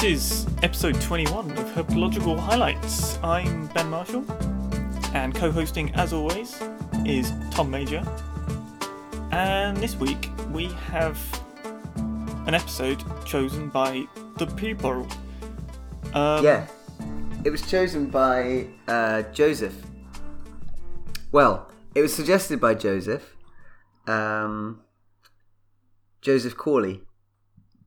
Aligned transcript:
This 0.00 0.46
is 0.46 0.46
episode 0.62 0.98
21 1.02 1.50
of 1.50 1.66
Herpetological 1.74 2.38
Highlights. 2.38 3.18
I'm 3.22 3.66
Ben 3.66 3.90
Marshall, 3.90 4.24
and 5.12 5.34
co-hosting, 5.34 5.94
as 5.94 6.14
always, 6.14 6.58
is 7.04 7.34
Tom 7.50 7.70
Major. 7.70 8.02
And 9.30 9.76
this 9.76 9.96
week 9.96 10.30
we 10.52 10.68
have 10.88 11.18
an 12.46 12.54
episode 12.54 13.04
chosen 13.26 13.68
by 13.68 14.06
the 14.38 14.46
people. 14.46 15.06
Um, 16.14 16.42
yeah, 16.42 16.66
it 17.44 17.50
was 17.50 17.60
chosen 17.70 18.06
by 18.06 18.68
uh, 18.88 19.20
Joseph. 19.34 19.76
Well, 21.30 21.70
it 21.94 22.00
was 22.00 22.14
suggested 22.14 22.58
by 22.58 22.72
Joseph, 22.72 23.36
um, 24.06 24.80
Joseph 26.22 26.56
Corley, 26.56 27.02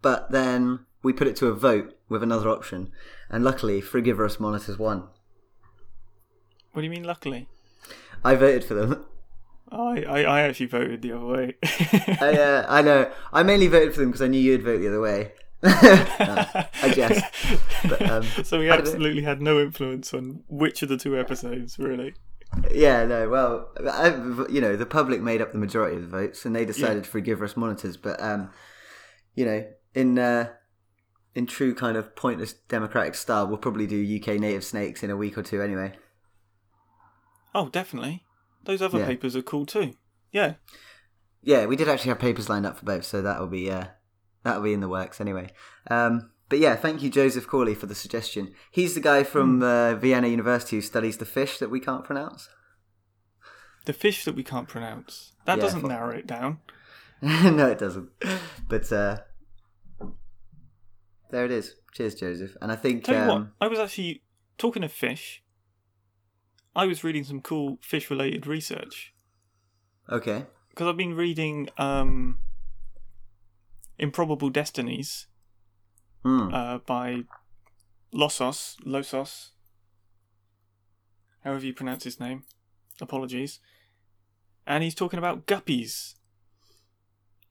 but 0.03 0.29
then 0.29 0.85
we 1.01 1.11
put 1.11 1.27
it 1.27 1.35
to 1.37 1.47
a 1.47 1.53
vote 1.53 1.93
with 2.09 2.23
another 2.23 2.49
option, 2.49 2.91
and 3.29 3.43
luckily, 3.43 3.81
Frugivorous 3.81 4.39
Monitors 4.39 4.77
won. 4.77 5.07
What 6.71 6.81
do 6.81 6.83
you 6.83 6.89
mean? 6.89 7.03
Luckily, 7.03 7.47
I 8.23 8.35
voted 8.35 8.63
for 8.63 8.73
them. 8.73 9.05
I 9.71 10.03
I, 10.03 10.21
I 10.23 10.41
actually 10.41 10.67
voted 10.67 11.01
the 11.01 11.13
other 11.13 11.25
way. 11.25 11.55
I, 12.21 12.37
uh, 12.37 12.65
I 12.69 12.81
know. 12.81 13.11
I 13.31 13.43
mainly 13.43 13.67
voted 13.67 13.93
for 13.93 14.01
them 14.01 14.09
because 14.09 14.21
I 14.21 14.27
knew 14.27 14.39
you'd 14.39 14.63
vote 14.63 14.79
the 14.79 14.87
other 14.87 15.01
way. 15.01 15.33
No, 15.63 15.71
I 16.19 16.93
guess. 16.93 17.23
But, 17.87 18.01
um, 18.09 18.23
so 18.43 18.59
we 18.59 18.69
I 18.69 18.75
don't 18.75 18.85
know. 18.85 18.91
absolutely 18.91 19.23
had 19.23 19.41
no 19.41 19.59
influence 19.61 20.13
on 20.13 20.43
which 20.49 20.83
of 20.83 20.89
the 20.89 20.97
two 20.97 21.17
episodes, 21.17 21.79
really. 21.79 22.13
Yeah, 22.71 23.05
no. 23.05 23.29
Well, 23.29 23.69
I, 23.89 24.09
you 24.49 24.61
know, 24.61 24.75
the 24.75 24.85
public 24.85 25.21
made 25.21 25.41
up 25.41 25.51
the 25.51 25.57
majority 25.57 25.95
of 25.95 26.03
the 26.03 26.07
votes, 26.07 26.45
and 26.45 26.55
they 26.55 26.65
decided 26.65 27.05
to 27.05 27.09
frugivorous 27.09 27.57
monitors. 27.57 27.97
But 27.97 28.21
um, 28.21 28.51
you 29.35 29.45
know, 29.45 29.65
in 29.95 30.19
uh, 30.19 30.49
in 31.35 31.45
true 31.47 31.73
kind 31.73 31.97
of 31.97 32.15
pointless 32.15 32.53
democratic 32.53 33.15
style, 33.15 33.47
we'll 33.47 33.57
probably 33.57 33.87
do 33.87 34.01
UK 34.19 34.39
native 34.39 34.63
snakes 34.63 35.01
in 35.03 35.09
a 35.09 35.17
week 35.17 35.37
or 35.37 35.43
two 35.43 35.61
anyway. 35.61 35.93
Oh, 37.55 37.69
definitely. 37.69 38.23
Those 38.65 38.81
other 38.81 38.99
Yeah. 38.99 39.05
papers 39.07 39.35
are 39.35 39.41
cool 39.41 39.65
too. 39.65 39.93
Yeah. 40.31 40.55
Yeah, 41.41 41.65
we 41.65 41.75
did 41.75 41.89
actually 41.89 42.09
have 42.09 42.19
papers 42.19 42.49
lined 42.49 42.65
up 42.65 42.77
for 42.77 42.85
both, 42.85 43.03
so 43.05 43.21
that'll 43.21 43.47
be 43.47 43.69
uh, 43.69 43.85
that'll 44.43 44.63
be 44.63 44.73
in 44.73 44.79
the 44.79 44.87
works 44.89 45.19
anyway. 45.19 45.49
Um, 45.91 46.31
but 46.49 46.59
yeah, 46.59 46.75
thank 46.75 47.01
you, 47.03 47.09
Joseph 47.09 47.47
Corley, 47.47 47.75
for 47.75 47.85
the 47.85 47.95
suggestion. 47.95 48.53
He's 48.71 48.93
the 48.95 49.01
guy 49.01 49.23
from 49.23 49.61
uh, 49.61 49.95
Vienna 49.95 50.27
University 50.27 50.77
who 50.77 50.81
studies 50.81 51.17
the 51.17 51.25
fish 51.25 51.57
that 51.59 51.69
we 51.69 51.79
can't 51.79 52.03
pronounce. 52.05 52.47
The 53.85 53.93
fish 53.93 54.23
that 54.25 54.35
we 54.35 54.43
can't 54.43 54.67
pronounce. 54.67 55.33
That 55.45 55.57
Yeah, 55.57 55.63
doesn't 55.63 55.81
fu- 55.81 55.87
narrow 55.89 56.11
it 56.15 56.25
down. 56.25 56.59
no, 57.21 57.67
it 57.67 57.79
doesn't. 57.79 58.09
But 58.69 58.91
uh, 58.91 59.17
there 61.33 61.45
it 61.45 61.51
is. 61.51 61.75
Cheers, 61.93 62.13
Joseph. 62.13 62.55
And 62.61 62.71
I 62.71 62.75
think 62.75 63.05
Tell 63.05 63.15
you 63.15 63.27
what, 63.27 63.37
um, 63.37 63.51
I 63.59 63.67
was 63.67 63.79
actually 63.79 64.21
talking 64.59 64.83
of 64.83 64.91
fish. 64.91 65.43
I 66.75 66.85
was 66.85 67.03
reading 67.03 67.23
some 67.23 67.41
cool 67.41 67.79
fish-related 67.81 68.45
research 68.45 69.13
okay. 70.11 70.45
because 70.69 70.87
I've 70.87 70.97
been 70.97 71.15
reading 71.15 71.69
um, 71.77 72.37
"Improbable 73.97 74.49
Destinies" 74.49 75.25
Hmm. 76.23 76.53
uh, 76.53 76.77
by 76.79 77.23
Losos, 78.13 78.77
Losos, 78.85 79.49
however 81.43 81.65
you 81.65 81.73
pronounce 81.73 82.03
his 82.03 82.19
name. 82.19 82.43
Apologies. 83.01 83.59
And 84.67 84.83
he's 84.83 84.95
talking 84.95 85.17
about 85.17 85.47
guppies 85.47 86.13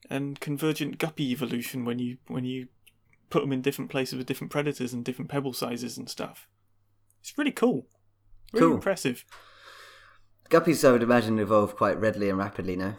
and 0.08 0.38
convergent 0.38 0.98
guppy 0.98 1.32
evolution 1.32 1.84
when 1.84 1.98
you 1.98 2.18
when 2.28 2.44
you 2.44 2.68
put 3.32 3.40
them 3.40 3.52
in 3.52 3.62
different 3.62 3.90
places 3.90 4.16
with 4.18 4.26
different 4.26 4.50
predators 4.52 4.92
and 4.92 5.04
different 5.04 5.30
pebble 5.30 5.54
sizes 5.54 5.96
and 5.96 6.08
stuff. 6.08 6.46
It's 7.20 7.36
really 7.38 7.50
cool. 7.50 7.86
Really 8.52 8.66
Cool. 8.66 8.74
impressive. 8.74 9.24
Guppies, 10.50 10.86
I 10.86 10.92
would 10.92 11.02
imagine, 11.02 11.38
evolve 11.38 11.74
quite 11.76 11.98
readily 11.98 12.28
and 12.28 12.38
rapidly 12.38 12.76
now. 12.76 12.96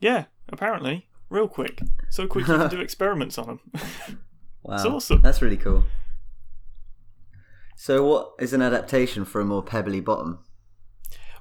Yeah, 0.00 0.24
apparently. 0.48 1.06
Real 1.30 1.46
quick. 1.46 1.80
So 2.10 2.26
quick 2.26 2.48
you 2.48 2.56
can 2.56 2.68
do 2.70 2.80
experiments 2.88 3.38
on 3.38 3.46
them. 3.46 3.60
Wow, 4.64 4.74
It's 4.74 4.84
awesome. 4.84 5.22
That's 5.22 5.40
really 5.40 5.56
cool. 5.56 5.84
So, 7.76 8.04
what 8.04 8.32
is 8.40 8.52
an 8.52 8.62
adaptation 8.62 9.24
for 9.24 9.40
a 9.40 9.44
more 9.44 9.62
pebbly 9.62 10.00
bottom? 10.00 10.40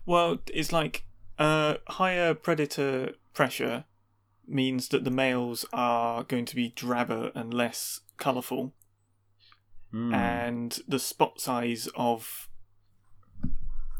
Well, 0.05 0.37
it's 0.53 0.71
like 0.71 1.05
uh, 1.39 1.75
higher 1.89 2.33
predator 2.33 3.13
pressure 3.33 3.85
means 4.47 4.89
that 4.89 5.03
the 5.03 5.11
males 5.11 5.65
are 5.73 6.23
going 6.23 6.45
to 6.45 6.55
be 6.55 6.69
drabber 6.69 7.31
and 7.35 7.53
less 7.53 8.01
colourful, 8.21 8.73
Hmm. 9.91 10.13
and 10.13 10.79
the 10.87 10.99
spot 10.99 11.41
size 11.41 11.89
of 11.95 12.47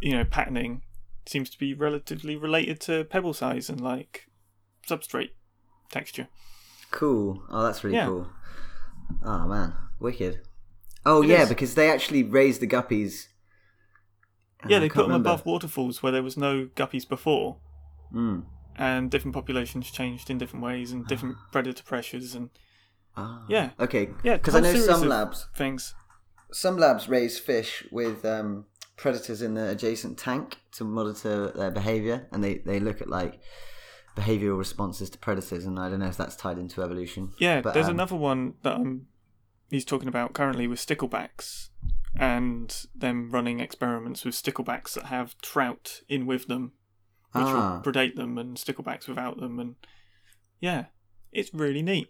you 0.02 0.14
know 0.14 0.24
patterning 0.24 0.84
seems 1.28 1.50
to 1.50 1.58
be 1.60 1.74
relatively 1.74 2.36
related 2.36 2.80
to 2.82 3.04
pebble 3.04 3.34
size 3.34 3.70
and 3.70 3.82
like 3.82 4.28
substrate 4.88 5.32
texture. 5.90 6.28
Cool. 6.92 7.44
Oh, 7.50 7.64
that's 7.64 7.84
really 7.84 7.98
Yeah. 7.98 8.06
cool. 8.08 8.30
Oh 9.24 9.48
man, 9.48 9.74
wicked. 10.00 10.42
Oh 11.06 11.22
It 11.24 11.28
yeah, 11.30 11.44
is. 11.44 11.50
because 11.50 11.76
they 11.76 11.90
actually 11.92 12.24
raised 12.24 12.62
the 12.62 12.68
guppies. 12.68 13.28
yeah, 14.70 14.78
Oh, 14.78 14.80
they 14.80 14.90
put 14.90 14.96
them 15.04 15.08
remember. 15.12 15.30
above 15.30 15.46
waterfalls 15.46 16.02
where 16.04 16.12
there 16.12 16.24
was 16.24 16.38
no 16.38 16.68
guppies 16.76 17.08
before, 17.08 17.58
Mm. 18.14 18.46
and 18.76 19.10
different 19.12 19.34
populations 19.34 19.90
changed 19.92 20.30
in 20.30 20.38
different 20.38 20.64
ways 20.64 20.92
and 20.92 21.06
different 21.08 21.38
predator 21.52 21.84
pressures 21.84 22.36
and 22.36 22.50
Ah. 23.18 23.44
Yeah. 23.50 23.72
Okay. 23.80 24.10
yeah. 24.24 24.38
Because 24.38 24.56
I 24.56 24.60
know 24.62 24.74
some 24.76 25.08
labs, 25.08 25.48
things. 25.56 25.94
some 26.52 26.78
labs 26.78 27.10
raise 27.10 27.38
fish 27.40 27.86
with 27.92 28.24
um, 28.26 28.66
predators 28.98 29.42
in 29.42 29.54
the 29.56 29.70
adjacent 29.70 30.18
tank 30.18 30.60
to 30.74 30.84
monitor 30.84 31.52
their 31.52 31.72
behavior, 31.72 32.28
and 32.32 32.44
they 32.44 32.60
they 32.60 32.80
look 32.80 33.02
at 33.02 33.10
like 33.10 33.40
behavioral 34.16 34.58
responses 34.58 35.10
to 35.10 35.18
predators, 35.18 35.66
and 35.66 35.80
I 35.80 35.90
don't 35.90 36.00
know 36.00 36.08
if 36.08 36.18
that's 36.18 36.36
tied 36.36 36.58
into 36.58 36.82
evolution. 36.82 37.32
Yeah, 37.40 37.62
But, 37.62 37.74
there's 37.74 37.88
um, 37.88 37.92
another 37.96 38.16
one 38.16 38.56
that 38.64 38.76
um, 38.76 39.08
he's 39.70 39.86
talking 39.86 40.08
about 40.10 40.34
currently 40.34 40.68
with 40.68 40.80
sticklebacks 40.80 41.70
and 42.20 42.86
them 42.94 43.30
running 43.32 43.62
experiments 43.62 44.26
with 44.26 44.36
sticklebacks 44.36 44.94
that 44.96 45.06
have 45.06 45.38
trout 45.42 46.02
in 46.10 46.26
with 46.26 46.48
them, 46.48 46.74
which 47.32 47.46
Ah. 47.46 47.82
will 47.86 47.92
predate 47.92 48.16
them, 48.16 48.38
and 48.38 48.58
sticklebacks 48.58 49.08
without 49.08 49.38
them. 49.40 49.60
And 49.60 49.76
yeah, 50.60 50.86
it's 51.32 51.54
really 51.54 51.82
neat. 51.82 52.10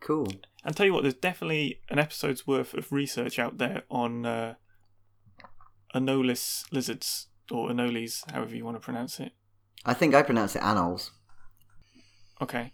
Cool. 0.00 0.28
And 0.64 0.76
tell 0.76 0.86
you 0.86 0.92
what, 0.92 1.02
there's 1.02 1.14
definitely 1.14 1.80
an 1.88 1.98
episode's 1.98 2.46
worth 2.46 2.74
of 2.74 2.90
research 2.92 3.38
out 3.38 3.58
there 3.58 3.82
on 3.90 4.26
uh, 4.26 4.54
Anolis 5.94 6.64
lizards, 6.72 7.28
or 7.50 7.70
Anoles, 7.70 8.30
however 8.32 8.54
you 8.56 8.64
want 8.64 8.76
to 8.76 8.80
pronounce 8.80 9.20
it. 9.20 9.32
I 9.84 9.94
think 9.94 10.14
I 10.14 10.22
pronounce 10.22 10.56
it 10.56 10.62
anoles. 10.62 11.10
Okay. 12.42 12.72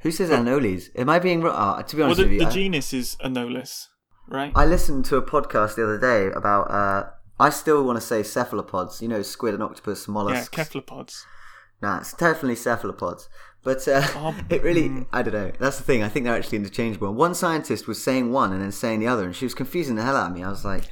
Who 0.00 0.10
says 0.10 0.30
anoles? 0.30 0.88
Am 0.96 1.08
I 1.10 1.18
being 1.18 1.42
wrong? 1.42 1.82
to 1.84 1.96
be 1.96 2.00
Well, 2.00 2.06
honest 2.10 2.18
the, 2.20 2.24
with 2.24 2.32
you, 2.32 2.38
the 2.40 2.46
I- 2.46 2.50
genus 2.50 2.92
is 2.92 3.16
Anolis, 3.24 3.86
right? 4.28 4.52
I 4.54 4.64
listened 4.64 5.04
to 5.06 5.16
a 5.16 5.22
podcast 5.22 5.76
the 5.76 5.84
other 5.84 5.98
day 5.98 6.32
about. 6.34 6.70
Uh, 6.70 7.10
I 7.38 7.50
still 7.50 7.84
want 7.84 7.98
to 7.98 8.06
say 8.06 8.22
cephalopods. 8.22 9.02
You 9.02 9.08
know, 9.08 9.20
squid 9.22 9.52
and 9.54 9.62
octopus, 9.62 10.08
mollusks. 10.08 10.48
yeah, 10.56 10.64
cephalopods. 10.64 11.26
Nah, 11.82 11.98
it's 11.98 12.12
definitely 12.14 12.56
cephalopods. 12.56 13.28
But 13.62 13.86
uh, 13.88 14.02
Oh, 14.14 14.34
it 14.50 14.62
really, 14.62 14.88
mm. 14.88 15.06
I 15.12 15.22
don't 15.22 15.34
know. 15.34 15.52
That's 15.58 15.78
the 15.78 15.84
thing. 15.84 16.02
I 16.02 16.08
think 16.08 16.24
they're 16.24 16.36
actually 16.36 16.58
interchangeable. 16.58 17.12
One 17.12 17.34
scientist 17.34 17.86
was 17.86 18.02
saying 18.02 18.32
one 18.32 18.52
and 18.52 18.62
then 18.62 18.72
saying 18.72 19.00
the 19.00 19.08
other, 19.08 19.24
and 19.24 19.34
she 19.34 19.44
was 19.44 19.54
confusing 19.54 19.96
the 19.96 20.02
hell 20.04 20.16
out 20.16 20.30
of 20.30 20.36
me. 20.36 20.44
I 20.44 20.48
was 20.48 20.64
like, 20.64 20.84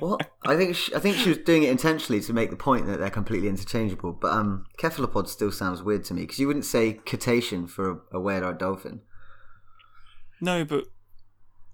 "What?" 0.00 0.30
I 0.46 0.56
think 0.56 0.74
she, 0.76 0.94
I 0.94 0.98
think 0.98 1.16
she 1.16 1.28
was 1.28 1.38
doing 1.38 1.62
it 1.62 1.70
intentionally 1.70 2.20
to 2.22 2.32
make 2.32 2.50
the 2.50 2.56
point 2.56 2.86
that 2.86 2.98
they're 3.00 3.10
completely 3.10 3.48
interchangeable. 3.48 4.12
But 4.12 4.32
um, 4.32 4.64
cephalopod 4.80 5.28
still 5.28 5.52
sounds 5.52 5.82
weird 5.82 6.04
to 6.04 6.14
me 6.14 6.22
because 6.22 6.38
you 6.38 6.46
wouldn't 6.46 6.64
say 6.64 7.00
cetacean 7.06 7.66
for 7.66 7.90
a, 7.90 8.16
a 8.16 8.20
whale 8.20 8.44
or 8.44 8.50
a 8.50 8.58
dolphin. 8.58 9.02
No, 10.40 10.64
but 10.64 10.84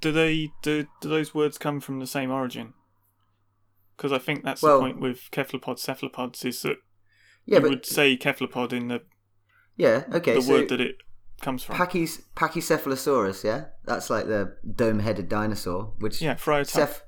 do 0.01 0.13
they 0.13 0.51
do, 0.63 0.87
do 1.01 1.09
those 1.09 1.35
words 1.35 1.57
come 1.57 1.81
from 1.81 1.99
the 2.01 2.07
same 2.07 2.31
origin? 2.31 2.75
Because 3.97 4.13
I 4.13 4.19
think 4.19 4.45
that's 4.45 4.63
Well- 4.63 4.79
the 4.79 4.85
point 4.87 5.01
with 5.01 5.21
cephalopods, 5.33 5.83
cephalopods 5.83 6.45
is 6.45 6.63
that 6.63 6.77
Yeah, 7.47 7.57
you 7.57 7.61
but 7.63 7.71
would 7.71 7.87
say 7.87 8.17
cephalopod 8.17 8.73
in 8.73 8.89
the, 8.89 9.03
yeah, 9.77 10.05
okay. 10.13 10.35
the 10.35 10.43
so 10.43 10.53
word 10.53 10.69
that 10.69 10.81
it 10.81 10.97
comes 11.41 11.63
from. 11.65 11.77
Pachys, 11.77 12.23
Pachycephalosaurus, 12.37 13.43
yeah, 13.45 13.65
that's 13.85 14.11
like 14.11 14.27
the 14.27 14.57
dome-headed 14.75 15.29
dinosaur, 15.29 15.93
which 15.99 16.21
yeah, 16.23 16.35
Friar 16.37 16.65
Tuck. 16.65 16.89
Ceph- 16.89 17.03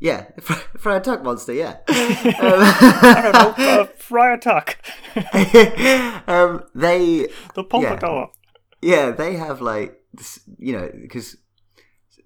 yeah, 0.00 0.26
Friar 0.78 1.00
Tuck 1.00 1.22
monster, 1.22 1.52
yeah. 1.52 1.76
I 1.88 3.20
don't 3.22 3.58
know, 3.58 3.64
uh, 3.82 3.84
Friar 3.96 4.38
Tuck, 4.38 4.76
um, 6.26 6.64
they 6.74 7.28
the 7.54 7.64
pompadour. 7.64 8.30
yeah 8.82 9.10
they 9.10 9.36
have 9.36 9.60
like 9.60 10.00
this- 10.12 10.40
you 10.58 10.72
know 10.72 10.90
because 11.00 11.36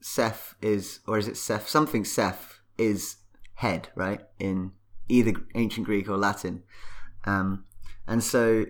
Ceph 0.02 0.54
is 0.62 1.00
or 1.06 1.18
is 1.18 1.28
it 1.28 1.36
Ceph 1.36 1.68
something 1.68 2.04
Ceph 2.04 2.60
is 2.78 3.16
head 3.54 3.88
right 3.94 4.20
in 4.38 4.72
either 5.08 5.32
ancient 5.54 5.86
Greek 5.86 6.08
or 6.08 6.16
Latin, 6.16 6.62
um, 7.24 7.64
and 8.06 8.22
so 8.22 8.64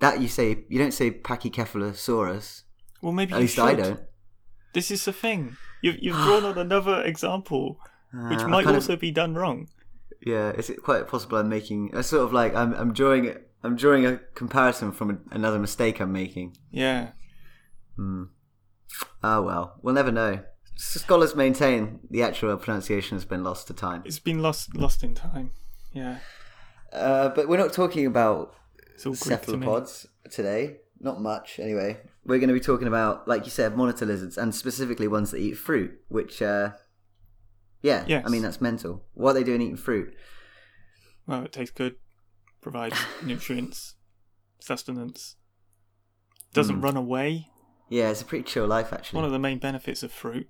that 0.00 0.20
you 0.20 0.28
say 0.28 0.64
you 0.68 0.78
don't 0.78 0.92
say 0.94 1.10
Pachycephalosaurus 1.10 2.62
Well, 3.02 3.12
maybe 3.12 3.32
at 3.32 3.36
you 3.36 3.42
least 3.42 3.58
I 3.58 3.74
don't 3.74 4.00
This 4.74 4.90
is 4.90 5.04
the 5.04 5.12
thing. 5.12 5.56
You've 5.82 5.98
you've 6.00 6.16
drawn 6.16 6.44
on 6.44 6.58
another 6.58 7.02
example, 7.02 7.78
which 8.30 8.40
Uh, 8.40 8.48
might 8.48 8.64
kind 8.64 8.76
of- 8.76 8.82
also 8.82 8.96
be 8.96 9.10
done 9.10 9.34
wrong. 9.34 9.68
Yeah, 10.26 10.50
is 10.52 10.70
it 10.70 10.82
quite 10.82 11.06
possible 11.08 11.38
I'm 11.38 11.48
making 11.48 11.94
a 11.94 12.02
sort 12.02 12.24
of 12.24 12.32
like 12.32 12.54
I'm 12.54 12.72
I'm 12.74 12.92
drawing 12.92 13.34
I'm 13.62 13.76
drawing 13.76 14.06
a 14.06 14.18
comparison 14.34 14.92
from 14.92 15.20
another 15.30 15.58
mistake 15.58 16.00
I'm 16.00 16.12
making. 16.12 16.56
Yeah. 16.70 17.12
Ah 17.98 19.38
oh, 19.38 19.42
well, 19.42 19.78
we'll 19.82 19.94
never 19.94 20.12
know. 20.12 20.40
Scholars 20.76 21.34
maintain 21.34 22.00
the 22.10 22.22
actual 22.22 22.56
pronunciation 22.56 23.16
has 23.16 23.24
been 23.24 23.42
lost 23.42 23.66
to 23.68 23.74
time. 23.74 24.02
It's 24.04 24.18
been 24.18 24.40
lost 24.42 24.76
lost 24.76 25.02
in 25.02 25.14
time. 25.14 25.52
Yeah. 25.92 26.18
Uh, 26.96 27.28
but 27.30 27.48
we're 27.48 27.58
not 27.58 27.72
talking 27.72 28.06
about 28.06 28.54
Greek 28.78 28.98
to 29.02 29.14
cephalopods 29.16 30.06
today. 30.30 30.78
Not 30.98 31.20
much, 31.20 31.58
anyway. 31.58 31.98
We're 32.24 32.38
going 32.38 32.48
to 32.48 32.54
be 32.54 32.60
talking 32.60 32.88
about, 32.88 33.28
like 33.28 33.44
you 33.44 33.50
said, 33.50 33.76
monitor 33.76 34.06
lizards, 34.06 34.38
and 34.38 34.54
specifically 34.54 35.06
ones 35.08 35.30
that 35.30 35.38
eat 35.38 35.54
fruit. 35.58 35.92
Which, 36.08 36.40
uh, 36.40 36.70
yeah, 37.82 38.04
Yes. 38.08 38.24
I 38.26 38.30
mean 38.30 38.42
that's 38.42 38.60
mental. 38.60 39.04
What 39.14 39.30
are 39.30 39.34
they 39.34 39.44
doing 39.44 39.60
eating 39.62 39.76
fruit? 39.76 40.14
Well, 41.26 41.44
it 41.44 41.52
tastes 41.52 41.74
good, 41.74 41.96
provides 42.62 42.96
nutrients, 43.22 43.94
sustenance, 44.60 45.36
doesn't 46.54 46.76
Hmm. 46.76 46.80
run 46.84 46.96
away. 46.96 47.48
Yeah, 47.88 48.10
it's 48.10 48.22
a 48.22 48.24
pretty 48.24 48.44
chill 48.44 48.66
life, 48.66 48.92
actually. 48.92 49.18
One 49.18 49.24
of 49.26 49.32
the 49.32 49.38
main 49.38 49.58
benefits 49.58 50.02
of 50.02 50.10
fruit. 50.10 50.48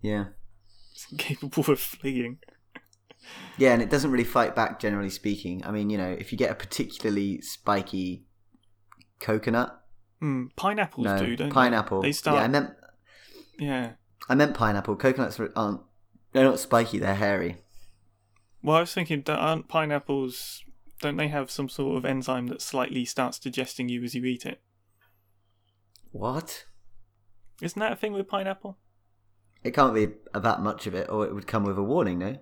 Yeah, 0.00 0.26
It's 0.92 1.06
capable 1.18 1.70
of 1.72 1.80
fleeing. 1.80 2.38
Yeah, 3.58 3.72
and 3.72 3.82
it 3.82 3.90
doesn't 3.90 4.10
really 4.10 4.24
fight 4.24 4.54
back, 4.54 4.78
generally 4.80 5.10
speaking. 5.10 5.64
I 5.64 5.70
mean, 5.70 5.90
you 5.90 5.98
know, 5.98 6.10
if 6.18 6.32
you 6.32 6.38
get 6.38 6.50
a 6.50 6.54
particularly 6.54 7.40
spiky 7.40 8.24
coconut, 9.20 9.82
Mm, 10.22 10.48
pineapples 10.56 11.04
no, 11.04 11.18
do, 11.18 11.36
don't 11.36 11.48
they? 11.50 11.52
pineapple. 11.54 12.00
They 12.00 12.12
start. 12.12 12.36
Yeah, 12.38 12.42
I 12.44 12.48
meant 12.48 12.70
yeah. 13.58 13.92
I 14.30 14.34
meant 14.34 14.54
pineapple. 14.54 14.96
Coconuts 14.96 15.38
aren't. 15.54 15.80
They're 16.32 16.44
not 16.44 16.58
spiky. 16.58 16.98
They're 16.98 17.14
hairy. 17.14 17.58
Well, 18.62 18.78
I 18.78 18.80
was 18.80 18.94
thinking, 18.94 19.22
aren't 19.28 19.68
pineapples? 19.68 20.64
Don't 21.00 21.18
they 21.18 21.28
have 21.28 21.50
some 21.50 21.68
sort 21.68 21.98
of 21.98 22.06
enzyme 22.06 22.46
that 22.46 22.62
slightly 22.62 23.04
starts 23.04 23.38
digesting 23.38 23.90
you 23.90 24.02
as 24.04 24.14
you 24.14 24.24
eat 24.24 24.46
it? 24.46 24.60
What? 26.12 26.64
Isn't 27.60 27.78
that 27.80 27.92
a 27.92 27.96
thing 27.96 28.12
with 28.14 28.26
pineapple? 28.28 28.78
It 29.62 29.72
can't 29.74 29.94
be 29.94 30.08
that 30.34 30.62
much 30.62 30.86
of 30.86 30.94
it, 30.94 31.10
or 31.10 31.26
it 31.26 31.34
would 31.34 31.46
come 31.46 31.64
with 31.64 31.76
a 31.76 31.82
warning. 31.82 32.18
No. 32.18 32.38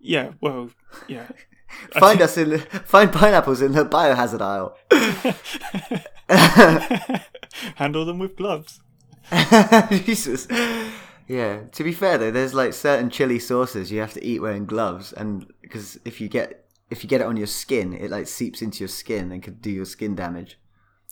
Yeah. 0.00 0.32
Well, 0.40 0.70
yeah. 1.08 1.28
Find 1.98 2.22
us 2.22 2.38
in 2.38 2.50
the, 2.50 2.58
find 2.58 3.12
pineapples 3.12 3.60
in 3.60 3.72
the 3.72 3.84
biohazard 3.84 4.40
aisle. 4.40 4.78
Handle 7.74 8.04
them 8.04 8.18
with 8.18 8.36
gloves. 8.36 8.80
Jesus. 9.90 10.46
Yeah. 11.26 11.64
To 11.72 11.84
be 11.84 11.92
fair 11.92 12.18
though, 12.18 12.30
there's 12.30 12.54
like 12.54 12.72
certain 12.72 13.10
chili 13.10 13.38
sauces 13.38 13.90
you 13.90 14.00
have 14.00 14.14
to 14.14 14.24
eat 14.24 14.40
wearing 14.40 14.64
gloves, 14.64 15.12
and 15.12 15.52
because 15.60 15.98
if 16.04 16.20
you 16.20 16.28
get 16.28 16.66
if 16.88 17.02
you 17.02 17.10
get 17.10 17.20
it 17.20 17.26
on 17.26 17.36
your 17.36 17.48
skin, 17.48 17.92
it 17.92 18.10
like 18.10 18.28
seeps 18.28 18.62
into 18.62 18.78
your 18.78 18.88
skin 18.88 19.32
and 19.32 19.42
could 19.42 19.60
do 19.60 19.70
your 19.70 19.84
skin 19.84 20.14
damage. 20.14 20.58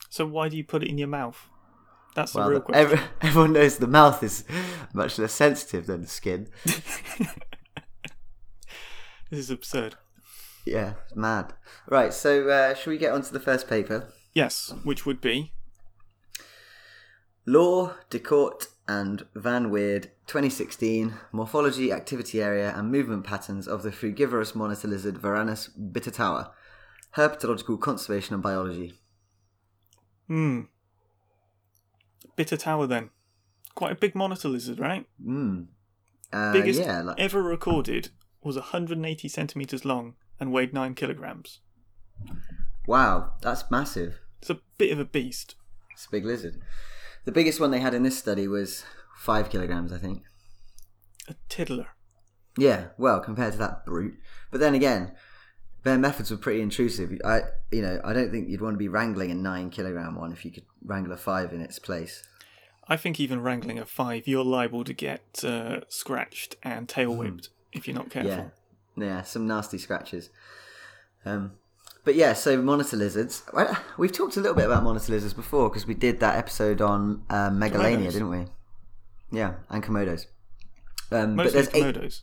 So 0.08 0.24
why 0.24 0.48
do 0.48 0.56
you 0.56 0.64
put 0.64 0.82
it 0.84 0.88
in 0.88 0.98
your 0.98 1.08
mouth? 1.08 1.48
That's 2.14 2.32
the 2.32 2.44
real 2.44 2.60
question. 2.60 2.80
every, 2.80 3.00
everyone 3.20 3.54
knows 3.54 3.78
the 3.78 3.88
mouth 3.88 4.22
is 4.22 4.44
much 4.92 5.18
less 5.18 5.32
sensitive 5.32 5.86
than 5.86 6.02
the 6.02 6.06
skin. 6.06 6.48
This 9.30 9.40
is 9.40 9.50
absurd. 9.50 9.96
Yeah, 10.64 10.94
mad. 11.14 11.52
Right. 11.88 12.12
So, 12.12 12.48
uh, 12.48 12.74
should 12.74 12.90
we 12.90 12.98
get 12.98 13.12
on 13.12 13.22
to 13.22 13.32
the 13.32 13.40
first 13.40 13.68
paper? 13.68 14.12
Yes, 14.32 14.72
which 14.82 15.06
would 15.06 15.20
be 15.20 15.52
Law, 17.46 17.94
de 18.10 18.18
Kort, 18.18 18.68
and 18.88 19.26
Van 19.34 19.70
Weerd, 19.70 20.04
2016, 20.26 21.14
Morphology, 21.32 21.92
Activity 21.92 22.42
Area, 22.42 22.72
and 22.76 22.90
Movement 22.90 23.24
Patterns 23.24 23.68
of 23.68 23.82
the 23.82 23.92
Frugivorous 23.92 24.54
Monitor 24.54 24.88
Lizard 24.88 25.16
Varanus 25.16 25.68
bitatawa, 25.78 26.50
Herpetological 27.16 27.80
Conservation 27.80 28.34
and 28.34 28.42
Biology. 28.42 28.94
hmm. 30.26 30.62
Bitatawa 32.36 32.88
then. 32.88 33.10
Quite 33.74 33.92
a 33.92 33.96
big 33.96 34.14
monitor 34.14 34.48
lizard, 34.48 34.78
right? 34.78 35.06
Hmm. 35.22 35.62
Uh, 36.32 36.52
Biggest 36.52 36.80
yeah, 36.80 37.02
like, 37.02 37.20
ever 37.20 37.42
recorded 37.42 38.10
was 38.44 38.56
180 38.56 39.28
centimeters 39.28 39.84
long 39.84 40.14
and 40.38 40.52
weighed 40.52 40.74
nine 40.74 40.94
kilograms. 40.94 41.60
wow, 42.86 43.32
that's 43.40 43.70
massive. 43.70 44.20
It's 44.40 44.50
a 44.50 44.60
bit 44.78 44.92
of 44.92 44.98
a 44.98 45.04
beast. 45.04 45.54
It's 45.92 46.06
a 46.06 46.10
big 46.10 46.24
lizard. 46.24 46.60
The 47.24 47.32
biggest 47.32 47.60
one 47.60 47.70
they 47.70 47.80
had 47.80 47.94
in 47.94 48.02
this 48.02 48.18
study 48.18 48.46
was 48.46 48.84
five 49.16 49.48
kilograms, 49.48 49.92
I 49.92 49.98
think. 49.98 50.22
A 51.28 51.34
tiddler. 51.48 51.88
Yeah, 52.58 52.88
well, 52.98 53.20
compared 53.20 53.52
to 53.52 53.58
that 53.60 53.86
brute. 53.86 54.14
But 54.50 54.60
then 54.60 54.74
again, 54.74 55.12
their 55.82 55.98
methods 55.98 56.30
were 56.30 56.36
pretty 56.36 56.60
intrusive. 56.60 57.18
I, 57.24 57.42
you 57.70 57.82
know, 57.82 58.00
I 58.04 58.12
don't 58.12 58.30
think 58.30 58.48
you'd 58.48 58.60
want 58.60 58.74
to 58.74 58.78
be 58.78 58.88
wrangling 58.88 59.30
a 59.30 59.34
nine 59.34 59.70
kilogram 59.70 60.16
one 60.16 60.32
if 60.32 60.44
you 60.44 60.50
could 60.50 60.64
wrangle 60.84 61.12
a 61.12 61.16
five 61.16 61.52
in 61.52 61.60
its 61.60 61.78
place. 61.78 62.22
I 62.86 62.96
think 62.96 63.18
even 63.18 63.40
wrangling 63.40 63.78
a 63.78 63.86
five, 63.86 64.28
you're 64.28 64.44
liable 64.44 64.84
to 64.84 64.92
get 64.92 65.42
uh, 65.42 65.80
scratched 65.88 66.56
and 66.62 66.86
tail 66.86 67.14
whipped 67.14 67.48
if 67.74 67.86
you're 67.86 67.96
not 67.96 68.10
careful. 68.10 68.30
Yeah, 68.96 69.04
yeah, 69.04 69.22
some 69.22 69.46
nasty 69.46 69.78
scratches. 69.78 70.30
Um, 71.24 71.52
but 72.04 72.14
yeah, 72.14 72.32
so 72.34 72.60
monitor 72.60 72.96
lizards. 72.96 73.42
We've 73.98 74.12
talked 74.12 74.36
a 74.36 74.40
little 74.40 74.54
bit 74.56 74.66
about 74.66 74.82
monitor 74.82 75.12
lizards 75.12 75.34
before 75.34 75.68
because 75.70 75.86
we 75.86 75.94
did 75.94 76.20
that 76.20 76.36
episode 76.36 76.80
on 76.80 77.24
um, 77.30 77.58
Megalania, 77.58 78.08
Komodos. 78.08 78.12
didn't 78.12 78.30
we? 78.30 78.44
Yeah, 79.32 79.54
and 79.70 79.82
komodos. 79.82 80.26
Um, 81.10 81.36
but 81.36 81.52
there's 81.52 81.68
eight. 81.74 81.82
komodos. 81.94 82.20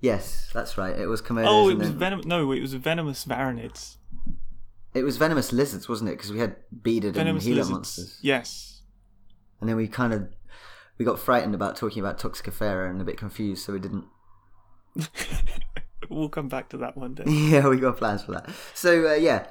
Yes, 0.00 0.50
that's 0.52 0.76
right. 0.78 0.96
It 0.98 1.06
was 1.06 1.22
komodos. 1.22 1.46
Oh, 1.48 1.68
it 1.70 1.78
was 1.78 1.88
then- 1.90 1.98
venom. 1.98 2.20
No, 2.24 2.52
it 2.52 2.60
was 2.60 2.74
venomous 2.74 3.24
varanids. 3.24 3.96
It 4.94 5.02
was 5.02 5.16
venomous 5.16 5.52
lizards, 5.52 5.88
wasn't 5.88 6.10
it? 6.10 6.12
Because 6.12 6.30
we 6.32 6.38
had 6.38 6.54
beaded 6.82 7.14
Venomous 7.14 7.44
and 7.44 7.50
Gila 7.54 7.56
lizards. 7.62 7.72
monsters, 7.72 8.18
Yes. 8.22 8.82
and 9.60 9.68
then 9.68 9.74
we 9.76 9.88
kind 9.88 10.12
of 10.12 10.28
we 10.98 11.04
got 11.04 11.18
frightened 11.18 11.52
about 11.54 11.74
talking 11.74 11.98
about 11.98 12.16
Toxicofera 12.20 12.88
and 12.88 13.00
a 13.00 13.04
bit 13.04 13.16
confused, 13.16 13.64
so 13.64 13.72
we 13.72 13.80
didn't. 13.80 14.04
We'll 16.08 16.28
come 16.28 16.48
back 16.48 16.68
to 16.70 16.76
that 16.78 16.96
one 16.96 17.14
day. 17.14 17.24
yeah, 17.26 17.68
we 17.68 17.78
got 17.78 17.96
plans 17.96 18.22
for 18.22 18.32
that. 18.32 18.48
So 18.74 19.08
uh, 19.08 19.14
yeah, 19.14 19.46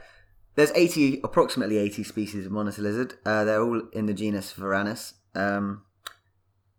there's 0.55 0.71
80, 0.71 1.21
approximately 1.23 1.77
80 1.77 2.03
species 2.03 2.45
of 2.45 2.51
monitor 2.51 2.81
lizard. 2.81 3.15
Uh, 3.25 3.43
they're 3.43 3.61
all 3.61 3.81
in 3.91 4.05
the 4.05 4.13
genus 4.13 4.53
Varanus. 4.53 5.13
Um, 5.35 5.83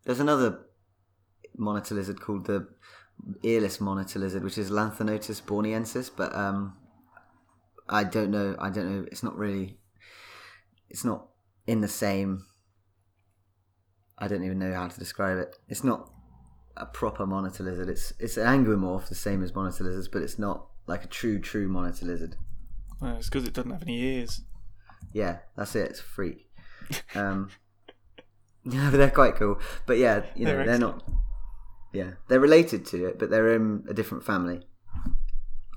there's 0.04 0.21
another 0.21 0.61
monitor 1.56 1.94
lizard 1.94 2.21
called 2.21 2.47
the 2.47 2.68
earless 3.44 3.80
monitor 3.80 4.18
lizard, 4.18 4.44
which 4.44 4.59
is 4.59 4.71
Lanthanotus 4.71 5.42
borneensis, 5.42 6.11
but 6.14 6.35
um, 6.35 6.76
I 7.88 8.04
don't 8.04 8.30
know. 8.30 8.56
I 8.59 8.71
don't 8.71 8.90
know. 8.90 9.06
It's 9.11 9.23
not 9.23 9.37
really. 9.37 9.78
It's 10.88 11.04
not 11.04 11.26
in 11.66 11.80
the 11.80 11.88
same. 11.88 12.47
I 14.16 14.28
don't 14.28 14.44
even 14.44 14.61
know 14.61 14.73
how 14.73 14.87
to 14.87 14.99
describe 14.99 15.38
it. 15.38 15.56
It's 15.68 15.83
not 15.83 16.11
a 16.76 16.87
proper 16.87 17.26
monitor 17.26 17.62
lizard. 17.62 17.88
It's 17.88 18.12
it's 18.19 18.37
an 18.37 18.47
anguimorph, 18.47 19.09
the 19.09 19.14
same 19.14 19.43
as 19.43 19.54
monitor 19.54 19.85
lizards, 19.85 20.09
but 20.09 20.23
it's 20.23 20.38
not 20.38 20.66
like 20.87 21.04
a 21.04 21.09
true 21.09 21.38
true 21.38 21.69
monitor 21.69 22.07
lizard. 22.07 22.37
Well, 23.00 23.16
it's 23.16 23.28
because 23.28 23.47
it 23.47 23.54
doesn't 23.54 23.71
have 23.71 23.83
any 23.83 24.00
ears. 24.00 24.43
Yeah, 25.12 25.38
that's 25.57 25.75
it. 25.76 25.90
It's 25.90 26.00
a 26.00 26.04
freak. 26.04 26.47
Um, 27.14 27.49
yeah, 28.64 28.90
but 28.90 28.99
they're 28.99 29.11
quite 29.11 29.37
cool. 29.37 29.59
But 29.87 29.97
yeah, 29.97 30.25
you 30.35 30.45
know, 30.45 30.57
They're 30.57 30.66
they're, 30.66 30.78
not. 30.78 31.02
Yeah, 31.95 32.11
they're 32.28 32.40
related 32.40 32.85
to 32.87 33.07
it, 33.07 33.19
but 33.19 33.31
they're 33.31 33.54
in 33.54 33.85
a 33.88 33.95
different 33.95 34.23
family. 34.23 34.61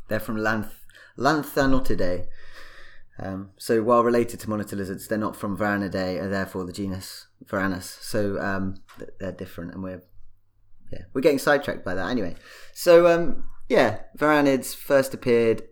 They're 0.09 0.19
from 0.19 0.35
Lanth 0.37 0.71
Lanthanotidae. 1.17 2.25
Um, 3.19 3.51
so 3.57 3.81
while 3.81 4.03
related 4.03 4.41
to 4.41 4.49
monitor 4.49 4.75
lizards, 4.75 5.07
they're 5.07 5.17
not 5.17 5.35
from 5.35 5.57
Varanidae, 5.57 6.21
and 6.21 6.33
therefore 6.33 6.65
the 6.65 6.73
genus 6.73 7.27
Varanus. 7.45 8.01
So 8.01 8.39
um, 8.41 8.75
they're 9.19 9.31
different, 9.31 9.73
and 9.73 9.83
we're 9.83 10.03
yeah 10.91 11.01
we're 11.13 11.21
getting 11.21 11.39
sidetracked 11.39 11.85
by 11.85 11.93
that 11.93 12.09
anyway. 12.09 12.35
So 12.73 13.07
um, 13.07 13.45
yeah, 13.69 13.99
Varanids 14.17 14.75
first 14.75 15.13
appeared 15.13 15.63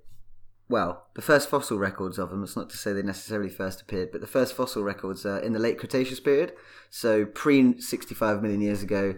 well, 0.68 1.08
the 1.14 1.22
first 1.22 1.50
fossil 1.50 1.78
records 1.78 2.18
of 2.18 2.32
them, 2.32 2.44
it's 2.44 2.56
not 2.56 2.70
to 2.72 2.78
say 2.78 2.92
they 2.92 3.04
necessarily 3.04 3.50
first 3.50 3.82
appeared, 3.82 4.12
but 4.12 4.22
the 4.22 4.28
first 4.28 4.56
fossil 4.56 4.84
records 4.84 5.26
are 5.26 5.38
in 5.40 5.54
the 5.54 5.60
late 5.60 5.78
Cretaceous 5.78 6.20
period, 6.20 6.54
so 6.90 7.26
pre 7.26 7.80
65 7.80 8.42
million 8.42 8.62
years 8.62 8.82
ago. 8.82 9.16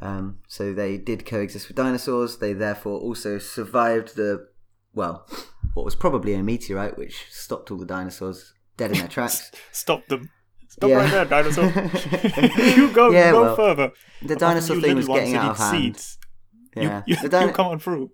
Um, 0.00 0.38
so 0.48 0.72
they 0.72 0.96
did 0.96 1.26
coexist 1.26 1.68
with 1.68 1.76
dinosaurs. 1.76 2.38
They 2.38 2.54
therefore 2.54 2.98
also 2.98 3.38
survived 3.38 4.16
the, 4.16 4.48
well, 4.94 5.26
what 5.74 5.84
was 5.84 5.94
probably 5.94 6.32
a 6.32 6.42
meteorite 6.42 6.96
which 6.96 7.26
stopped 7.30 7.70
all 7.70 7.76
the 7.76 7.84
dinosaurs 7.84 8.54
dead 8.78 8.92
in 8.92 8.98
their 8.98 9.08
tracks. 9.08 9.50
stopped 9.72 10.08
them. 10.08 10.30
Stop 10.70 10.88
Yeah. 10.90 10.96
right 10.96 11.10
there, 11.10 11.24
dinosaur. 11.24 11.64
you 12.76 12.92
go 12.92 13.10
Yeah, 13.10 13.32
no 13.32 13.42
well, 13.42 13.56
further. 13.56 13.90
The 14.22 14.36
dinosaur 14.36 14.80
thing 14.80 14.96
was 14.96 15.08
getting 15.08 15.34
out 15.34 15.50
of 15.50 15.58
hand. 15.58 15.76
Seeds. 15.76 16.18
Yeah. 16.76 17.02
You, 17.06 17.16
you, 17.16 17.22
the, 17.22 17.28
dino- 17.28 17.46
you 17.48 17.52
come 17.52 17.66
on 17.66 17.78
through. 17.80 18.12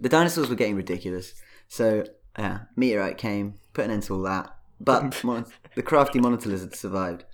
the 0.00 0.08
dinosaurs 0.08 0.48
were 0.48 0.54
getting 0.54 0.74
ridiculous. 0.74 1.34
So, 1.68 2.04
yeah, 2.38 2.60
meteorite 2.76 3.18
came, 3.18 3.54
put 3.74 3.84
an 3.84 3.90
end 3.90 4.04
to 4.04 4.14
all 4.14 4.22
that. 4.22 4.56
But 4.80 5.22
mon- 5.24 5.44
the 5.76 5.82
crafty 5.82 6.18
monitor 6.18 6.48
lizard 6.48 6.74
survived. 6.74 7.24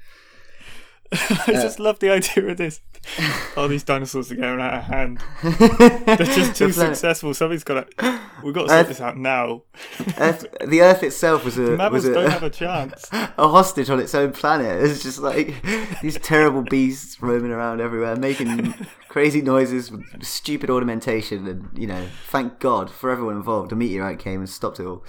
I 1.12 1.52
just 1.52 1.80
uh, 1.80 1.84
love 1.84 1.98
the 1.98 2.10
idea 2.10 2.46
of 2.48 2.56
this. 2.56 2.80
All 3.56 3.66
these 3.66 3.82
dinosaurs 3.82 4.30
are 4.30 4.36
going 4.36 4.60
out 4.60 4.74
of 4.74 4.84
hand. 4.84 5.18
They're 5.42 6.16
just 6.18 6.54
too 6.54 6.70
successful. 6.70 7.34
Somebody's 7.34 7.64
got 7.64 7.90
to. 7.98 8.20
We've 8.44 8.54
got 8.54 8.62
to 8.62 8.68
sort 8.68 8.80
Earth- 8.80 8.88
this 8.88 9.00
out 9.00 9.16
now. 9.16 9.62
Earth, 10.18 10.46
the 10.64 10.82
Earth 10.82 11.02
itself 11.02 11.44
was 11.44 11.58
a 11.58 11.76
Mammals 11.76 12.04
was 12.04 12.04
a, 12.06 12.14
don't 12.14 12.30
have 12.30 12.42
a 12.44 12.50
chance. 12.50 13.08
a 13.12 13.48
hostage 13.48 13.90
on 13.90 13.98
its 13.98 14.14
own 14.14 14.32
planet. 14.32 14.82
It's 14.84 15.02
just 15.02 15.18
like 15.18 15.54
these 16.00 16.16
terrible 16.18 16.62
beasts 16.62 17.20
roaming 17.20 17.50
around 17.50 17.80
everywhere, 17.80 18.14
making 18.14 18.74
crazy 19.08 19.42
noises, 19.42 19.90
with 19.90 20.04
stupid 20.22 20.70
ornamentation, 20.70 21.46
and 21.48 21.76
you 21.76 21.86
know, 21.88 22.06
thank 22.28 22.60
God 22.60 22.88
for 22.90 23.10
everyone 23.10 23.36
involved. 23.36 23.72
A 23.72 23.76
meteorite 23.76 24.20
came 24.20 24.38
and 24.40 24.48
stopped 24.48 24.78
it 24.78 24.86
all. 24.86 25.04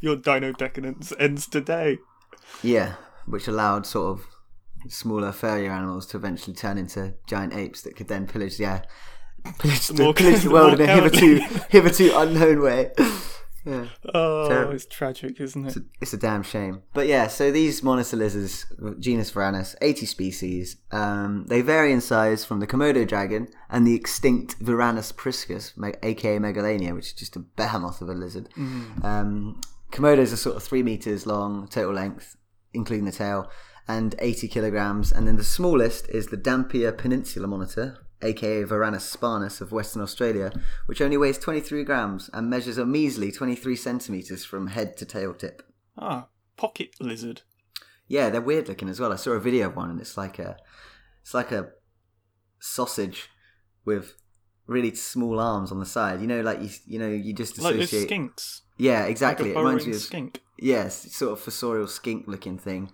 Your 0.00 0.16
dino 0.16 0.52
decadence 0.52 1.12
ends 1.18 1.46
today. 1.46 1.98
Yeah, 2.62 2.94
which 3.26 3.48
allowed 3.48 3.86
sort 3.86 4.18
of 4.18 4.26
smaller, 4.88 5.32
furrier 5.32 5.70
animals 5.70 6.06
to 6.06 6.16
eventually 6.16 6.54
turn 6.54 6.78
into 6.78 7.14
giant 7.26 7.52
apes 7.54 7.82
that 7.82 7.96
could 7.96 8.08
then 8.08 8.26
pillage 8.26 8.56
the 8.56 8.64
air, 8.66 8.84
pillage 9.58 9.88
the, 9.88 10.02
more- 10.02 10.14
pillage 10.14 10.42
the 10.42 10.50
world 10.56 10.80
in 10.80 10.82
a 10.82 10.86
cowardly. 10.86 11.40
hitherto 11.70 12.12
unknown 12.16 12.60
way. 12.62 12.90
Yeah. 13.64 13.86
Oh, 14.14 14.48
Terrible. 14.48 14.74
it's 14.74 14.86
tragic, 14.86 15.40
isn't 15.40 15.64
it? 15.64 15.68
It's 15.68 15.76
a, 15.76 15.80
it's 16.00 16.12
a 16.12 16.16
damn 16.18 16.44
shame. 16.44 16.82
But 16.94 17.08
yeah, 17.08 17.26
so 17.26 17.50
these 17.50 17.82
monitor 17.82 18.16
lizards, 18.16 18.64
genus 19.00 19.32
Varanus, 19.32 19.74
80 19.82 20.06
species. 20.06 20.76
Um, 20.92 21.46
they 21.48 21.62
vary 21.62 21.92
in 21.92 22.00
size 22.00 22.44
from 22.44 22.60
the 22.60 22.68
Komodo 22.68 23.04
dragon 23.08 23.48
and 23.68 23.84
the 23.84 23.96
extinct 23.96 24.60
Varanus 24.64 25.10
priscus, 25.16 25.74
aka 26.04 26.38
Megalania, 26.38 26.94
which 26.94 27.06
is 27.08 27.12
just 27.14 27.34
a 27.34 27.40
behemoth 27.40 28.00
of 28.00 28.08
a 28.08 28.14
lizard. 28.14 28.48
Um, 29.02 29.60
Komodos 29.90 30.32
are 30.32 30.36
sort 30.36 30.54
of 30.54 30.62
three 30.62 30.84
meters 30.84 31.26
long 31.26 31.66
total 31.66 31.92
length, 31.94 32.35
including 32.76 33.06
the 33.06 33.12
tail, 33.12 33.50
and 33.88 34.14
80 34.18 34.48
kilograms. 34.48 35.10
And 35.12 35.26
then 35.26 35.36
the 35.36 35.44
smallest 35.44 36.08
is 36.10 36.28
the 36.28 36.36
Dampier 36.36 36.92
Peninsula 36.92 37.46
monitor, 37.46 37.98
aka 38.22 38.62
Varanus 38.64 39.02
sparnus 39.02 39.60
of 39.60 39.72
Western 39.72 40.02
Australia, 40.02 40.52
which 40.86 41.00
only 41.00 41.16
weighs 41.16 41.38
23 41.38 41.82
grams 41.84 42.30
and 42.32 42.48
measures 42.50 42.78
a 42.78 42.86
measly 42.86 43.32
23 43.32 43.74
centimeters 43.76 44.44
from 44.44 44.68
head 44.68 44.96
to 44.98 45.04
tail 45.04 45.34
tip. 45.34 45.62
Ah, 45.98 46.28
pocket 46.56 46.90
lizard. 47.00 47.42
Yeah, 48.08 48.30
they're 48.30 48.40
weird 48.40 48.68
looking 48.68 48.88
as 48.88 49.00
well. 49.00 49.12
I 49.12 49.16
saw 49.16 49.32
a 49.32 49.40
video 49.40 49.66
of 49.66 49.76
one, 49.76 49.90
and 49.90 50.00
it's 50.00 50.16
like 50.16 50.38
a, 50.38 50.56
it's 51.22 51.34
like 51.34 51.50
a 51.52 51.70
sausage 52.60 53.28
with 53.84 54.14
really 54.66 54.94
small 54.94 55.38
arms 55.40 55.70
on 55.72 55.80
the 55.80 55.86
side. 55.86 56.20
You 56.20 56.26
know, 56.26 56.40
like 56.40 56.60
you, 56.62 56.70
you 56.86 56.98
know, 56.98 57.08
you 57.08 57.32
just 57.32 57.58
Like 57.58 57.74
associate. 57.76 58.08
those 58.08 58.18
skinks. 58.18 58.60
Yeah, 58.78 59.04
exactly. 59.04 59.48
Like 59.52 59.56
it 59.56 59.58
reminds 59.58 59.86
me 59.86 59.92
of 59.92 60.00
skink. 60.00 60.42
Yes, 60.58 61.12
sort 61.12 61.32
of 61.32 61.44
fossorial 61.44 61.88
skink 61.88 62.26
looking 62.26 62.58
thing. 62.58 62.92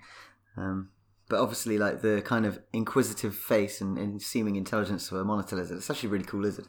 Um, 0.57 0.91
but 1.29 1.41
obviously, 1.41 1.79
like 1.79 2.03
the 2.03 2.23
kind 2.25 2.45
of 2.45 2.61
inquisitive 2.73 3.35
face 3.35 3.81
and, 3.81 3.97
and 3.99 4.21
seeming 4.21 4.57
intelligence 4.57 5.11
of 5.11 5.19
a 5.19 5.25
monitor 5.25 5.57
lizard. 5.57 5.79
It's 5.79 5.91
actually 5.91 6.09
a 6.09 6.13
really 6.13 6.25
cool 6.25 6.41
lizard. 6.41 6.67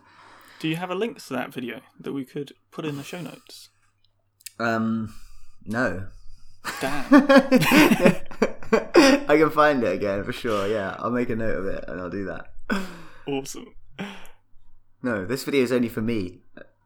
Do 0.60 0.68
you 0.68 0.78
have 0.78 0.90
a 0.90 0.96
link 0.96 1.22
to 1.26 1.34
that 1.34 1.54
video 1.54 1.82
that 2.00 2.14
we 2.14 2.24
could 2.24 2.54
put 2.72 2.86
in 2.86 2.96
the 2.96 3.04
show 3.04 3.22
notes? 3.22 3.70
Um, 4.60 5.14
no. 5.66 6.08
Damn. 6.80 7.06
I 8.72 9.38
can 9.38 9.50
find 9.50 9.84
it 9.84 9.94
again 9.94 10.24
for 10.24 10.32
sure. 10.32 10.68
Yeah, 10.68 10.96
I'll 11.00 11.12
make 11.12 11.30
a 11.30 11.36
note 11.36 11.58
of 11.58 11.66
it 11.66 11.84
and 11.88 12.00
I'll 12.00 12.10
do 12.10 12.26
that. 12.26 12.54
awesome. 13.28 13.76
No, 15.02 15.26
this 15.26 15.44
video 15.44 15.64
is 15.64 15.72
only 15.72 15.90
for 15.90 16.02
me. 16.02 16.40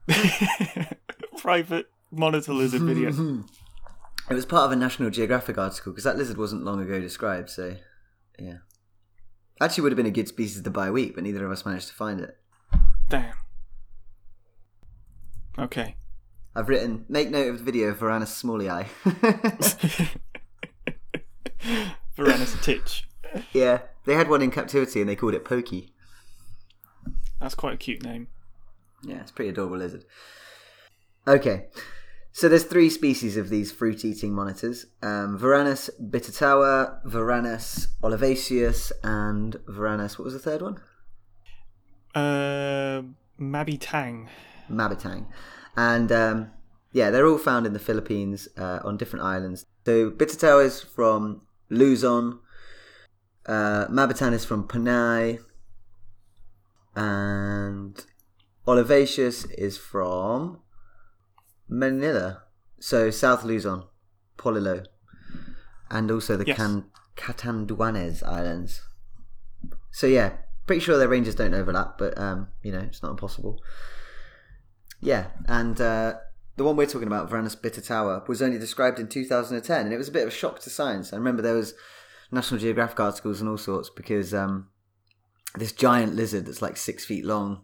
Private 1.37 1.87
monitor 2.11 2.53
lizard 2.53 2.81
video. 2.81 3.11
It 4.29 4.33
was 4.33 4.45
part 4.45 4.65
of 4.65 4.71
a 4.71 4.75
National 4.75 5.09
Geographic 5.09 5.57
article 5.57 5.93
because 5.93 6.03
that 6.03 6.17
lizard 6.17 6.37
wasn't 6.37 6.65
long 6.65 6.81
ago 6.81 6.99
described. 6.99 7.49
So, 7.49 7.77
yeah, 8.37 8.57
actually 9.61 9.83
would 9.83 9.91
have 9.93 9.97
been 9.97 10.05
a 10.05 10.11
good 10.11 10.27
species 10.27 10.61
to 10.61 10.69
buy 10.69 10.91
wheat, 10.91 11.15
but 11.15 11.23
neither 11.23 11.45
of 11.45 11.51
us 11.51 11.65
managed 11.65 11.87
to 11.87 11.93
find 11.93 12.19
it. 12.19 12.37
Damn. 13.09 13.33
Okay. 15.57 15.95
I've 16.55 16.69
written 16.69 17.05
make 17.07 17.29
note 17.29 17.49
of 17.49 17.59
the 17.59 17.63
video 17.63 17.89
of 17.89 17.99
Varanus 17.99 18.43
smallii. 18.43 18.87
Varanus 22.17 22.61
titch. 22.63 23.07
yeah, 23.53 23.81
they 24.05 24.15
had 24.15 24.29
one 24.29 24.41
in 24.41 24.51
captivity 24.51 24.99
and 24.99 25.09
they 25.09 25.15
called 25.15 25.35
it 25.35 25.45
Pokey. 25.45 25.93
That's 27.39 27.55
quite 27.55 27.75
a 27.75 27.77
cute 27.77 28.03
name. 28.03 28.27
Yeah, 29.03 29.21
it's 29.21 29.31
a 29.31 29.33
pretty 29.33 29.49
adorable 29.49 29.77
lizard. 29.77 30.03
Okay, 31.27 31.67
so 32.37 32.47
there's 32.47 32.65
three 32.65 32.91
species 32.91 33.35
of 33.35 33.49
these 33.49 33.71
fruit-eating 33.71 34.31
monitors: 34.31 34.85
um, 35.01 35.39
Varanus 35.39 35.89
bitatawa, 35.99 37.03
Varanus 37.03 37.87
olivaceus, 38.03 38.91
and 39.03 39.55
Varanus. 39.67 40.19
What 40.19 40.25
was 40.25 40.33
the 40.33 40.39
third 40.39 40.61
one? 40.61 40.79
Uh, 42.13 43.01
Mabby 43.39 43.79
Tang. 43.79 44.29
Mabitang. 44.69 45.25
And 45.75 46.11
um, 46.11 46.51
yeah, 46.91 47.09
they're 47.09 47.25
all 47.25 47.39
found 47.39 47.65
in 47.65 47.73
the 47.73 47.79
Philippines 47.79 48.47
uh, 48.55 48.81
on 48.83 48.97
different 48.97 49.25
islands. 49.25 49.65
So 49.87 50.11
Bitatawa 50.11 50.63
is 50.65 50.83
from 50.83 51.41
Luzon, 51.71 52.37
uh, 53.47 53.87
Mabitang 53.87 54.33
is 54.33 54.45
from 54.45 54.67
Panay, 54.67 55.39
and 56.95 58.05
Olivaceus 58.67 59.51
is 59.57 59.75
from 59.79 60.59
Manila. 61.67 62.43
So 62.79 63.09
South 63.09 63.43
Luzon, 63.43 63.85
Polillo, 64.37 64.85
and 65.89 66.11
also 66.11 66.37
the 66.37 66.45
Yes. 66.45 66.57
Can- 66.57 66.91
Catanduanes 67.15 68.21
Islands. 68.23 68.81
So 69.91 70.05
yeah, 70.05 70.33
pretty 70.67 70.81
sure 70.81 70.97
their 70.97 71.07
ranges 71.07 71.33
don't 71.35 71.53
overlap, 71.55 71.97
but 71.97 72.17
um, 72.19 72.49
you 72.61 72.71
know, 72.71 72.79
it's 72.81 73.01
not 73.01 73.11
impossible. 73.11 73.59
Yeah, 75.01 75.27
and 75.47 75.79
uh, 75.81 76.15
the 76.55 76.63
one 76.63 76.75
we're 76.75 76.85
talking 76.85 77.07
about, 77.07 77.29
Varanus 77.29 77.55
bitatawa, 77.59 78.27
was 78.27 78.41
only 78.41 78.59
described 78.59 78.99
in 78.99 79.07
2010, 79.07 79.85
and 79.85 79.93
it 79.93 79.97
was 79.97 80.07
a 80.07 80.11
bit 80.11 80.23
of 80.23 80.29
a 80.29 80.31
shock 80.31 80.59
to 80.61 80.69
science. 80.69 81.13
I 81.13 81.17
remember 81.17 81.41
there 81.41 81.55
was 81.55 81.73
National 82.31 82.59
Geographic 82.59 82.99
articles 82.99 83.41
and 83.41 83.49
all 83.49 83.57
sorts 83.57 83.89
because 83.89 84.33
um, 84.33 84.67
this 85.55 85.71
giant 85.71 86.15
lizard 86.15 86.45
that's 86.45 86.61
like 86.61 86.77
six 86.77 87.05
feet 87.05 87.25
long 87.25 87.63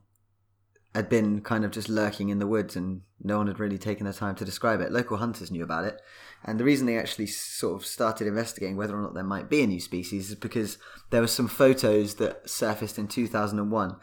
had 0.95 1.09
been 1.09 1.41
kind 1.41 1.65
of 1.65 1.71
just 1.71 1.89
lurking 1.89 2.29
in 2.29 2.39
the 2.39 2.47
woods, 2.47 2.75
and 2.75 3.01
no 3.23 3.37
one 3.37 3.47
had 3.47 3.59
really 3.59 3.77
taken 3.77 4.05
the 4.05 4.13
time 4.13 4.35
to 4.35 4.45
describe 4.45 4.79
it. 4.81 4.91
Local 4.91 5.17
hunters 5.17 5.49
knew 5.51 5.63
about 5.63 5.85
it, 5.85 5.99
and 6.43 6.59
the 6.59 6.63
reason 6.63 6.85
they 6.85 6.97
actually 6.97 7.27
sort 7.27 7.81
of 7.81 7.85
started 7.85 8.27
investigating 8.27 8.77
whether 8.77 8.95
or 8.95 9.01
not 9.01 9.13
there 9.13 9.23
might 9.23 9.49
be 9.49 9.63
a 9.63 9.67
new 9.67 9.79
species 9.79 10.29
is 10.29 10.35
because 10.35 10.77
there 11.09 11.21
were 11.21 11.27
some 11.27 11.47
photos 11.47 12.15
that 12.15 12.49
surfaced 12.49 12.97
in 12.99 13.07
2001 13.07 13.95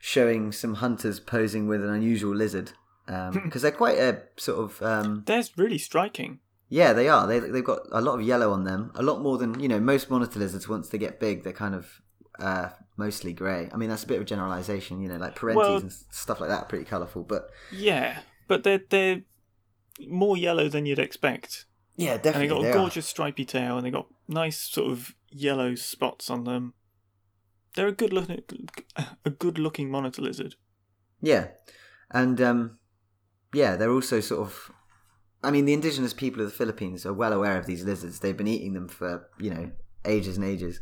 showing 0.00 0.52
some 0.52 0.74
hunters 0.74 1.18
posing 1.18 1.66
with 1.66 1.82
an 1.82 1.90
unusual 1.90 2.34
lizard 2.34 2.70
because 3.32 3.62
they're 3.62 3.70
quite 3.72 3.98
a 3.98 4.22
sort 4.36 4.58
of 4.60 4.82
um, 4.82 5.22
That's 5.26 5.56
really 5.58 5.78
striking. 5.78 6.38
yeah 6.68 6.92
they 6.92 7.08
are 7.08 7.26
they, 7.26 7.40
they've 7.40 7.64
got 7.64 7.80
a 7.90 8.00
lot 8.00 8.14
of 8.20 8.22
yellow 8.26 8.52
on 8.52 8.62
them 8.64 8.92
a 8.94 9.02
lot 9.02 9.20
more 9.20 9.38
than 9.38 9.58
you 9.58 9.66
know 9.66 9.80
most 9.80 10.08
monitor 10.10 10.38
lizards 10.38 10.68
once 10.68 10.88
they 10.90 10.98
get 10.98 11.18
big 11.18 11.42
they're 11.42 11.52
kind 11.52 11.74
of 11.74 12.00
uh, 12.38 12.68
mostly 12.96 13.32
grey 13.32 13.68
I 13.72 13.76
mean 13.76 13.88
that's 13.88 14.04
a 14.04 14.06
bit 14.06 14.16
of 14.16 14.22
a 14.22 14.24
generalisation 14.26 15.00
you 15.00 15.08
know 15.08 15.16
like 15.16 15.34
perenties 15.36 15.56
Well- 15.64 15.76
and 15.78 15.92
stuff 15.92 16.40
like 16.40 16.48
that 16.50 16.62
are 16.62 16.66
pretty 16.66 16.84
colourful 16.84 17.24
but 17.24 17.50
Yeah, 17.72 18.20
but 18.46 18.62
they're 18.64 18.80
they're 18.88 19.22
more 20.06 20.36
yellow 20.36 20.68
than 20.68 20.86
you'd 20.86 20.98
expect, 21.00 21.66
yeah 21.96 22.16
definitely. 22.16 22.32
and 22.34 22.42
they 22.42 22.48
got 22.54 22.62
they 22.62 22.68
a 22.68 22.70
are. 22.70 22.74
gorgeous 22.82 23.06
stripy 23.06 23.44
tail, 23.44 23.76
and 23.76 23.84
they 23.84 23.90
got 23.90 24.06
nice 24.28 24.58
sort 24.58 24.90
of 24.92 25.14
yellow 25.30 25.74
spots 25.74 26.30
on 26.30 26.44
them. 26.44 26.74
They're 27.74 27.88
a 27.88 27.92
good 27.92 28.12
looking 28.12 28.42
a 29.24 29.30
good 29.30 29.58
looking 29.58 29.90
monitor 29.90 30.22
lizard. 30.22 30.54
Yeah, 31.20 31.48
and 32.12 32.40
um, 32.40 32.78
yeah, 33.52 33.74
they're 33.76 33.90
also 33.92 34.20
sort 34.20 34.42
of. 34.42 34.70
I 35.42 35.50
mean, 35.50 35.64
the 35.66 35.72
indigenous 35.72 36.12
people 36.14 36.42
of 36.42 36.48
the 36.50 36.56
Philippines 36.56 37.04
are 37.06 37.12
well 37.12 37.32
aware 37.32 37.56
of 37.58 37.66
these 37.66 37.84
lizards. 37.84 38.20
They've 38.20 38.36
been 38.36 38.48
eating 38.48 38.74
them 38.74 38.88
for 38.88 39.28
you 39.38 39.50
know 39.50 39.70
ages 40.04 40.36
and 40.36 40.46
ages, 40.46 40.80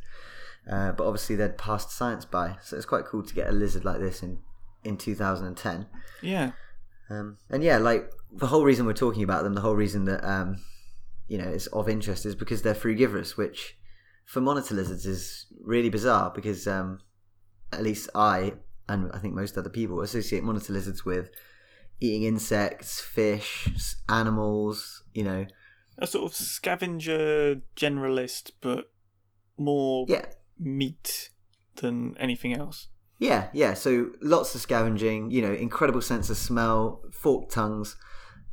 uh, 0.71 0.93
but 0.93 1.07
obviously 1.07 1.37
they'd 1.37 1.59
passed 1.59 1.91
science 1.91 2.25
by. 2.25 2.57
So 2.63 2.77
it's 2.77 2.87
quite 2.87 3.05
cool 3.05 3.23
to 3.23 3.35
get 3.35 3.49
a 3.49 3.53
lizard 3.53 3.85
like 3.85 4.01
this 4.01 4.23
in 4.23 4.39
in 4.85 4.97
2010. 4.97 5.87
Yeah, 6.23 6.53
Um, 7.11 7.39
and 7.51 7.63
yeah, 7.63 7.79
like 7.79 8.11
the 8.33 8.47
whole 8.47 8.65
reason 8.65 8.87
we're 8.87 8.93
talking 8.93 9.23
about 9.23 9.45
them, 9.45 9.55
the 9.55 9.61
whole 9.61 9.75
reason 9.75 10.05
that 10.07 10.25
um, 10.29 10.57
you 11.29 11.39
know 11.39 11.49
it's 11.49 11.67
of 11.69 11.89
interest 11.89 12.27
is 12.27 12.35
because 12.35 12.63
they're 12.63 12.75
frugivorous, 12.75 13.37
which 13.37 13.77
for 14.25 14.41
monitor 14.41 14.75
lizards 14.75 15.07
is 15.07 15.47
really 15.63 15.89
bizarre 15.89 16.33
because 16.35 16.67
um, 16.67 17.01
at 17.73 17.83
least 17.83 18.09
I 18.15 18.55
and 18.89 19.11
I 19.13 19.19
think 19.19 19.35
most 19.35 19.57
other 19.57 19.71
people 19.71 20.01
associate 20.01 20.43
monitor 20.43 20.73
lizards 20.73 21.05
with 21.05 21.31
eating 22.01 22.25
insects, 22.25 23.01
fish, 23.01 23.69
animals. 24.09 25.03
You 25.15 25.25
know, 25.25 25.47
a 25.99 26.07
sort 26.07 26.31
of 26.31 26.37
scavenger 26.37 27.63
generalist, 27.77 28.53
but 28.61 28.91
more 29.57 30.07
yeah, 30.09 30.27
meat 30.59 31.31
than 31.77 32.17
anything 32.19 32.53
else. 32.55 32.89
Yeah, 33.19 33.49
yeah. 33.53 33.75
So 33.75 34.11
lots 34.21 34.55
of 34.55 34.61
scavenging, 34.61 35.31
you 35.31 35.41
know, 35.43 35.53
incredible 35.53 36.03
sense 36.03 36.29
of 36.31 36.37
smell, 36.37 37.03
forked 37.13 37.53
tongues, 37.53 37.97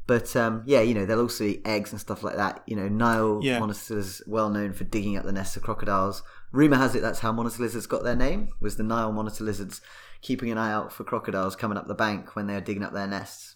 But 0.06 0.36
um, 0.36 0.64
yeah, 0.66 0.82
you 0.82 0.94
know 0.94 1.06
they'll 1.06 1.22
also 1.22 1.46
eat 1.46 1.62
eggs 1.66 1.92
and 1.92 2.00
stuff 2.02 2.24
like 2.24 2.36
that. 2.36 2.62
You 2.68 2.76
know, 2.76 2.90
Nile 2.90 3.40
Yeah. 3.42 3.60
monitor 3.60 3.96
lizards 3.96 4.22
well 4.28 4.50
known 4.50 4.74
for 4.74 4.84
digging 4.84 5.16
up 5.18 5.24
the 5.24 5.32
nests 5.32 5.56
of 5.56 5.64
crocodiles. 5.64 6.24
Rumor 6.52 6.76
has 6.76 6.94
it 6.94 7.02
that's 7.02 7.20
how 7.20 7.32
monitor 7.32 7.64
lizards 7.64 7.88
got 7.88 8.04
their 8.04 8.16
name. 8.16 8.50
Was 8.60 8.76
the 8.76 8.84
Nile 8.84 9.14
monitor 9.14 9.46
lizards 9.46 9.80
keeping 10.22 10.52
an 10.52 10.58
eye 10.58 10.74
out 10.74 10.92
for 10.92 11.06
crocodiles 11.06 11.56
coming 11.56 11.78
up 11.78 11.88
the 11.88 11.96
bank 11.96 12.36
when 12.36 12.48
they 12.48 12.56
are 12.56 12.62
digging 12.62 12.84
up 12.84 12.92
their 12.94 13.08
nests, 13.08 13.56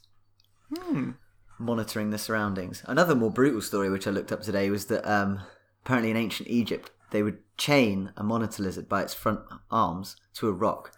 Hmm. 0.74 1.12
monitoring 1.60 2.12
the 2.12 2.18
surroundings. 2.18 2.82
Another 2.88 3.16
more 3.16 3.32
brutal 3.32 3.62
story 3.62 3.90
which 3.90 4.08
I 4.08 4.12
looked 4.12 4.32
up 4.32 4.42
today 4.42 4.70
was 4.70 4.86
that 4.86 5.06
um, 5.10 5.42
apparently 5.84 6.12
in 6.12 6.18
ancient 6.18 6.50
Egypt 6.50 6.92
they 7.12 7.24
would 7.24 7.40
chain 7.58 8.12
a 8.18 8.24
monitor 8.24 8.64
lizard 8.64 8.88
by 8.90 9.02
its 9.02 9.14
front 9.14 9.40
arms 9.72 10.16
to 10.36 10.48
a 10.48 10.54
rock. 10.54 10.92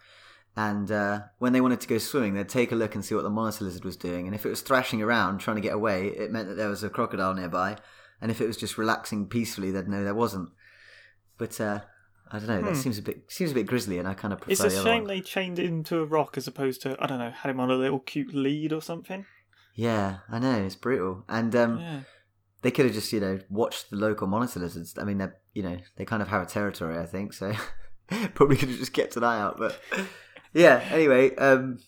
And 0.56 0.92
uh, 0.92 1.22
when 1.38 1.54
they 1.54 1.62
wanted 1.62 1.80
to 1.82 1.88
go 1.88 1.98
swimming, 2.00 2.34
they'd 2.34 2.50
take 2.50 2.72
a 2.72 2.76
look 2.76 2.94
and 2.96 3.06
see 3.06 3.16
what 3.16 3.24
the 3.24 3.30
monitor 3.30 3.64
lizard 3.64 3.86
was 3.86 3.96
doing. 3.96 4.26
And 4.26 4.36
if 4.36 4.46
it 4.46 4.50
was 4.50 4.62
thrashing 4.62 5.02
around 5.02 5.40
trying 5.40 5.56
to 5.56 5.62
get 5.62 5.74
away, 5.74 6.08
it 6.08 6.32
meant 6.32 6.50
that 6.50 6.56
there 6.56 6.68
was 6.70 6.84
a 6.84 6.90
crocodile 6.90 7.34
nearby. 7.34 7.78
And 8.22 8.30
if 8.30 8.42
it 8.42 8.48
was 8.48 8.58
just 8.58 8.78
relaxing 8.78 9.28
peacefully, 9.28 9.72
they'd 9.72 9.88
know 9.88 10.04
there 10.04 10.14
wasn't. 10.14 10.50
But 11.38 11.62
uh, 11.62 11.82
I 12.32 12.40
don't 12.40 12.48
know. 12.48 12.62
That 12.62 12.76
seems 12.76 12.98
a 12.98 13.02
bit 13.02 13.24
seems 13.32 13.52
a 13.52 13.54
bit 13.54 13.66
grisly, 13.68 13.98
and 13.98 14.08
I 14.08 14.14
kind 14.14 14.34
of 14.34 14.42
prefer 14.42 14.52
It's 14.52 14.74
a 14.74 14.78
the 14.78 14.84
shame 14.84 15.06
they 15.06 15.22
chained 15.22 15.58
it 15.60 15.66
into 15.66 16.00
a 16.00 16.06
rock 16.06 16.38
as 16.38 16.48
opposed 16.48 16.82
to 16.82 16.98
I 17.00 17.08
don't 17.08 17.20
know 17.20 17.32
had 17.32 17.50
him 17.50 17.60
on 17.62 17.72
a 17.72 17.76
little 17.76 18.00
cute 18.00 18.34
lead 18.34 18.74
or 18.74 18.82
something. 18.82 19.26
Yeah, 19.76 20.18
I 20.30 20.40
know 20.40 20.64
it's 20.64 20.76
brutal. 20.76 21.24
And 21.30 21.56
um, 21.56 21.80
Yeah. 21.80 22.00
they 22.62 22.72
could 22.72 22.86
have 22.86 22.94
just 22.94 23.14
you 23.14 23.22
know 23.22 23.40
watched 23.50 23.90
the 23.90 23.96
local 23.96 24.28
monitor 24.28 24.60
lizards. 24.60 24.98
I 25.00 25.06
mean, 25.06 25.20
they 25.20 25.28
you 25.54 25.64
know 25.64 25.78
they 25.98 26.06
kind 26.06 26.22
of 26.22 26.28
have 26.30 26.42
a 26.42 26.46
territory, 26.46 26.98
I 26.98 27.06
think. 27.06 27.34
So 27.34 27.54
probably 28.36 28.58
could 28.58 28.70
have 28.70 28.80
just 28.80 28.94
kept 28.94 29.16
an 29.18 29.24
eye 29.24 29.40
out. 29.40 29.58
But 29.58 29.80
yeah, 30.54 30.84
anyway, 30.92 31.36
um, 31.36 31.80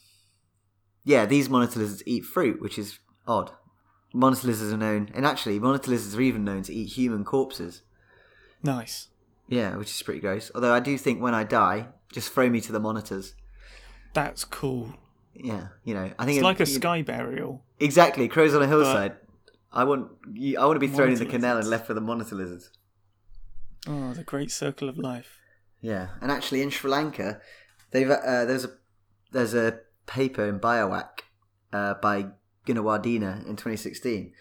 yeah, 1.03 1.25
these 1.25 1.49
monitor 1.49 1.79
lizards 1.79 2.03
eat 2.05 2.25
fruit, 2.25 2.61
which 2.61 2.77
is 2.77 2.99
odd. 3.27 3.51
Monitor 4.13 4.47
lizards 4.47 4.73
are 4.73 4.77
known, 4.77 5.09
and 5.13 5.25
actually, 5.25 5.57
monitor 5.59 5.89
lizards 5.91 6.15
are 6.15 6.21
even 6.21 6.43
known 6.43 6.63
to 6.63 6.73
eat 6.73 6.93
human 6.93 7.23
corpses. 7.23 7.81
Nice. 8.61 9.07
Yeah, 9.47 9.75
which 9.77 9.89
is 9.89 10.01
pretty 10.01 10.19
gross. 10.19 10.51
Although 10.53 10.73
I 10.73 10.79
do 10.79 10.97
think 10.97 11.21
when 11.21 11.33
I 11.33 11.43
die, 11.43 11.87
just 12.11 12.31
throw 12.31 12.49
me 12.49 12.61
to 12.61 12.71
the 12.71 12.79
monitors. 12.79 13.35
That's 14.13 14.43
cool. 14.43 14.93
Yeah, 15.33 15.67
you 15.85 15.93
know, 15.93 16.11
I 16.19 16.25
think 16.25 16.37
It's 16.37 16.39
it- 16.39 16.43
like 16.43 16.59
a 16.59 16.65
sky 16.65 17.01
burial. 17.01 17.63
Exactly, 17.79 18.27
crows 18.27 18.53
on 18.53 18.61
a 18.61 18.67
hillside. 18.67 19.15
I 19.71 19.85
want 19.85 20.11
you, 20.33 20.59
I 20.59 20.65
want 20.65 20.75
to 20.75 20.79
be 20.85 20.87
thrown 20.93 21.13
in 21.13 21.19
the 21.19 21.25
canal 21.25 21.57
and 21.57 21.67
left 21.67 21.87
for 21.87 21.93
the 21.93 22.01
monitor 22.01 22.35
lizards. 22.35 22.69
Oh, 23.87 24.13
the 24.13 24.23
great 24.23 24.51
circle 24.51 24.89
of 24.89 24.97
life. 24.97 25.39
Yeah, 25.81 26.09
and 26.21 26.31
actually 26.31 26.61
in 26.61 26.69
Sri 26.69 26.89
Lanka, 26.89 27.41
they've 27.91 28.09
uh, 28.09 28.45
there's 28.45 28.65
a 28.65 28.71
there's 29.31 29.53
a 29.53 29.79
paper 30.05 30.47
in 30.47 30.59
Biawak 30.59 31.21
uh, 31.73 31.95
by 31.95 32.27
Gunawardena 32.67 33.45
in 33.47 33.55
2016, 33.55 34.33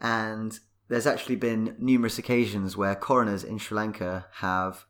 and 0.00 0.58
there's 0.88 1.06
actually 1.06 1.36
been 1.36 1.76
numerous 1.78 2.18
occasions 2.18 2.76
where 2.76 2.94
coroners 2.94 3.44
in 3.44 3.58
Sri 3.58 3.76
Lanka 3.76 4.26
have 4.36 4.86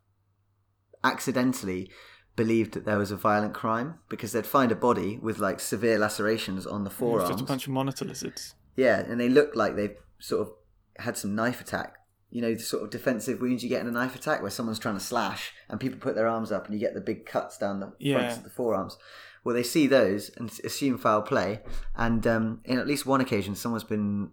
accidentally 1.02 1.90
believed 2.36 2.72
that 2.74 2.84
there 2.84 2.98
was 2.98 3.10
a 3.10 3.16
violent 3.16 3.52
crime 3.52 3.98
because 4.08 4.30
they'd 4.30 4.46
find 4.46 4.70
a 4.70 4.76
body 4.76 5.18
with 5.20 5.38
like 5.38 5.58
severe 5.58 5.98
lacerations 5.98 6.66
on 6.66 6.84
the 6.84 6.90
forearms. 6.90 7.30
just 7.30 7.40
a 7.42 7.44
bunch 7.46 7.66
of 7.66 7.72
monitor 7.72 8.04
lizards. 8.04 8.54
Yeah, 8.76 9.00
and 9.00 9.20
they 9.20 9.28
look 9.28 9.56
like 9.56 9.74
they've 9.74 9.96
sort 10.20 10.42
of 10.46 10.54
had 10.98 11.16
some 11.16 11.34
knife 11.34 11.60
attack. 11.60 11.96
You 12.30 12.42
know, 12.42 12.52
the 12.54 12.60
sort 12.60 12.82
of 12.82 12.90
defensive 12.90 13.40
wounds 13.40 13.62
you 13.62 13.68
get 13.70 13.80
in 13.80 13.86
a 13.86 13.90
knife 13.90 14.14
attack 14.14 14.42
where 14.42 14.50
someone's 14.50 14.78
trying 14.78 14.96
to 14.96 15.00
slash 15.04 15.52
and 15.68 15.80
people 15.80 15.98
put 15.98 16.14
their 16.14 16.26
arms 16.28 16.52
up 16.52 16.66
and 16.66 16.74
you 16.74 16.80
get 16.80 16.92
the 16.94 17.00
big 17.00 17.24
cuts 17.24 17.56
down 17.56 17.80
the 17.80 17.92
Yeah. 17.98 18.18
fronts 18.18 18.36
of 18.36 18.44
the 18.44 18.50
forearms. 18.50 18.98
Well, 19.44 19.54
they 19.54 19.62
see 19.62 19.86
those 19.86 20.30
and 20.36 20.50
assume 20.62 20.98
foul 20.98 21.22
play. 21.22 21.60
And 21.96 22.26
um, 22.26 22.60
in 22.64 22.78
at 22.78 22.86
least 22.86 23.06
one 23.06 23.22
occasion, 23.22 23.54
someone's 23.54 23.84
been 23.84 24.30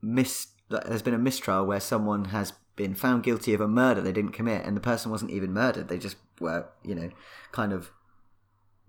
mis—there's 0.00 1.02
been 1.02 1.14
a 1.14 1.18
mistrial 1.18 1.66
where 1.66 1.80
someone 1.80 2.26
has 2.26 2.52
been 2.76 2.94
found 2.94 3.22
guilty 3.22 3.54
of 3.54 3.60
a 3.60 3.68
murder 3.68 4.00
they 4.00 4.12
didn't 4.12 4.32
commit, 4.32 4.64
and 4.64 4.76
the 4.76 4.80
person 4.80 5.10
wasn't 5.10 5.30
even 5.30 5.52
murdered. 5.52 5.88
They 5.88 5.98
just 5.98 6.16
were, 6.40 6.66
you 6.84 6.94
know, 6.94 7.10
kind 7.52 7.72
of 7.72 7.90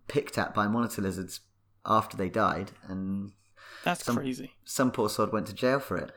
picked 0.08 0.38
at 0.38 0.54
by 0.54 0.68
monitor 0.68 1.02
lizards 1.02 1.40
after 1.86 2.16
they 2.18 2.30
died, 2.30 2.72
and 2.88 3.32
That's 3.84 4.04
Some- 4.04 4.18
crazy. 4.18 4.54
some 4.64 4.92
poor 4.92 5.10
sod 5.10 5.32
went 5.32 5.48
to 5.48 5.54
jail 5.54 5.80
for 5.80 5.98
it. 5.98 6.12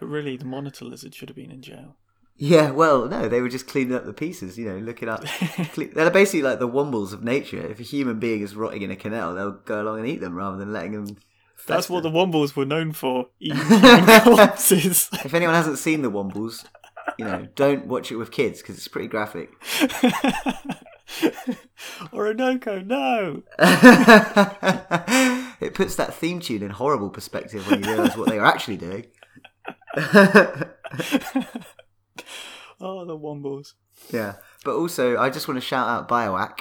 But 0.00 0.06
really, 0.08 0.36
the 0.36 0.44
monitor 0.46 0.84
lizard 0.86 1.14
should 1.14 1.28
have 1.28 1.36
been 1.36 1.50
in 1.52 1.62
jail. 1.62 1.96
Yeah, 2.36 2.70
well, 2.70 3.06
no, 3.06 3.28
they 3.28 3.42
were 3.42 3.50
just 3.50 3.66
cleaning 3.68 3.94
up 3.94 4.06
the 4.06 4.14
pieces, 4.14 4.56
you 4.58 4.64
know, 4.66 4.78
looking 4.78 5.10
up. 5.10 5.22
cle- 5.74 5.88
They're 5.94 6.10
basically 6.10 6.40
like 6.40 6.58
the 6.58 6.66
wombles 6.68 7.12
of 7.12 7.22
nature. 7.22 7.60
If 7.70 7.78
a 7.80 7.82
human 7.82 8.18
being 8.18 8.40
is 8.40 8.56
rotting 8.56 8.80
in 8.80 8.90
a 8.90 8.96
canal, 8.96 9.34
they'll 9.34 9.52
go 9.52 9.82
along 9.82 9.98
and 9.98 10.08
eat 10.08 10.22
them 10.22 10.34
rather 10.34 10.56
than 10.56 10.72
letting 10.72 10.92
them. 10.92 11.04
That's 11.66 11.86
fester. 11.86 11.92
what 11.92 12.02
the 12.02 12.10
Wombles 12.10 12.56
were 12.56 12.64
known 12.64 12.92
for, 12.92 13.26
eating 13.38 13.58
corpses. 14.24 15.10
If 15.24 15.34
anyone 15.34 15.54
hasn't 15.54 15.76
seen 15.76 16.00
the 16.00 16.10
wombles, 16.10 16.64
you 17.18 17.26
know, 17.26 17.46
don't 17.54 17.86
watch 17.86 18.10
it 18.10 18.16
with 18.16 18.30
kids 18.30 18.62
because 18.62 18.78
it's 18.78 18.88
pretty 18.88 19.08
graphic. 19.08 19.50
Orinoco, 22.14 22.80
no! 22.80 23.42
it 25.60 25.74
puts 25.74 25.96
that 25.96 26.14
theme 26.14 26.40
tune 26.40 26.62
in 26.62 26.70
horrible 26.70 27.10
perspective 27.10 27.68
when 27.70 27.82
you 27.82 27.90
realise 27.90 28.16
what 28.16 28.28
they 28.30 28.38
are 28.38 28.46
actually 28.46 28.78
doing. 28.78 29.04
Oh, 32.82 33.04
the 33.04 33.16
Wombles. 33.18 33.74
Yeah, 34.10 34.36
but 34.64 34.74
also 34.74 35.18
I 35.18 35.28
just 35.28 35.46
want 35.46 35.60
to 35.60 35.66
shout 35.66 35.86
out 35.86 36.08
Biawak, 36.08 36.60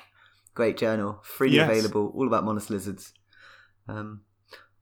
great 0.53 0.77
journal, 0.77 1.21
freely 1.23 1.55
Yes. 1.55 1.69
available, 1.69 2.11
all 2.13 2.27
about 2.27 2.43
monitor 2.43 2.73
lizards. 2.73 3.13
Um, 3.87 4.21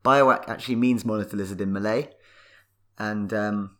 actually 0.04 0.76
means 0.78 1.06
monitor 1.06 1.38
lizard 1.38 1.62
in 1.62 1.72
Malay, 1.72 2.10
and 2.98 3.32
um, 3.34 3.78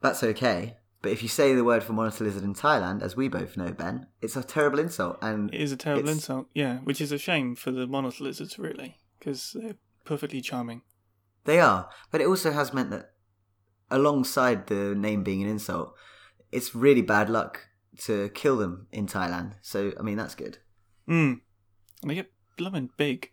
that's 0.00 0.22
okay. 0.22 0.76
But 1.02 1.10
if 1.12 1.22
you 1.22 1.28
say 1.28 1.54
the 1.54 1.64
word 1.64 1.82
for 1.82 1.92
monitor 1.92 2.22
lizard 2.24 2.44
in 2.44 2.54
Thailand, 2.54 3.02
as 3.02 3.16
we 3.16 3.28
both 3.28 3.56
know, 3.56 3.72
Ben, 3.72 4.06
it's 4.22 4.36
a 4.36 4.42
terrible 4.44 4.78
insult. 4.78 5.18
And 5.22 5.52
It 5.52 5.60
is 5.60 5.72
a 5.72 5.76
terrible 5.76 6.04
It's- 6.04 6.16
insult, 6.16 6.46
yeah, 6.54 6.78
which 6.78 7.00
is 7.00 7.10
a 7.10 7.18
shame 7.18 7.56
for 7.56 7.70
the 7.72 7.86
monitor 7.88 8.22
lizards, 8.22 8.58
really, 8.58 9.00
because 9.18 9.56
they're 9.58 9.76
perfectly 10.04 10.40
charming. 10.40 10.82
They 11.44 11.58
are, 11.58 11.88
but 12.12 12.20
it 12.20 12.26
also 12.28 12.52
has 12.52 12.72
meant 12.72 12.90
that 12.90 13.10
alongside 13.90 14.66
the 14.66 14.94
name 14.94 15.22
being 15.22 15.42
an 15.42 15.48
insult, 15.48 15.94
it's 16.52 16.74
really 16.74 17.02
bad 17.02 17.28
luck 17.30 17.66
to 18.04 18.28
kill 18.30 18.56
them 18.56 18.86
in 18.92 19.06
Thailand. 19.06 19.54
So 19.62 19.92
I 19.98 20.02
mean 20.02 20.16
that's 20.16 20.34
good. 20.34 20.58
Mm. 21.08 21.40
And 22.02 22.10
they 22.10 22.14
get 22.14 22.32
blooming 22.56 22.90
big 22.96 23.30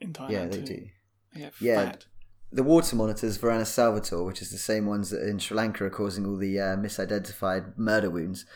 in 0.00 0.12
Thailand. 0.12 0.30
yeah, 0.30 0.46
they 0.46 0.58
too. 0.58 0.64
do. 0.64 0.86
They 1.34 1.50
Yeah. 1.60 1.84
fat. 1.84 2.06
The 2.52 2.62
water 2.62 2.94
monitors, 2.96 3.36
Varanus 3.38 3.66
salvator, 3.66 4.22
which 4.22 4.40
is 4.40 4.50
the 4.50 4.56
same 4.58 4.86
ones 4.86 5.10
that 5.10 5.26
in 5.28 5.38
Sri 5.38 5.56
Lanka 5.56 5.84
are 5.84 5.90
causing 5.90 6.24
all 6.26 6.36
the 6.36 6.58
uh, 6.60 6.76
misidentified 6.76 7.76
murder 7.76 8.08
wounds. 8.08 8.46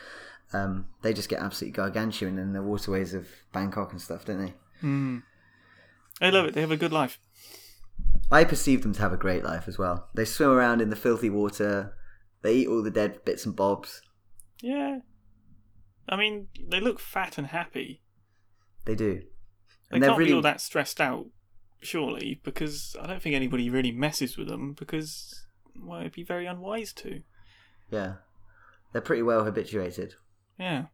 Um, 0.53 0.87
they 1.01 1.13
just 1.13 1.29
get 1.29 1.39
absolutely 1.39 1.75
gargantuan 1.75 2.39
in 2.39 2.53
the 2.53 2.61
waterways 2.61 3.13
of 3.13 3.27
Bangkok 3.53 3.91
and 3.91 4.01
stuff, 4.01 4.25
don't 4.25 4.39
they? 4.45 4.53
Mm. 4.81 5.23
They 6.19 6.31
love 6.31 6.45
it. 6.45 6.53
They 6.53 6.61
have 6.61 6.71
a 6.71 6.77
good 6.77 6.93
life. 6.93 7.19
I 8.31 8.43
perceive 8.43 8.81
them 8.83 8.93
to 8.93 9.01
have 9.01 9.13
a 9.13 9.17
great 9.17 9.43
life 9.43 9.67
as 9.67 9.77
well. 9.77 10.07
They 10.15 10.25
swim 10.25 10.49
around 10.51 10.81
in 10.81 10.89
the 10.89 10.95
filthy 10.95 11.29
water. 11.29 11.95
They 12.41 12.55
eat 12.55 12.67
all 12.67 12.81
the 12.81 12.91
dead 12.91 13.23
bits 13.25 13.45
and 13.45 13.55
bobs. 13.55 14.01
Yeah. 14.61 14.99
I 16.07 16.15
mean, 16.15 16.47
they 16.69 16.79
look 16.79 16.99
fat 16.99 17.37
and 17.37 17.47
happy. 17.47 18.01
They 18.85 18.95
do, 18.95 19.15
They 19.15 19.25
and 19.95 20.01
they're 20.03 20.09
can't 20.09 20.17
really 20.19 20.31
be 20.31 20.35
all 20.35 20.41
that 20.41 20.59
stressed 20.61 20.99
out, 20.99 21.27
surely, 21.81 22.41
because 22.43 22.95
I 22.99 23.05
don't 23.05 23.21
think 23.21 23.35
anybody 23.35 23.69
really 23.69 23.91
messes 23.91 24.37
with 24.37 24.47
them 24.47 24.73
because, 24.73 25.45
well, 25.79 25.99
it'd 25.99 26.13
be 26.13 26.23
very 26.23 26.45
unwise 26.47 26.93
to. 26.93 27.21
yeah. 27.91 28.13
They're 28.91 29.01
pretty 29.01 29.21
well 29.21 29.45
habituated. 29.45 30.15
Yeah. 30.59 30.85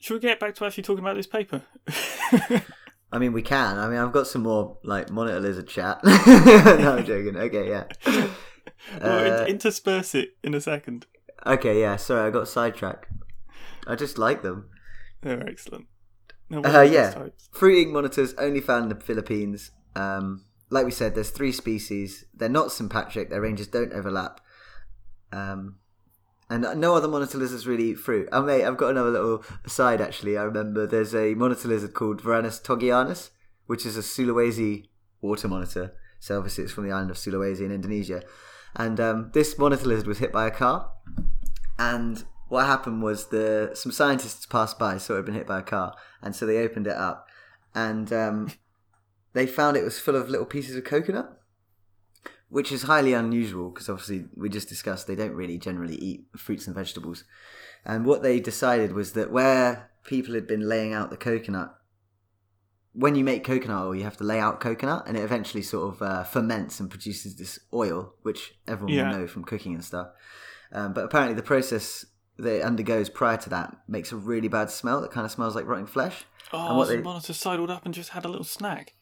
Should 0.00 0.14
we 0.14 0.20
get 0.20 0.38
back 0.38 0.54
to 0.56 0.66
actually 0.66 0.82
talking 0.82 1.02
about 1.04 1.16
this 1.16 1.26
paper? 1.26 1.62
I 3.10 3.18
mean, 3.18 3.32
we 3.32 3.42
can. 3.42 3.78
I 3.78 3.88
mean, 3.88 3.98
I've 3.98 4.12
got 4.12 4.26
some 4.26 4.42
more 4.42 4.78
like 4.84 5.10
monitor 5.10 5.40
lizard 5.40 5.68
chat. 5.68 6.00
no, 6.04 6.96
I'm 6.98 7.04
joking. 7.04 7.36
Okay, 7.36 7.68
yeah. 7.68 7.84
Well, 9.02 9.42
Uh, 9.42 9.46
intersperse 9.46 10.14
it 10.14 10.36
in 10.44 10.54
a 10.54 10.60
second. 10.60 11.06
Okay, 11.44 11.80
yeah. 11.80 11.96
Sorry, 11.96 12.26
I 12.26 12.30
got 12.30 12.48
sidetracked. 12.48 13.06
I 13.86 13.96
just 13.96 14.18
like 14.18 14.42
them. 14.42 14.68
They're 15.22 15.46
excellent. 15.48 15.86
No, 16.48 16.62
Uh, 16.62 16.82
yeah, 16.82 17.10
types? 17.10 17.48
fruit-eating 17.52 17.92
monitors 17.92 18.34
only 18.38 18.60
found 18.60 18.84
in 18.90 18.98
the 18.98 19.04
Philippines. 19.04 19.72
Um, 19.96 20.44
like 20.70 20.84
we 20.84 20.90
said, 20.92 21.14
there's 21.14 21.30
three 21.30 21.52
species. 21.52 22.24
They're 22.32 22.48
not 22.48 22.70
sympatric. 22.72 23.30
Their 23.30 23.40
ranges 23.40 23.66
don't 23.66 23.92
overlap. 23.92 24.40
Um, 25.32 25.76
and 26.50 26.80
no 26.80 26.94
other 26.94 27.08
monitor 27.08 27.38
lizards 27.38 27.66
really 27.66 27.90
eat 27.90 27.98
fruit. 27.98 28.28
Oh, 28.32 28.42
mate, 28.42 28.64
I've 28.64 28.76
got 28.76 28.90
another 28.90 29.10
little 29.10 29.44
aside. 29.64 30.00
Actually, 30.00 30.38
I 30.38 30.42
remember 30.42 30.86
there's 30.86 31.14
a 31.14 31.34
monitor 31.34 31.68
lizard 31.68 31.94
called 31.94 32.22
Varanus 32.22 32.62
togianus, 32.62 33.30
which 33.66 33.84
is 33.84 33.96
a 33.96 34.00
Sulawesi 34.00 34.88
water 35.20 35.48
monitor. 35.48 35.94
So 36.20 36.38
obviously, 36.38 36.64
it's 36.64 36.72
from 36.72 36.84
the 36.84 36.92
island 36.92 37.10
of 37.10 37.16
Sulawesi 37.16 37.60
in 37.60 37.72
Indonesia. 37.72 38.22
And 38.74 38.98
um, 39.00 39.30
this 39.34 39.58
monitor 39.58 39.86
lizard 39.86 40.06
was 40.06 40.18
hit 40.18 40.32
by 40.32 40.46
a 40.46 40.50
car, 40.50 40.90
and 41.78 42.24
what 42.48 42.66
happened 42.66 43.02
was 43.02 43.26
the 43.26 43.72
some 43.74 43.92
scientists 43.92 44.46
passed 44.46 44.78
by, 44.78 44.98
saw 44.98 45.14
it 45.14 45.16
had 45.16 45.24
been 45.26 45.34
hit 45.34 45.46
by 45.46 45.60
a 45.60 45.62
car, 45.62 45.94
and 46.22 46.34
so 46.34 46.46
they 46.46 46.58
opened 46.58 46.86
it 46.86 46.96
up, 46.96 47.28
and 47.74 48.12
um, 48.12 48.52
they 49.32 49.46
found 49.46 49.76
it 49.76 49.84
was 49.84 49.98
full 49.98 50.16
of 50.16 50.28
little 50.28 50.46
pieces 50.46 50.76
of 50.76 50.84
coconut, 50.84 51.40
which 52.48 52.72
is 52.72 52.82
highly 52.84 53.12
unusual 53.12 53.70
because 53.70 53.88
obviously 53.88 54.26
we 54.36 54.48
just 54.48 54.68
discussed 54.68 55.06
they 55.06 55.14
don't 55.16 55.34
really 55.34 55.58
generally 55.58 55.96
eat 55.96 56.26
fruits 56.36 56.66
and 56.66 56.74
vegetables. 56.74 57.24
And 57.84 58.04
what 58.06 58.22
they 58.22 58.40
decided 58.40 58.92
was 58.92 59.12
that 59.12 59.30
where 59.30 59.90
people 60.04 60.34
had 60.34 60.46
been 60.46 60.68
laying 60.68 60.92
out 60.92 61.10
the 61.10 61.16
coconut, 61.16 61.74
when 62.92 63.14
you 63.14 63.22
make 63.22 63.44
coconut 63.44 63.84
oil, 63.86 63.94
you 63.94 64.02
have 64.04 64.16
to 64.16 64.24
lay 64.24 64.40
out 64.40 64.60
coconut, 64.60 65.04
and 65.06 65.16
it 65.16 65.22
eventually 65.22 65.62
sort 65.62 65.94
of 65.94 66.02
uh, 66.02 66.24
ferments 66.24 66.80
and 66.80 66.90
produces 66.90 67.36
this 67.36 67.58
oil, 67.72 68.14
which 68.22 68.54
everyone 68.66 68.94
Yeah. 68.94 69.10
will 69.10 69.18
know 69.20 69.26
from 69.26 69.44
cooking 69.44 69.74
and 69.74 69.84
stuff. 69.84 70.08
Um, 70.72 70.92
but 70.94 71.04
apparently, 71.04 71.34
the 71.34 71.42
process 71.42 72.04
that 72.38 72.56
it 72.56 72.62
undergoes 72.62 73.08
prior 73.08 73.36
to 73.36 73.50
that 73.50 73.76
makes 73.86 74.10
a 74.12 74.16
really 74.16 74.48
bad 74.48 74.70
smell 74.70 75.00
that 75.00 75.10
kind 75.10 75.24
of 75.24 75.30
smells 75.30 75.54
like 75.54 75.66
rotting 75.66 75.86
flesh. 75.86 76.24
Oh, 76.52 76.76
what 76.76 76.88
the 76.88 76.96
they- 76.96 77.02
monitor 77.02 77.32
sidled 77.34 77.70
up 77.70 77.84
and 77.84 77.92
just 77.94 78.10
had 78.10 78.24
a 78.24 78.28
little 78.28 78.44
snack. 78.44 78.94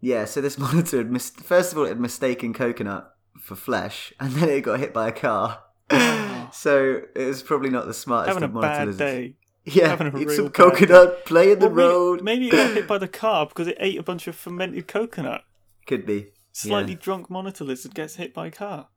Yeah, 0.00 0.24
so 0.24 0.40
this 0.40 0.58
monitor 0.58 0.98
had 0.98 1.10
mis- 1.10 1.30
first 1.30 1.72
of 1.72 1.78
all 1.78 1.84
it 1.84 1.88
had 1.90 2.00
mistaken 2.00 2.52
coconut 2.52 3.14
for 3.40 3.54
flesh, 3.56 4.12
and 4.20 4.32
then 4.32 4.48
it 4.48 4.62
got 4.62 4.80
hit 4.80 4.92
by 4.92 5.08
a 5.08 5.12
car. 5.12 5.62
so 6.52 7.02
it 7.14 7.26
was 7.26 7.42
probably 7.42 7.70
not 7.70 7.86
the 7.86 7.94
smartest 7.94 8.34
Having 8.34 8.42
a 8.42 8.46
of 8.46 8.52
monitor 8.52 8.72
bad 8.74 8.86
lizards. 8.86 8.98
day. 8.98 9.36
Yeah, 9.64 9.92
a 9.92 10.18
eat 10.18 10.30
some 10.30 10.46
bad 10.46 10.54
coconut, 10.54 11.26
play 11.26 11.52
in 11.52 11.58
the 11.58 11.68
Well, 11.68 11.88
road. 11.88 12.22
Maybe, 12.22 12.48
it 12.48 12.52
got 12.52 12.74
hit 12.74 12.88
by 12.88 12.98
the 12.98 13.08
car 13.22 13.46
because 13.46 13.66
it 13.66 13.76
ate 13.78 13.98
a 13.98 14.02
bunch 14.02 14.26
of 14.26 14.34
fermented 14.34 14.88
coconut. 14.88 15.42
Could 15.86 16.06
be. 16.06 16.28
Slightly 16.52 16.92
Yeah. 16.92 16.98
drunk 17.00 17.30
monitor 17.30 17.64
lizard 17.64 17.94
gets 17.94 18.16
hit 18.16 18.32
by 18.34 18.46
a 18.46 18.50
car. 18.50 18.88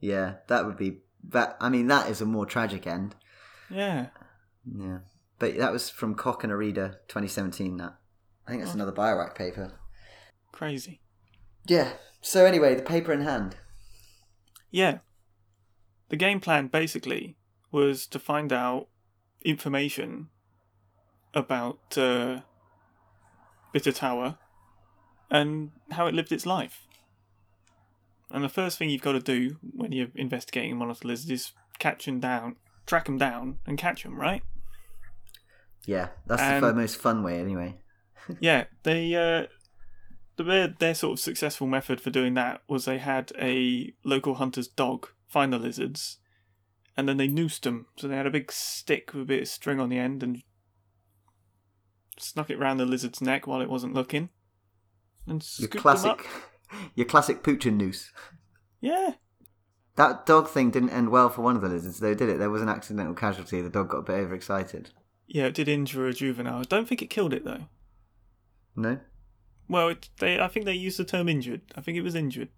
Yeah, 0.00 0.34
that 0.48 0.66
would 0.66 0.76
be 0.76 0.98
that. 1.30 1.56
I 1.60 1.68
mean, 1.70 1.86
that 1.88 2.10
is 2.10 2.20
a 2.20 2.26
more 2.26 2.46
tragic 2.46 2.86
end. 2.86 3.14
Yeah. 3.70 4.08
Yeah, 4.70 4.98
but 5.38 5.56
that 5.58 5.72
was 5.72 5.88
from 5.90 6.14
Koch 6.14 6.44
and 6.44 6.52
Arida, 6.52 6.96
2017. 7.08 7.78
That 7.78 7.96
I 8.46 8.50
think 8.50 8.62
that's 8.62 8.72
oh. 8.72 8.76
another 8.76 8.92
Biawak 8.92 9.34
paper. 9.34 9.72
Crazy. 10.56 11.00
Yeah. 11.66 11.90
So 12.22 12.46
anyway, 12.46 12.74
the 12.74 12.82
paper 12.82 13.12
in 13.12 13.20
hand. 13.20 13.56
Yeah. 14.70 15.00
The 16.08 16.16
game 16.16 16.40
plan 16.40 16.68
basically 16.68 17.36
was 17.70 18.06
to 18.06 18.18
find 18.18 18.50
out 18.54 18.88
information 19.44 20.28
about 21.34 21.98
uh, 21.98 22.40
Bitatawa 23.74 24.38
and 25.30 25.72
how 25.90 26.06
it 26.06 26.14
lived 26.14 26.32
its 26.32 26.46
life. 26.46 26.86
And 28.30 28.42
the 28.42 28.48
first 28.48 28.78
thing 28.78 28.88
you've 28.88 29.02
got 29.02 29.12
to 29.12 29.20
do 29.20 29.58
when 29.74 29.92
you're 29.92 30.08
investigating 30.14 30.72
a 30.72 30.74
monitor 30.74 31.06
lizard 31.06 31.30
is 31.32 31.52
catch 31.78 32.08
'em 32.08 32.18
down, 32.18 32.56
track 32.86 33.04
them 33.04 33.18
down, 33.18 33.58
and 33.66 33.76
catch 33.76 34.04
them, 34.04 34.18
right? 34.18 34.42
Yeah, 35.84 36.08
that's 36.26 36.40
And- 36.40 36.64
the 36.64 36.72
most 36.72 36.96
fun 36.96 37.22
way, 37.22 37.38
anyway. 37.38 37.76
yeah, 38.40 38.64
they 38.84 39.14
uh, 39.14 39.48
their 40.44 40.68
their 40.68 40.94
sort 40.94 41.14
of 41.14 41.20
successful 41.20 41.66
method 41.66 42.00
for 42.00 42.10
doing 42.10 42.34
that 42.34 42.62
was 42.68 42.84
they 42.84 42.98
had 42.98 43.32
a 43.40 43.92
local 44.04 44.34
hunter's 44.36 44.68
dog 44.68 45.08
find 45.26 45.52
the 45.52 45.58
lizards, 45.58 46.18
and 46.96 47.08
then 47.08 47.16
they 47.16 47.28
noosed 47.28 47.62
them. 47.64 47.86
So 47.96 48.06
they 48.08 48.16
had 48.16 48.26
a 48.26 48.30
big 48.30 48.52
stick 48.52 49.12
with 49.12 49.22
a 49.22 49.26
bit 49.26 49.42
of 49.42 49.48
string 49.48 49.80
on 49.80 49.88
the 49.88 49.98
end 49.98 50.22
and 50.22 50.42
snuck 52.18 52.50
it 52.50 52.58
round 52.58 52.80
the 52.80 52.86
lizard's 52.86 53.20
neck 53.20 53.46
while 53.46 53.60
it 53.60 53.70
wasn't 53.70 53.94
looking, 53.94 54.30
and 55.26 55.46
Your 55.58 55.68
classic, 55.68 56.26
your 56.94 57.06
classic 57.06 57.42
pooch 57.42 57.66
and 57.66 57.78
noose. 57.78 58.10
Yeah, 58.80 59.14
That 59.96 60.26
dog 60.26 60.48
thing 60.48 60.70
didn't 60.70 60.90
end 60.90 61.08
well 61.10 61.28
for 61.30 61.42
one 61.42 61.56
of 61.56 61.62
the 61.62 61.68
lizards, 61.68 61.98
though, 61.98 62.14
did 62.14 62.28
it? 62.28 62.38
There 62.38 62.50
was 62.50 62.62
an 62.62 62.68
accidental 62.68 63.14
casualty. 63.14 63.60
The 63.62 63.70
dog 63.70 63.88
got 63.88 63.98
a 63.98 64.02
bit 64.02 64.16
overexcited. 64.16 64.90
yeah, 65.26 65.46
it 65.46 65.54
did 65.54 65.68
injure 65.68 66.06
a 66.06 66.12
juvenile. 66.12 66.60
I 66.60 66.62
don't 66.62 66.86
think 66.86 67.02
it 67.02 67.10
killed 67.10 67.32
it 67.32 67.44
though. 67.44 67.64
No? 68.76 69.00
Well, 69.68 69.88
it, 69.88 70.08
they 70.18 70.40
I 70.40 70.48
think 70.48 70.66
they 70.66 70.74
used 70.74 70.98
the 70.98 71.04
term 71.04 71.28
injured. 71.28 71.62
I 71.74 71.80
think 71.80 71.96
it 71.98 72.02
was 72.02 72.14
injured. 72.14 72.48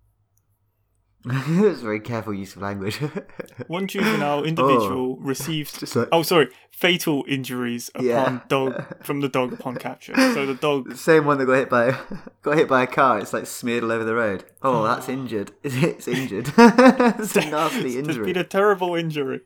it 1.24 1.62
was 1.62 1.80
a 1.80 1.84
very 1.84 2.00
careful 2.00 2.32
use 2.32 2.54
of 2.54 2.62
language. 2.62 2.96
One 3.66 3.88
juvenile 3.88 4.44
individual 4.44 5.18
oh. 5.18 5.22
received 5.22 5.80
Just 5.80 5.96
like, 5.96 6.08
Oh, 6.12 6.22
sorry. 6.22 6.48
Fatal 6.70 7.24
injuries 7.26 7.90
upon 7.94 8.06
Yeah. 8.06 8.40
dog 8.48 9.04
from 9.04 9.20
the 9.20 9.28
dog 9.28 9.52
upon 9.52 9.76
capture. 9.76 10.14
So 10.14 10.46
the 10.46 10.54
dog. 10.54 10.94
Same 10.96 11.24
one 11.24 11.38
that 11.38 11.46
got 11.46 11.54
hit 11.54 11.70
by 11.70 11.98
got 12.42 12.56
hit 12.56 12.68
by 12.68 12.82
a 12.82 12.86
car. 12.86 13.18
It's 13.18 13.32
like 13.32 13.46
smeared 13.46 13.82
all 13.82 13.92
over 13.92 14.04
the 14.04 14.14
road. 14.14 14.44
Oh, 14.62 14.84
that's 14.84 15.08
oh. 15.08 15.12
injured. 15.12 15.52
It's 15.64 16.06
injured. 16.06 16.52
it's 16.56 17.36
a 17.36 17.50
nasty 17.50 17.98
injury. 17.98 18.32
been 18.32 18.40
a 18.40 18.44
terrible 18.44 18.94
injury. 18.94 19.40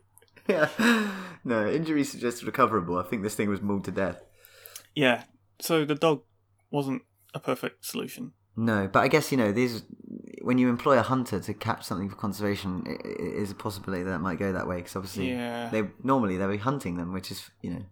Yeah. 0.47 0.69
No, 1.43 1.69
injury 1.69 2.03
suggests 2.03 2.43
recoverable. 2.43 2.97
I 2.97 3.03
think 3.03 3.23
this 3.23 3.35
thing 3.35 3.49
was 3.49 3.61
mauled 3.61 3.85
to 3.85 3.91
death. 3.91 4.23
Yeah. 4.95 5.23
So 5.59 5.85
the 5.85 5.95
dog 5.95 6.21
wasn't 6.71 7.01
a 7.33 7.39
perfect 7.39 7.85
solution. 7.85 8.33
No, 8.55 8.87
but 8.91 8.99
I 8.99 9.07
guess 9.07 9.31
you 9.31 9.37
know 9.37 9.51
these. 9.51 9.83
When 10.43 10.57
you 10.57 10.69
employ 10.69 10.99
a 10.99 11.01
hunter 11.01 11.39
to 11.39 11.53
catch 11.53 11.83
something 11.85 12.09
for 12.09 12.15
conservation, 12.15 12.83
it, 12.85 13.01
it 13.05 13.33
is 13.41 13.49
a 13.51 13.55
possibility 13.55 14.03
that 14.03 14.13
it 14.15 14.19
might 14.19 14.37
go 14.39 14.51
that 14.51 14.67
way. 14.67 14.77
Because 14.77 14.95
obviously, 14.95 15.29
Yeah. 15.31 15.69
they 15.69 15.83
normally 16.03 16.37
they'll 16.37 16.49
be 16.51 16.57
hunting 16.57 16.97
them, 16.97 17.13
which 17.13 17.31
is 17.31 17.49
you 17.61 17.71
know 17.71 17.85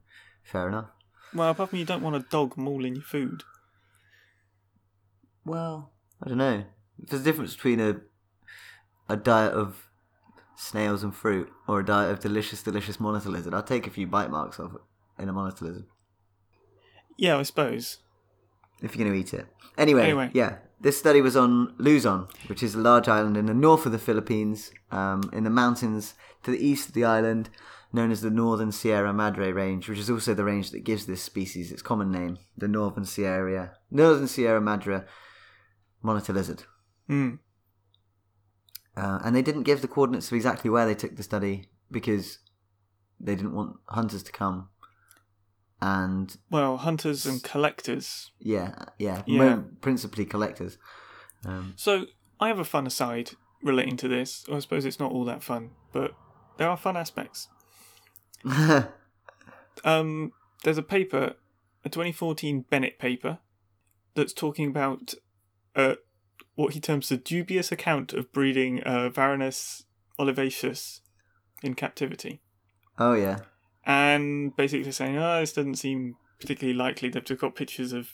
fair 0.43 0.67
enough. 0.67 0.87
Well, 1.33 1.49
apart 1.49 1.69
from 1.69 1.79
you 1.79 1.85
don't 1.85 2.03
want 2.03 2.15
a 2.17 2.25
dog 2.29 2.57
mauling 2.57 2.95
your 2.95 3.03
food. 3.03 3.43
Well, 5.45 5.91
I 6.23 6.29
don't 6.29 6.37
know. 6.37 6.65
There's 6.99 7.21
a 7.21 7.25
difference 7.25 7.55
between 7.55 7.79
a 7.79 8.01
a 9.09 9.15
diet 9.17 9.53
of 9.53 9.87
snails 10.55 11.03
and 11.03 11.15
fruit 11.15 11.49
or 11.67 11.79
a 11.79 11.85
diet 11.85 12.11
of 12.11 12.19
delicious, 12.19 12.61
delicious 12.61 12.99
monitor 12.99 13.29
lizard. 13.29 13.53
I'll 13.53 13.63
take 13.63 13.87
a 13.87 13.89
few 13.89 14.05
bite 14.07 14.29
marks 14.29 14.59
off 14.59 14.73
in 15.17 15.27
a 15.27 15.33
monitor 15.33 15.65
lizard 15.65 15.85
Yeah, 17.17 17.37
I 17.37 17.43
suppose. 17.43 17.97
If 18.81 18.95
you're 18.95 19.03
going 19.05 19.13
to 19.13 19.19
eat 19.19 19.33
it. 19.33 19.47
Anyway, 19.77 20.03
Anyway. 20.03 20.31
yeah. 20.33 20.57
This 20.79 20.97
study 20.97 21.21
was 21.21 21.37
on 21.37 21.75
Luzon, 21.77 22.27
which 22.47 22.63
is 22.63 22.73
a 22.73 22.79
large 22.79 23.07
island 23.07 23.37
in 23.37 23.45
the 23.45 23.53
north 23.53 23.85
of 23.85 23.91
the 23.91 23.99
Philippines, 23.99 24.71
um, 24.91 25.21
in 25.31 25.43
the 25.43 25.49
mountains 25.51 26.15
to 26.43 26.49
the 26.49 26.57
east 26.65 26.87
of 26.89 26.93
the 26.95 27.05
island, 27.05 27.49
known 27.93 28.09
as 28.11 28.21
the 28.21 28.31
Northern 28.31 28.71
Sierra 28.71 29.13
Madre 29.13 29.51
Range, 29.51 29.87
which 29.87 29.99
is 29.99 30.09
also 30.09 30.33
the 30.33 30.43
range 30.43 30.71
that 30.71 30.83
gives 30.83 31.05
this 31.05 31.21
species 31.21 31.71
its 31.71 31.83
common 31.83 32.11
name, 32.11 32.39
the 32.57 32.67
Northern 32.67 33.05
Sierra 33.05 33.73
Northern 33.91 34.27
Sierra 34.27 34.61
Madre 34.61 35.03
monitor 36.01 36.33
lizard. 36.33 36.63
Hmm. 37.07 37.35
Uh, 38.95 39.19
and 39.23 39.35
they 39.35 39.41
didn't 39.41 39.63
give 39.63 39.81
the 39.81 39.87
coordinates 39.87 40.27
of 40.27 40.33
exactly 40.35 40.69
where 40.69 40.85
they 40.85 40.95
took 40.95 41.15
the 41.15 41.23
study 41.23 41.69
because 41.91 42.39
they 43.19 43.35
didn't 43.35 43.53
want 43.53 43.77
hunters 43.87 44.23
to 44.23 44.31
come. 44.31 44.69
And 45.81 46.35
Well, 46.51 46.77
hunters 46.77 47.25
and 47.25 47.41
collectors. 47.43 48.31
yeah, 48.39 48.85
yeah, 48.99 49.23
Yeah. 49.25 49.61
principally 49.81 50.25
collectors. 50.25 50.77
Um, 51.45 51.73
So 51.75 52.05
I 52.39 52.47
have 52.49 52.59
a 52.59 52.63
fun 52.63 52.85
aside 52.85 53.31
relating 53.63 53.97
to 53.97 54.07
this. 54.07 54.45
I 54.51 54.59
suppose 54.59 54.85
it's 54.85 54.99
not 54.99 55.11
all 55.11 55.25
that 55.25 55.41
fun, 55.43 55.71
but 55.91 56.11
there 56.57 56.69
are 56.69 56.77
fun 56.77 56.95
aspects. 56.97 57.47
Um, 59.83 60.33
there's 60.63 60.77
a 60.77 60.83
paper, 60.83 61.35
a 61.83 61.89
2014 61.89 62.65
Bennett 62.69 62.99
paper, 62.99 63.39
that's 64.13 64.33
talking 64.33 64.67
about 64.67 65.13
uh, 65.75 65.95
what 66.55 66.73
he 66.73 66.79
terms 66.79 67.09
the 67.09 67.17
dubious 67.17 67.71
account 67.71 68.13
of 68.13 68.31
breeding 68.33 68.83
uh, 68.83 69.09
Varanus 69.09 69.83
olivaceus 70.19 70.99
in 71.63 71.73
captivity. 71.73 72.41
oh 72.99 73.13
yeah, 73.13 73.39
And 73.85 74.55
basically 74.55 74.91
saying, 74.91 75.17
oh, 75.17 75.39
this 75.39 75.53
doesn't 75.53 75.75
seem 75.75 76.15
particularly 76.39 76.77
likely. 76.77 77.09
They've 77.09 77.23
just 77.25 77.41
got 77.41 77.55
pictures 77.55 77.93
of, 77.93 78.09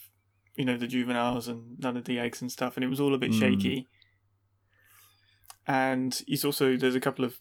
you 0.56 0.64
know, 0.64 0.76
the 0.78 0.86
juveniles 0.86 1.46
and 1.48 1.78
none 1.78 1.96
of 1.96 2.04
the 2.04 2.18
eggs 2.18 2.40
and 2.40 2.50
stuff, 2.50 2.76
and 2.76 2.84
it 2.84 2.88
was 2.88 3.00
all 3.00 3.14
a 3.14 3.18
bit 3.18 3.32
Mm. 3.32 3.38
shaky. 3.40 3.86
And 5.66 6.20
he's 6.26 6.44
also, 6.44 6.76
there's 6.76 6.94
a 6.94 7.00
couple 7.00 7.24
of 7.24 7.38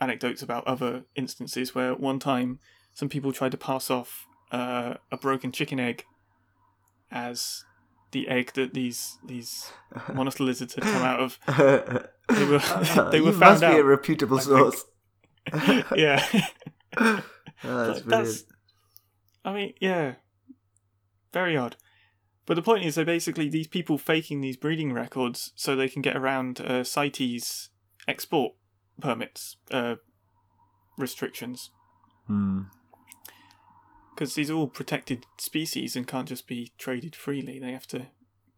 anecdotes 0.00 0.42
about 0.42 0.66
other 0.66 1.04
instances 1.14 1.74
where 1.74 1.94
one 1.94 2.18
time 2.18 2.58
some 2.92 3.08
people 3.08 3.32
tried 3.32 3.52
to 3.52 3.56
pass 3.58 3.90
off 3.90 4.26
uh, 4.52 4.94
a 5.10 5.16
broken 5.16 5.52
chicken 5.52 5.78
egg 5.80 6.04
as 7.10 7.64
the 8.12 8.28
egg 8.28 8.52
that 8.54 8.74
these 8.74 9.18
these 9.24 9.72
monitor 10.14 10.42
lizards 10.44 10.74
had 10.74 10.84
come 10.84 11.02
out 11.02 11.20
of. 11.20 11.38
They 12.30 12.44
were- 12.44 12.58
they 13.10 13.20
were 13.20 13.32
you 13.32 13.38
found 13.38 13.60
must 13.60 13.60
be 13.62 13.78
a 13.78 13.82
reputable 13.84 14.38
source. 14.38 14.84
yeah. 15.96 16.24
Oh, 17.62 17.86
that's 17.86 17.98
Like, 18.00 18.04
that's- 18.06 18.44
I 19.44 19.52
mean, 19.52 19.74
yeah, 19.80 20.14
very 21.32 21.56
odd. 21.56 21.76
But 22.46 22.54
the 22.54 22.62
point 22.62 22.84
is, 22.84 22.94
they're 22.94 23.04
basically 23.04 23.48
these 23.48 23.68
people 23.68 23.98
faking 23.98 24.40
these 24.40 24.56
breeding 24.56 24.92
records 24.92 25.52
so 25.54 25.76
they 25.76 25.88
can 25.88 26.00
get 26.02 26.16
around 26.16 26.60
uh, 26.60 26.82
CITES 26.84 27.68
export 28.08 28.54
permits 29.00 29.56
uh, 29.70 29.96
restrictions 30.98 31.70
Hmm. 32.26 32.62
because 34.14 34.34
these 34.34 34.50
are 34.50 34.54
all 34.54 34.66
protected 34.68 35.26
species 35.38 35.96
and 35.96 36.06
can't 36.08 36.28
just 36.28 36.46
be 36.46 36.72
traded 36.78 37.14
freely. 37.14 37.58
They 37.58 37.72
have 37.72 37.86
to 37.88 38.06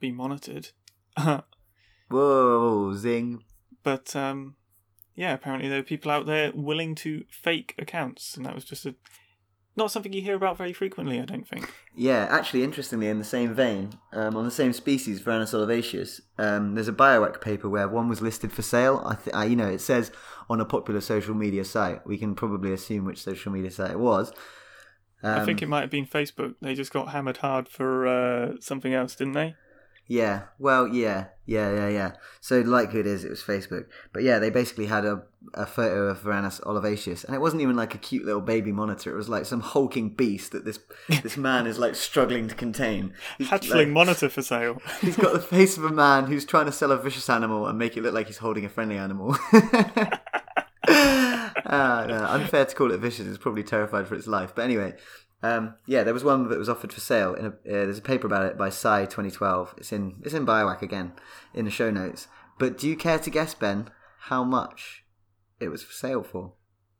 be 0.01 0.11
monitored. 0.13 0.71
Whoa, 2.09 2.95
zing! 2.95 3.43
but 3.83 4.15
um, 4.15 4.57
yeah, 5.15 5.33
apparently 5.33 5.69
there 5.69 5.81
are 5.81 5.85
people 5.85 6.11
out 6.11 6.27
there 6.27 6.53
willing 6.55 6.95
to 6.97 7.25
fake 7.31 7.75
accounts, 7.79 8.37
and 8.37 8.47
that 8.47 8.55
was 8.55 8.65
just 8.65 8.87
a 8.87 8.95
not 9.75 9.91
something 9.91 10.13
you 10.13 10.21
hear 10.21 10.35
about 10.35 10.59
very 10.59 10.75
frequently. 10.75 11.19
I 11.19 11.25
don't 11.25 11.49
think. 11.49 11.73
Yeah, 11.97 12.27
actually, 12.31 12.63
interestingly, 12.63 13.09
in 13.09 13.19
the 13.19 13.25
same 13.25 13.55
vein, 13.55 13.95
um, 14.13 14.37
on 14.37 14.45
the 14.45 14.51
same 14.51 14.75
species, 14.75 15.23
Varanus 15.23 15.55
olivaceus, 15.55 16.21
um, 16.37 16.75
there's 16.75 16.89
a 16.89 16.93
Biawak 16.93 17.41
paper 17.41 17.71
where 17.71 17.89
one 17.89 18.09
was 18.09 18.21
listed 18.21 18.53
for 18.53 18.61
sale. 18.63 19.03
I, 19.05 19.15
th- 19.15 19.35
I, 19.35 19.45
you 19.47 19.57
know, 19.57 19.69
it 19.69 19.81
says 19.81 20.11
on 20.51 20.61
a 20.61 20.67
popular 20.67 21.01
social 21.01 21.35
media 21.35 21.65
site. 21.65 22.07
We 22.07 22.19
can 22.19 22.35
probably 22.35 22.73
assume 22.73 23.07
which 23.07 23.23
social 23.23 23.51
media 23.51 23.71
site 23.71 23.93
it 23.93 23.99
was. 23.99 24.33
I 25.23 25.39
Um, 25.39 25.47
think 25.47 25.63
it 25.63 25.69
might 25.69 25.83
have 25.83 25.91
been 25.91 26.07
Facebook. 26.07 26.57
They 26.61 26.75
just 26.75 26.93
got 26.93 27.09
hammered 27.13 27.39
hard 27.39 27.69
for 27.69 28.07
uh, 28.07 28.53
something 28.61 28.93
else, 28.93 29.15
didn't 29.15 29.35
they? 29.35 29.55
Yeah, 30.07 30.43
well, 30.59 30.89
yeah, 30.89 31.27
yeah, 31.47 31.73
yeah, 31.73 31.89
yeah. 31.89 32.13
So 32.41 32.61
likelihood 32.61 33.07
is 33.07 33.25
it 33.25 33.31
was 33.31 33.43
Facebook. 33.43 33.87
But 34.13 34.23
yeah, 34.23 34.39
they 34.39 34.51
basically 34.51 34.87
had 34.87 35.05
a, 35.05 35.23
a 35.55 35.65
photo 35.65 36.09
of 36.09 36.23
Varanus 36.23 36.61
olivaceus, 36.63 37.25
and 37.25 37.35
it 37.35 37.41
wasn't 37.41 37.63
even 37.63 37.77
like 37.77 37.95
a 37.95 37.99
cute 37.99 38.25
little 38.25 38.41
baby 38.41 38.73
monitor. 38.73 39.13
It 39.13 39.17
was 39.17 39.29
like 39.29 39.47
some 39.47 39.61
hulking 39.61 40.11
beast 40.11 40.53
that 40.53 40.65
this 40.65 40.81
this 41.23 41.37
man 41.37 41.67
is 41.67 41.79
like 41.79 41.95
struggling 41.95 42.49
to 42.49 42.55
contain. 42.55 43.15
He's, 43.39 43.49
Hatchling 43.49 43.75
like, 43.75 43.89
monitor 43.89 44.29
for 44.29 44.43
sale. 44.43 44.83
he's 45.01 45.17
got 45.17 45.33
the 45.33 45.41
face 45.41 45.77
of 45.77 45.85
a 45.85 45.91
man 45.91 46.27
who's 46.27 46.45
trying 46.45 46.67
to 46.67 46.73
sell 46.73 46.93
a 46.93 46.99
vicious 46.99 47.31
animal 47.31 47.67
and 47.67 47.79
make 47.79 47.97
it 47.97 48.03
look 48.03 48.15
like 48.15 48.27
he's 48.27 48.39
holding 48.39 48.65
a 48.65 48.69
friendly 48.69 48.97
animal. 48.97 49.37
Ah, 51.65 52.05
no, 52.07 52.27
unfair 52.27 52.67
to 52.67 52.75
call 52.75 52.93
it 52.93 52.99
vicious. 52.99 53.27
It's 53.27 53.39
probably 53.39 53.63
terrified 53.63 54.07
for 54.07 54.15
its 54.15 54.27
life. 54.27 54.53
But 54.55 54.63
anyway, 54.63 54.95
um, 55.43 55.75
yeah, 55.87 56.05
there 56.05 56.15
was 56.15 56.25
one 56.25 56.49
that 56.49 56.59
was 56.59 56.69
offered 56.69 56.93
for 56.93 57.01
sale. 57.01 57.35
In 57.35 57.47
a, 57.47 57.49
uh, 57.49 57.53
there's 57.65 57.99
a 57.99 58.03
paper 58.03 58.27
about 58.27 58.47
it 58.47 58.57
by 58.57 58.71
Sy 58.71 59.05
2012. 59.05 59.75
It's 59.79 59.93
in 59.93 60.21
it's 60.23 60.35
in 60.35 60.47
Biawak 60.47 60.83
again 60.83 61.13
in 61.53 61.65
the 61.65 61.71
show 61.71 61.91
notes. 61.91 62.29
But 62.59 62.79
do 62.79 62.89
you 62.89 62.97
care 62.97 63.19
to 63.19 63.31
guess, 63.31 63.55
Ben, 63.55 63.89
how 64.21 64.45
much 64.45 65.05
it 65.59 65.69
was 65.69 65.83
for 65.83 65.93
sale 65.93 66.23
for? 66.23 66.53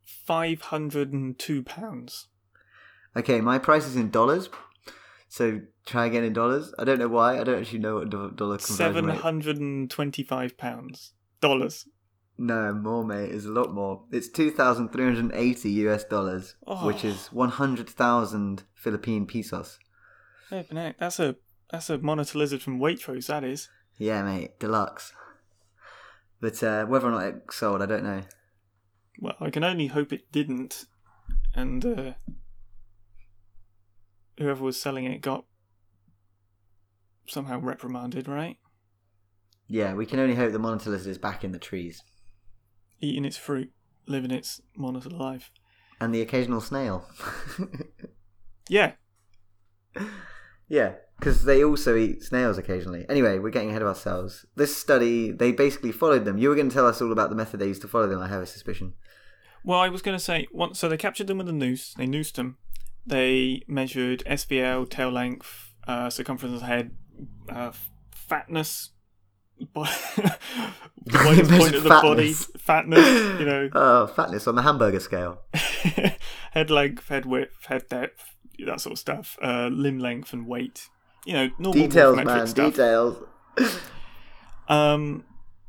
Five 0.03 0.61
hundred 0.63 1.13
and 1.13 1.37
two 1.39 1.63
pounds. 1.63 2.27
Okay, 3.15 3.39
my 3.41 3.59
price 3.59 3.85
is 3.85 3.95
in 3.95 4.09
dollars. 4.09 4.49
So 5.29 5.61
try 5.85 6.05
again 6.05 6.23
in 6.23 6.33
dollars. 6.33 6.73
I 6.77 6.83
don't 6.83 6.99
know 6.99 7.07
why. 7.07 7.39
I 7.39 7.43
don't 7.43 7.59
actually 7.59 7.79
know 7.79 7.95
what 7.95 8.09
do- 8.09 8.31
dollar 8.35 8.57
conversion 8.57 8.75
Seven 8.75 9.09
hundred 9.09 9.57
and 9.57 9.89
twenty-five 9.89 10.57
pounds. 10.57 11.13
Dollars. 11.39 11.87
No, 12.37 12.73
more, 12.73 13.05
mate. 13.05 13.29
It's 13.31 13.45
a 13.45 13.49
lot 13.49 13.73
more. 13.73 14.03
It's 14.11 14.27
two 14.27 14.49
thousand 14.51 14.89
three 14.89 15.05
hundred 15.05 15.31
eighty 15.35 15.69
US 15.87 16.03
dollars, 16.03 16.55
which 16.83 17.05
Oh. 17.05 17.09
is 17.09 17.27
one 17.27 17.49
hundred 17.49 17.89
thousand 17.89 18.63
Philippine 18.73 19.25
pesos. 19.27 19.77
Heck, 20.49 20.69
That's 20.97 21.19
a 21.19 21.35
that's 21.69 21.89
a 21.89 21.97
monitor 21.99 22.37
lizard 22.39 22.61
from 22.61 22.79
Waitrose. 22.79 23.27
That 23.27 23.43
is. 23.43 23.69
Yeah, 23.97 24.23
mate, 24.23 24.59
deluxe. 24.59 25.13
But 26.41 26.61
uh, 26.63 26.85
whether 26.85 27.07
or 27.07 27.11
not 27.11 27.25
it 27.27 27.43
sold, 27.51 27.81
I 27.81 27.85
don't 27.85 28.03
know. 28.03 28.23
Well, 29.19 29.35
I 29.39 29.49
can 29.51 29.63
only 29.63 29.87
hope 29.87 30.11
it 30.11 30.31
didn't, 30.31 30.85
and 31.55 31.85
uh, 31.85 32.13
whoever 34.37 34.63
was 34.63 34.81
selling 34.81 35.05
it 35.05 35.21
got 35.21 35.45
somehow 37.27 37.59
reprimanded, 37.59 38.27
right? 38.27 38.57
Yeah, 39.67 39.93
we 39.93 40.05
can 40.05 40.19
only 40.19 40.35
hope 40.35 40.51
the 40.51 40.59
monitor 40.59 40.89
lizard 40.89 41.11
is 41.11 41.17
back 41.17 41.43
in 41.43 41.51
the 41.51 41.59
trees, 41.59 42.01
Eating 43.03 43.25
its 43.25 43.37
fruit, 43.37 43.69
living 44.07 44.31
its 44.31 44.61
monitor 44.77 45.09
life. 45.09 45.51
and 45.99 46.13
the 46.15 46.21
occasional 46.21 46.61
snail. 46.61 47.05
Yeah, 48.69 48.93
yeah, 50.69 50.93
because 51.19 51.43
they 51.43 51.63
also 51.65 51.97
eat 51.97 52.23
snails 52.23 52.57
occasionally. 52.57 53.05
Anyway, 53.09 53.37
we're 53.39 53.49
getting 53.49 53.69
ahead 53.71 53.81
of 53.81 53.89
ourselves. 53.89 54.45
This 54.55 54.75
study, 54.75 55.31
they 55.31 55.51
basically 55.51 55.91
followed 55.91 56.23
them. 56.23 56.37
You 56.37 56.47
were 56.47 56.55
going 56.55 56.69
to 56.69 56.73
tell 56.73 56.87
us 56.87 57.01
all 57.01 57.11
about 57.11 57.29
the 57.29 57.35
method 57.35 57.59
they 57.59 57.67
used 57.67 57.81
to 57.81 57.89
follow 57.89 58.07
them. 58.07 58.19
I 58.21 58.29
have 58.29 58.41
a 58.41 58.45
suspicion. 58.45 58.93
Well, 59.65 59.79
I 59.79 59.89
was 59.89 60.01
going 60.01 60.17
to 60.17 60.23
say, 60.23 60.47
once, 60.53 60.79
so 60.79 60.87
they 60.87 60.95
captured 60.95 61.27
them 61.27 61.39
with 61.39 61.49
a 61.49 61.53
noose, 61.53 61.93
they 61.93 62.07
noosed 62.07 62.37
them, 62.37 62.57
they 63.05 63.63
measured 63.67 64.23
SVL, 64.25 64.89
tail 64.89 65.09
length, 65.11 65.73
uh, 65.85 66.09
circumference 66.09 66.55
of 66.55 66.61
the 66.61 66.65
head, 66.67 66.91
uh, 67.49 67.71
fatness, 68.11 68.91
bo- 69.73 69.83
the 70.15 70.37
point 71.57 71.75
of 71.75 71.83
the 71.83 71.89
body, 71.89 72.33
fatness. 72.33 72.47
fatness, 72.61 73.39
you 73.39 73.45
know, 73.45 73.69
Oh, 73.75 74.07
fatness 74.07 74.47
on 74.47 74.55
the 74.55 74.61
hamburger 74.61 74.99
scale. 74.99 75.41
head 76.51 76.69
length, 76.69 77.07
head 77.09 77.25
width, 77.25 77.65
head 77.65 77.87
depth, 77.89 78.35
that 78.65 78.81
sort 78.81 78.93
of 78.93 78.99
stuff, 78.99 79.37
uh, 79.41 79.67
limb 79.67 79.99
length 79.99 80.33
and 80.33 80.47
weight. 80.47 80.89
You 81.25 81.33
know, 81.33 81.49
normal 81.57 81.87
Details, 81.87 82.15
man, 82.17 82.47
stuff. 82.47 82.71
details. 82.73 83.23
Um, 84.67 85.23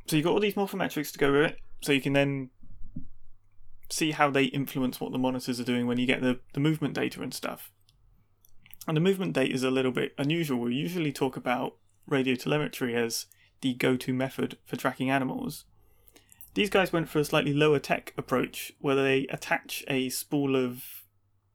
so 0.07 0.17
you've 0.17 0.25
got 0.25 0.33
all 0.33 0.41
these 0.41 0.55
morphometrics 0.55 1.13
to 1.13 1.19
go 1.19 1.33
with 1.33 1.43
it, 1.53 1.59
so 1.83 1.93
you 1.93 2.01
can 2.01 2.13
then 2.13 2.51
see 3.91 4.11
how 4.13 4.31
they 4.31 4.45
influence 4.45 5.01
what 5.01 5.13
the 5.13 5.19
monitors 5.19 5.61
are 5.61 5.65
doing 5.65 5.87
when 5.87 5.99
you 5.99 6.07
get 6.07 6.21
the, 6.23 6.41
the 6.55 6.61
movement 6.61 6.95
data 6.95 7.23
and 7.23 7.33
stuff. 7.35 7.71
And 8.87 8.97
the 8.97 9.01
movement 9.01 9.33
data 9.35 9.53
is 9.55 9.63
a 9.63 9.71
little 9.71 9.93
bit 9.93 10.13
unusual. 10.19 10.59
We 10.61 10.75
usually 10.75 11.13
talk 11.13 11.37
about 11.37 11.75
radio 12.07 12.35
telemetry 12.35 12.95
as 12.97 13.27
the 13.65 13.75
go 13.75 13.97
to 13.97 14.13
method 14.13 14.59
for 14.67 14.77
tracking 14.77 15.11
animals. 15.11 15.65
These 16.53 16.69
guys 16.69 16.93
went 16.93 17.09
for 17.09 17.19
a 17.19 17.25
slightly 17.25 17.55
lower 17.55 17.79
tech 17.79 18.13
approach 18.19 18.73
where 18.79 18.95
they 18.95 19.27
attach 19.29 19.83
a 19.89 20.11
spool 20.11 20.55
of 20.55 20.85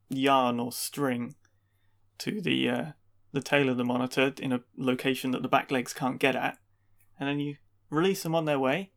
yarn 0.08 0.58
or 0.58 0.72
string 0.72 1.36
to 2.18 2.40
the 2.40 2.68
uh, 2.68 2.84
the 3.32 3.40
tail 3.40 3.68
of 3.68 3.76
the 3.76 3.84
monitor 3.84 4.34
in 4.38 4.52
a 4.52 4.62
location 4.76 5.30
that 5.30 5.42
the 5.42 5.48
back 5.48 5.70
legs 5.70 5.92
can't 5.92 6.18
get 6.18 6.34
at 6.34 6.58
and 7.20 7.28
then 7.28 7.38
you 7.38 7.56
release 7.90 8.22
them 8.22 8.34
on 8.34 8.46
their 8.46 8.58
way, 8.58 8.90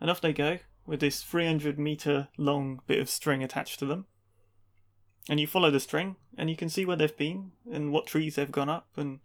and 0.00 0.10
off 0.10 0.20
they 0.20 0.32
go 0.32 0.58
with 0.86 1.00
this 1.00 1.22
300 1.22 1.78
meter 1.78 2.28
long 2.38 2.80
bit 2.86 2.98
of 2.98 3.08
string 3.08 3.44
attached 3.44 3.78
to 3.78 3.86
them. 3.86 4.06
And 5.28 5.38
you 5.38 5.46
follow 5.46 5.70
the 5.70 5.80
string, 5.80 6.16
and 6.36 6.50
you 6.50 6.56
can 6.56 6.68
see 6.68 6.84
where 6.84 6.96
they've 6.96 7.16
been, 7.16 7.52
and 7.70 7.92
what 7.92 8.06
trees 8.06 8.34
they've 8.34 8.50
gone 8.50 8.68
up, 8.68 8.88
and 8.96 9.20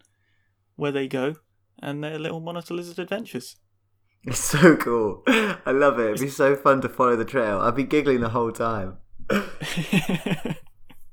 where 0.76 0.92
they 0.92 1.08
go, 1.08 1.36
and 1.82 2.04
their 2.04 2.20
little 2.20 2.40
monitor 2.40 2.74
lizard 2.74 3.00
adventures. 3.00 3.56
It's 4.24 4.40
so 4.40 4.76
cool. 4.76 5.24
I 5.28 5.72
love 5.72 6.00
it. 6.00 6.08
It'd 6.08 6.20
be 6.20 6.30
so 6.30 6.56
fun 6.56 6.82
to 6.82 6.90
follow 6.90 7.16
the 7.16 7.26
trail. 7.26 7.60
I'd 7.62 7.76
be 7.76 7.86
giggling 7.86 8.20
the 8.20 8.30
whole 8.30 8.52
time. 8.52 8.98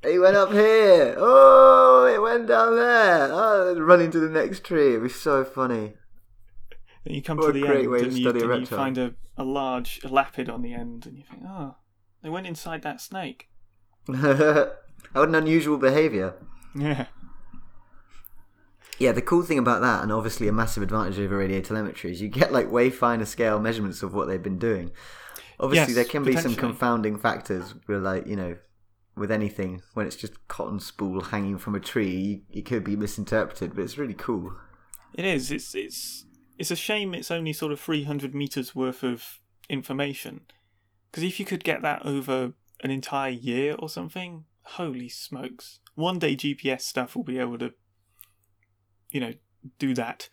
He 0.07 0.19
went 0.19 0.37
up 0.37 0.53
here. 0.53 1.17
Oh, 1.19 2.07
it 2.07 2.23
went 2.23 2.47
down 2.47 2.77
there. 2.77 3.29
Oh, 3.33 3.75
then 3.75 3.83
run 3.83 4.01
into 4.01 4.21
the 4.21 4.29
next 4.29 4.63
tree. 4.65 4.91
It'd 4.91 5.03
be 5.03 5.09
so 5.09 5.45
funny. 5.45 5.95
Then 7.05 7.15
you 7.15 7.23
come 7.23 7.39
What 7.39 7.49
to 7.49 7.53
the 7.53 7.67
great 7.67 7.81
end, 7.81 7.91
way 7.91 7.99
to 8.01 8.07
and, 8.07 8.19
you, 8.19 8.31
and 8.53 8.61
you 8.61 8.67
find 8.67 8.99
a, 8.99 9.15
a 9.37 9.45
large 9.45 10.01
lapid 10.03 10.49
on 10.49 10.63
the 10.63 10.75
end, 10.75 11.07
and 11.07 11.17
you 11.19 11.25
think, 11.29 11.43
oh, 11.45 11.77
they 12.23 12.31
went 12.31 12.47
inside 12.47 12.83
that 12.83 13.01
snake. 13.01 13.49
what 14.07 14.79
an 15.15 15.35
unusual 15.35 15.79
behaviour. 15.79 16.35
Yeah. 16.75 17.07
Yeah, 18.99 19.13
the 19.13 19.23
cool 19.23 19.43
thing 19.43 19.59
about 19.59 19.83
that, 19.83 20.03
and 20.03 20.11
obviously 20.11 20.49
a 20.49 20.53
massive 20.53 20.83
advantage 20.83 21.19
over 21.19 21.37
radio 21.37 21.61
telemetry, 21.61 22.13
is 22.13 22.23
you 22.23 22.29
get 22.29 22.53
like 22.53 22.71
way 22.71 22.91
finer 22.91 23.27
scale 23.27 23.61
measurements 23.61 24.03
of 24.03 24.15
what 24.15 24.27
they've 24.27 24.43
been 24.43 24.59
doing. 24.59 24.91
Obviously, 25.61 25.95
Yes, 25.95 25.97
there 25.97 26.05
can 26.05 26.25
be 26.25 26.37
some 26.37 26.55
confounding 26.55 27.19
factors 27.19 27.75
with 27.87 28.03
like 28.03 28.27
you 28.27 28.37
know, 28.37 28.57
with 29.17 29.31
anything 29.31 29.83
when 29.95 30.07
it's 30.07 30.17
just 30.17 30.47
cotton 30.49 30.79
spool 30.81 31.21
hanging 31.23 31.59
from 31.59 31.75
a 31.75 31.81
tree, 31.81 32.45
it 32.51 32.63
could 32.63 32.85
be 32.85 32.97
misinterpreted, 32.97 33.75
but 33.75 33.83
it's 33.83 33.99
really 33.99 34.15
cool. 34.15 34.53
It 35.15 35.25
is. 35.25 35.51
It's 35.51 35.75
it's 35.75 36.27
it's 36.59 36.71
a 36.71 36.77
shame 36.77 37.15
it's 37.15 37.31
only 37.31 37.53
sort 37.53 37.73
of 37.73 37.81
three 37.81 38.05
hundred 38.05 38.35
meters 38.35 38.75
worth 38.75 39.03
of 39.03 39.41
information. 39.69 40.43
Because 41.11 41.23
if 41.23 41.41
you 41.41 41.47
could 41.47 41.65
get 41.65 41.83
that 41.83 42.05
over 42.05 42.53
an 42.83 42.91
entire 42.91 43.31
year 43.31 43.75
or 43.79 43.89
something, 43.89 44.45
holy 44.63 45.09
smokes! 45.09 45.81
One 45.95 46.19
day 46.19 46.37
GPS 46.37 46.83
stuff 46.83 47.17
will 47.17 47.25
be 47.25 47.39
able 47.39 47.59
to, 47.59 47.73
you 49.11 49.21
know, 49.21 49.33
do 49.79 49.95
that. 49.95 50.29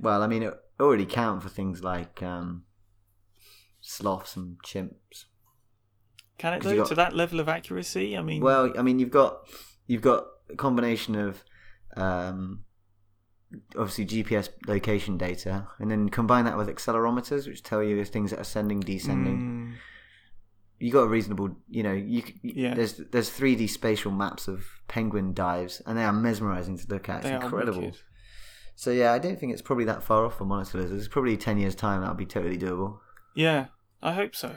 Well, 0.00 0.22
I 0.22 0.26
mean, 0.26 0.42
it 0.42 0.54
already 0.80 1.06
count 1.06 1.42
for 1.42 1.48
things 1.48 1.82
like 1.82 2.22
um, 2.22 2.64
sloths 3.80 4.36
and 4.36 4.56
chimps. 4.64 5.26
Can 6.38 6.54
it 6.54 6.62
though 6.62 6.76
got- 6.78 6.88
to 6.88 6.94
that 6.96 7.14
level 7.14 7.38
of 7.40 7.48
accuracy? 7.48 8.16
I 8.16 8.22
mean, 8.22 8.42
Well, 8.42 8.72
I 8.78 8.82
mean, 8.82 8.98
you've 8.98 9.10
got 9.12 9.46
you've 9.86 10.02
got 10.02 10.24
a 10.50 10.56
combination 10.56 11.14
of 11.14 11.44
um, 11.96 12.64
obviously 13.78 14.04
GPS 14.06 14.48
location 14.66 15.16
data, 15.16 15.68
and 15.78 15.90
then 15.90 16.08
combine 16.08 16.44
that 16.46 16.56
with 16.56 16.68
accelerometers, 16.68 17.46
which 17.46 17.62
tell 17.62 17.82
you 17.82 17.98
if 18.00 18.08
things 18.08 18.32
are 18.32 18.40
ascending, 18.40 18.80
descending. 18.80 19.38
mm, 19.38 19.53
You 20.84 20.92
got 20.92 21.04
a 21.04 21.08
reasonable, 21.08 21.56
you 21.68 21.82
know, 21.82 21.94
you 21.94 22.22
Yeah. 22.42 22.74
there's 22.74 23.00
there's 23.10 23.30
3D 23.30 23.70
spatial 23.70 24.12
maps 24.12 24.48
of 24.48 24.66
penguin 24.86 25.32
dives, 25.32 25.80
and 25.86 25.96
they 25.96 26.04
are 26.04 26.12
mesmerizing 26.12 26.76
to 26.76 26.86
look 26.88 27.08
at. 27.08 27.20
It's 27.20 27.28
they 27.28 27.34
incredible. 27.34 27.92
So 28.76 28.90
yeah, 28.90 29.12
I 29.14 29.18
don't 29.18 29.40
think 29.40 29.54
it's 29.54 29.62
probably 29.62 29.86
that 29.86 30.02
far 30.02 30.26
off 30.26 30.36
for 30.36 30.44
monitor 30.44 30.78
lizards. 30.78 31.06
It's 31.06 31.12
probably 31.12 31.38
ten 31.38 31.56
years 31.56 31.74
time 31.74 32.02
that'll 32.02 32.16
be 32.16 32.26
totally 32.26 32.58
doable. 32.58 32.98
Yeah, 33.34 33.68
I 34.02 34.12
hope 34.12 34.36
so. 34.36 34.56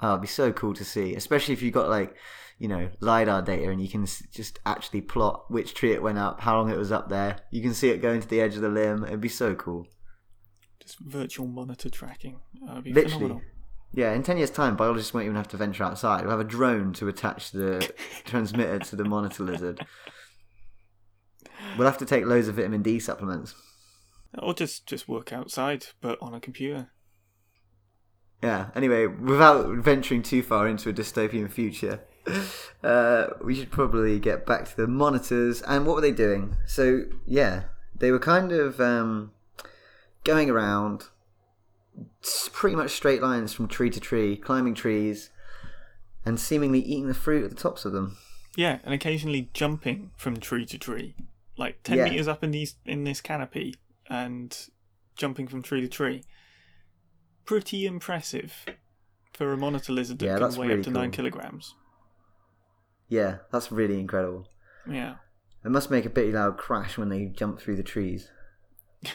Oh, 0.00 0.10
it'd 0.10 0.20
be 0.20 0.28
so 0.28 0.52
cool 0.52 0.74
to 0.74 0.84
see, 0.84 1.16
especially 1.16 1.54
if 1.54 1.62
you 1.62 1.72
got 1.72 1.88
like, 1.88 2.14
you 2.60 2.68
know, 2.68 2.88
lidar 3.00 3.42
data 3.42 3.68
and 3.68 3.82
you 3.82 3.88
can 3.88 4.06
just 4.06 4.60
actually 4.64 5.00
plot 5.00 5.50
which 5.50 5.74
tree 5.74 5.92
it 5.92 6.02
went 6.02 6.18
up, 6.18 6.40
how 6.40 6.56
long 6.56 6.70
it 6.70 6.78
was 6.78 6.92
up 6.92 7.08
there. 7.08 7.40
You 7.50 7.62
can 7.62 7.74
see 7.74 7.88
it 7.90 8.00
going 8.00 8.20
to 8.20 8.28
the 8.28 8.40
edge 8.40 8.54
of 8.54 8.62
the 8.62 8.68
limb. 8.68 9.02
It'd 9.02 9.20
be 9.20 9.28
so 9.28 9.56
cool. 9.56 9.88
Just 10.78 11.00
virtual 11.00 11.48
monitor 11.48 11.90
tracking. 11.90 12.38
That 12.64 12.76
would 12.76 12.84
be 12.84 12.92
Literally, 12.92 13.14
phenomenal. 13.14 13.42
Yeah, 13.92 14.12
in 14.12 14.22
10 14.22 14.36
years' 14.36 14.50
time, 14.50 14.76
biologists 14.76 15.14
won't 15.14 15.24
even 15.24 15.36
have 15.36 15.48
to 15.48 15.56
venture 15.56 15.84
outside. 15.84 16.22
We'll 16.22 16.30
have 16.30 16.40
a 16.40 16.44
drone 16.44 16.92
to 16.94 17.08
attach 17.08 17.50
the 17.52 17.90
transmitter 18.24 18.78
to 18.78 18.96
the 18.96 19.04
monitor 19.04 19.42
lizard. 19.42 19.86
We'll 21.76 21.86
have 21.86 21.98
to 21.98 22.06
take 22.06 22.26
loads 22.26 22.48
of 22.48 22.56
vitamin 22.56 22.82
D 22.82 22.98
supplements. 23.00 23.54
Or 24.38 24.52
just 24.52 24.86
just 24.86 25.08
work 25.08 25.32
outside, 25.32 25.86
but 26.00 26.18
on 26.20 26.34
a 26.34 26.40
computer. 26.40 26.90
Yeah, 28.42 28.68
anyway, 28.74 29.06
without 29.06 29.68
venturing 29.78 30.22
too 30.22 30.42
far 30.42 30.68
into 30.68 30.90
a 30.90 30.92
dystopian 30.92 31.50
future, 31.50 32.00
uh, 32.84 33.28
we 33.42 33.54
should 33.54 33.70
probably 33.70 34.20
get 34.20 34.46
back 34.46 34.66
to 34.66 34.76
the 34.76 34.86
monitors. 34.86 35.62
And 35.62 35.86
what 35.86 35.96
were 35.96 36.02
they 36.02 36.12
doing? 36.12 36.56
So, 36.66 37.04
yeah, 37.26 37.64
they 37.98 38.12
were 38.12 38.20
kind 38.20 38.52
of 38.52 38.80
um, 38.80 39.32
going 40.24 40.50
around 40.50 41.08
pretty 42.52 42.76
much 42.76 42.90
straight 42.92 43.22
lines 43.22 43.52
from 43.52 43.68
tree 43.68 43.90
to 43.90 44.00
tree, 44.00 44.36
climbing 44.36 44.74
trees, 44.74 45.30
and 46.24 46.38
seemingly 46.38 46.80
eating 46.80 47.08
the 47.08 47.14
fruit 47.14 47.44
at 47.44 47.50
the 47.50 47.56
tops 47.56 47.84
of 47.84 47.92
them. 47.92 48.16
Yeah, 48.56 48.78
and 48.84 48.92
occasionally 48.94 49.50
jumping 49.54 50.10
from 50.16 50.38
tree 50.38 50.66
to 50.66 50.78
tree, 50.78 51.14
like 51.56 51.82
ten 51.82 51.98
Yeah. 51.98 52.08
meters 52.08 52.28
up 52.28 52.42
in 52.42 52.50
these 52.50 52.76
in 52.84 53.04
this 53.04 53.20
canopy, 53.20 53.74
and 54.08 54.56
jumping 55.16 55.46
from 55.48 55.62
tree 55.62 55.80
to 55.80 55.88
tree. 55.88 56.24
Pretty 57.44 57.86
impressive 57.86 58.66
for 59.32 59.52
a 59.52 59.56
monitor 59.56 59.92
lizard 59.92 60.18
that 60.18 60.26
Yeah, 60.26 60.38
can 60.38 60.56
weigh 60.56 60.68
really 60.68 60.80
up 60.80 60.84
to 60.84 60.90
nine 60.90 61.10
kilograms. 61.10 61.74
Yeah, 63.08 63.38
that's 63.50 63.72
really 63.72 63.98
incredible. 64.00 64.48
Yeah. 64.88 65.16
It 65.64 65.70
must 65.70 65.90
make 65.90 66.04
a 66.04 66.10
pretty 66.10 66.32
loud 66.32 66.56
crash 66.58 66.98
when 66.98 67.08
they 67.08 67.26
jump 67.26 67.60
through 67.60 67.76
the 67.76 67.82
trees. 67.82 68.28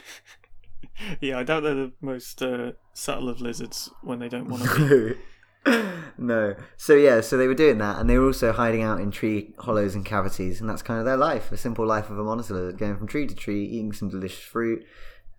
Yeah, 1.22 1.40
I 1.40 1.44
doubt 1.44 1.64
they're 1.64 1.76
the 1.76 1.92
most 2.02 2.42
uh, 2.42 2.74
subtle 2.94 3.30
of 3.30 3.42
lizards 3.42 3.90
when 4.02 4.20
they 4.20 4.30
don't 4.30 4.50
want 4.50 4.64
to 4.64 5.16
be. 5.16 5.22
no. 6.18 6.56
So 6.78 6.94
yeah, 6.94 7.22
so 7.22 7.38
they 7.38 7.48
were 7.48 7.54
doing 7.54 7.78
that, 7.78 8.00
and 8.00 8.10
they 8.10 8.18
were 8.18 8.28
also 8.28 8.52
hiding 8.52 8.84
out 8.84 9.00
in 9.00 9.12
tree 9.12 9.54
hollows 9.60 9.96
and 9.96 10.06
cavities, 10.06 10.60
and 10.60 10.70
that's 10.70 10.82
kind 10.82 11.00
of 11.00 11.06
their 11.06 11.18
life, 11.18 11.52
a 11.52 11.58
simple 11.58 11.86
life 11.86 12.10
of 12.10 12.18
a 12.18 12.24
monitor 12.24 12.54
lizard, 12.54 12.78
going 12.78 12.98
from 12.98 13.08
tree 13.08 13.28
to 13.28 13.36
tree, 13.36 13.66
eating 13.66 13.94
some 13.94 14.10
delicious 14.10 14.44
fruit, 14.44 14.86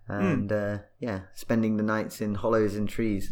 and 0.07 0.51
uh, 0.51 0.79
yeah, 0.99 1.21
spending 1.33 1.77
the 1.77 1.83
nights 1.83 2.21
in 2.21 2.35
hollows 2.35 2.75
and 2.75 2.89
trees. 2.89 3.31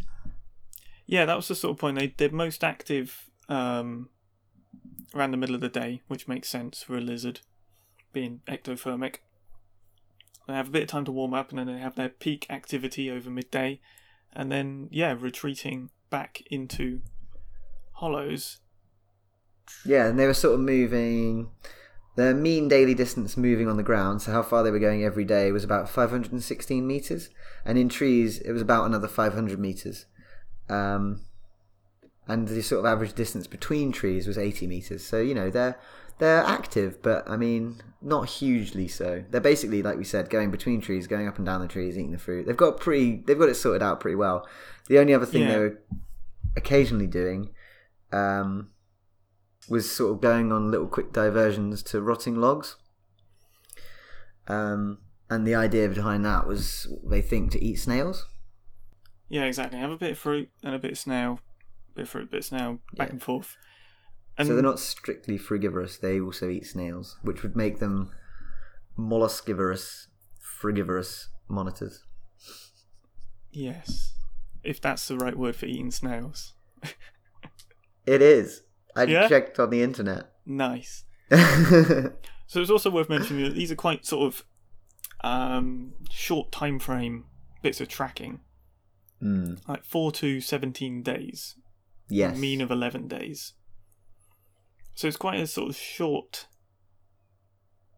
Yeah, 1.05 1.25
that 1.25 1.35
was 1.35 1.47
the 1.47 1.55
sort 1.55 1.73
of 1.73 1.79
point. 1.79 1.97
They, 1.97 2.13
they're 2.15 2.31
most 2.31 2.63
active 2.63 3.29
um, 3.49 4.09
around 5.13 5.31
the 5.31 5.37
middle 5.37 5.55
of 5.55 5.61
the 5.61 5.69
day, 5.69 6.01
which 6.07 6.27
makes 6.27 6.47
sense 6.47 6.83
for 6.83 6.97
a 6.97 7.01
lizard 7.01 7.41
being 8.13 8.41
ectothermic. 8.47 9.17
They 10.47 10.53
have 10.53 10.67
a 10.67 10.71
bit 10.71 10.83
of 10.83 10.89
time 10.89 11.05
to 11.05 11.11
warm 11.11 11.33
up 11.33 11.49
and 11.49 11.59
then 11.59 11.67
they 11.67 11.79
have 11.79 11.95
their 11.95 12.09
peak 12.09 12.45
activity 12.49 13.09
over 13.09 13.29
midday 13.29 13.79
and 14.33 14.51
then, 14.51 14.89
yeah, 14.91 15.15
retreating 15.17 15.89
back 16.09 16.41
into 16.49 17.01
hollows. 17.93 18.59
Yeah, 19.85 20.07
and 20.07 20.19
they 20.19 20.27
were 20.27 20.33
sort 20.33 20.55
of 20.55 20.59
moving. 20.59 21.49
Their 22.15 22.33
mean 22.33 22.67
daily 22.67 22.93
distance 22.93 23.37
moving 23.37 23.67
on 23.67 23.77
the 23.77 23.83
ground, 23.83 24.21
so 24.21 24.31
how 24.31 24.43
far 24.43 24.63
they 24.63 24.69
were 24.69 24.79
going 24.79 25.03
every 25.03 25.25
day, 25.25 25.51
was 25.51 25.63
about 25.63 25.89
516 25.89 26.85
meters, 26.85 27.29
and 27.65 27.77
in 27.77 27.89
trees 27.89 28.39
it 28.39 28.51
was 28.51 28.61
about 28.61 28.85
another 28.85 29.07
500 29.07 29.59
meters. 29.59 30.05
Um, 30.69 31.21
and 32.27 32.47
the 32.47 32.61
sort 32.61 32.79
of 32.79 32.85
average 32.85 33.13
distance 33.13 33.47
between 33.47 33.91
trees 33.91 34.27
was 34.27 34.37
80 34.37 34.67
meters. 34.67 35.03
So 35.03 35.19
you 35.21 35.33
know 35.33 35.49
they're 35.49 35.77
they're 36.19 36.43
active, 36.43 37.01
but 37.01 37.27
I 37.29 37.37
mean 37.37 37.81
not 38.01 38.27
hugely 38.27 38.87
so. 38.87 39.23
They're 39.29 39.39
basically 39.41 39.81
like 39.81 39.97
we 39.97 40.03
said, 40.03 40.29
going 40.29 40.51
between 40.51 40.81
trees, 40.81 41.07
going 41.07 41.27
up 41.27 41.37
and 41.37 41.45
down 41.45 41.61
the 41.61 41.67
trees, 41.67 41.97
eating 41.97 42.11
the 42.11 42.17
fruit. 42.17 42.45
They've 42.45 42.57
got 42.57 42.79
pretty, 42.79 43.23
they've 43.25 43.39
got 43.39 43.49
it 43.49 43.55
sorted 43.55 43.81
out 43.81 43.99
pretty 43.99 44.15
well. 44.15 44.47
The 44.89 44.99
only 44.99 45.13
other 45.13 45.25
thing 45.25 45.43
Yeah. 45.43 45.51
they 45.53 45.59
were 45.59 45.81
occasionally 46.57 47.07
doing 47.07 47.49
um, 48.11 48.69
was 49.69 49.89
sort 49.89 50.11
of 50.13 50.21
going 50.21 50.51
on 50.51 50.69
little 50.69 50.87
quick 50.87 51.13
diversions 51.13 51.81
to 51.83 52.01
rotting 52.01 52.35
logs. 52.35 52.75
Um, 54.47 54.99
and 55.29 55.47
the 55.47 55.55
idea 55.55 55.87
behind 55.89 56.25
that 56.25 56.45
was 56.47 56.87
they 57.03 57.21
think 57.21 57.51
to 57.51 57.63
eat 57.63 57.75
snails. 57.77 58.27
Yeah, 59.29 59.45
exactly. 59.45 59.79
Have 59.79 59.91
a 59.91 59.97
bit 59.97 60.11
of 60.11 60.17
fruit 60.19 60.49
and 60.63 60.75
a 60.75 60.79
bit 60.79 60.91
of 60.91 60.97
snail. 60.99 61.39
Bit 61.95 62.03
of 62.03 62.09
fruit, 62.09 62.23
a 62.23 62.31
bit 62.31 62.39
of 62.39 62.45
snail, 62.45 62.79
back 62.95 63.07
Yeah. 63.07 63.13
and 63.13 63.21
forth. 63.23 63.55
And 64.37 64.47
so 64.47 64.53
they're 64.55 64.63
not 64.63 64.79
strictly 64.79 65.37
frugivorous, 65.37 65.97
they 65.97 66.19
also 66.19 66.49
eat 66.49 66.65
snails, 66.65 67.17
which 67.21 67.43
would 67.43 67.55
make 67.55 67.79
them 67.79 68.11
molluskivorous, 68.97 70.07
frugivorous 70.39 71.29
monitors. 71.47 72.03
Yes. 73.51 74.13
If 74.63 74.81
that's 74.81 75.07
the 75.07 75.17
right 75.17 75.37
word 75.37 75.55
for 75.55 75.65
eating 75.67 75.91
snails. 75.91 76.53
It 78.05 78.21
is. 78.21 78.63
I 78.95 79.03
Yeah? 79.03 79.27
checked 79.27 79.59
on 79.59 79.69
the 79.69 79.81
internet. 79.81 80.31
Nice. 80.45 81.03
So 82.45 82.61
it's 82.61 82.69
also 82.69 82.91
worth 82.91 83.09
mentioning 83.09 83.45
that 83.45 83.55
these 83.55 83.71
are 83.71 83.75
quite 83.75 84.05
sort 84.05 84.27
of 84.27 84.45
um, 85.23 85.93
short 86.11 86.51
time 86.51 86.77
frame 86.77 87.25
bits 87.63 87.81
of 87.81 87.87
tracking, 87.87 88.41
mm, 89.19 89.57
like 89.67 89.83
four 89.83 90.11
to 90.11 90.39
seventeen 90.39 91.01
days, 91.01 91.55
yes. 92.09 92.37
mean 92.37 92.61
of 92.61 92.69
eleven 92.69 93.07
days. 93.07 93.53
So 94.95 95.07
it's 95.07 95.17
quite 95.17 95.39
a 95.39 95.47
sort 95.47 95.69
of 95.69 95.75
short 95.75 96.47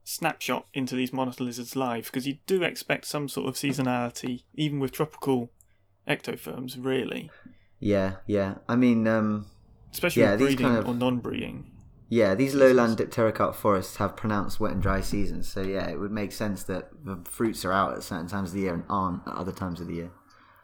snapshot 0.04 0.68
into 0.74 0.96
these 0.96 1.12
monitor 1.12 1.44
lizards' 1.44 1.76
lives 1.76 2.10
because 2.10 2.28
you 2.28 2.38
do 2.46 2.64
expect 2.64 3.06
some 3.06 3.28
sort 3.28 3.48
of 3.48 3.56
seasonality, 3.56 4.44
even 4.54 4.80
with 4.80 4.92
tropical 4.92 5.52
ectotherms, 6.08 6.78
really, 6.80 7.32
Yeah, 7.80 8.18
yeah. 8.28 8.56
I 8.70 8.76
mean, 8.76 9.08
um, 9.08 9.48
especially 9.92 10.22
Yeah, 10.24 10.32
with 10.32 10.40
these 10.40 10.48
breeding 10.50 10.66
kind 10.68 10.78
of- 10.78 10.88
or 10.88 10.94
non-breeding. 10.94 11.72
yeah, 12.08 12.36
these 12.36 12.54
lowland 12.56 12.98
dipterocarp 12.98 13.56
forests 13.56 13.98
have 13.98 14.16
pronounced 14.16 14.60
wet 14.60 14.72
and 14.74 14.82
dry 14.82 15.02
seasons, 15.02 15.48
so 15.52 15.62
yeah, 15.62 15.90
it 15.90 16.00
would 16.00 16.12
make 16.12 16.32
sense 16.32 16.64
that 16.64 16.90
the 17.04 17.18
fruits 17.26 17.66
are 17.66 17.74
out 17.74 17.94
at 17.96 18.04
certain 18.04 18.28
times 18.28 18.50
of 18.50 18.56
the 18.56 18.62
year 18.62 18.74
and 18.76 18.84
aren't 18.90 19.28
at 19.28 19.34
other 19.34 19.52
times 19.52 19.82
of 19.82 19.88
the 19.88 19.96
year. 19.96 20.12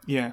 Yeah. 0.06 0.32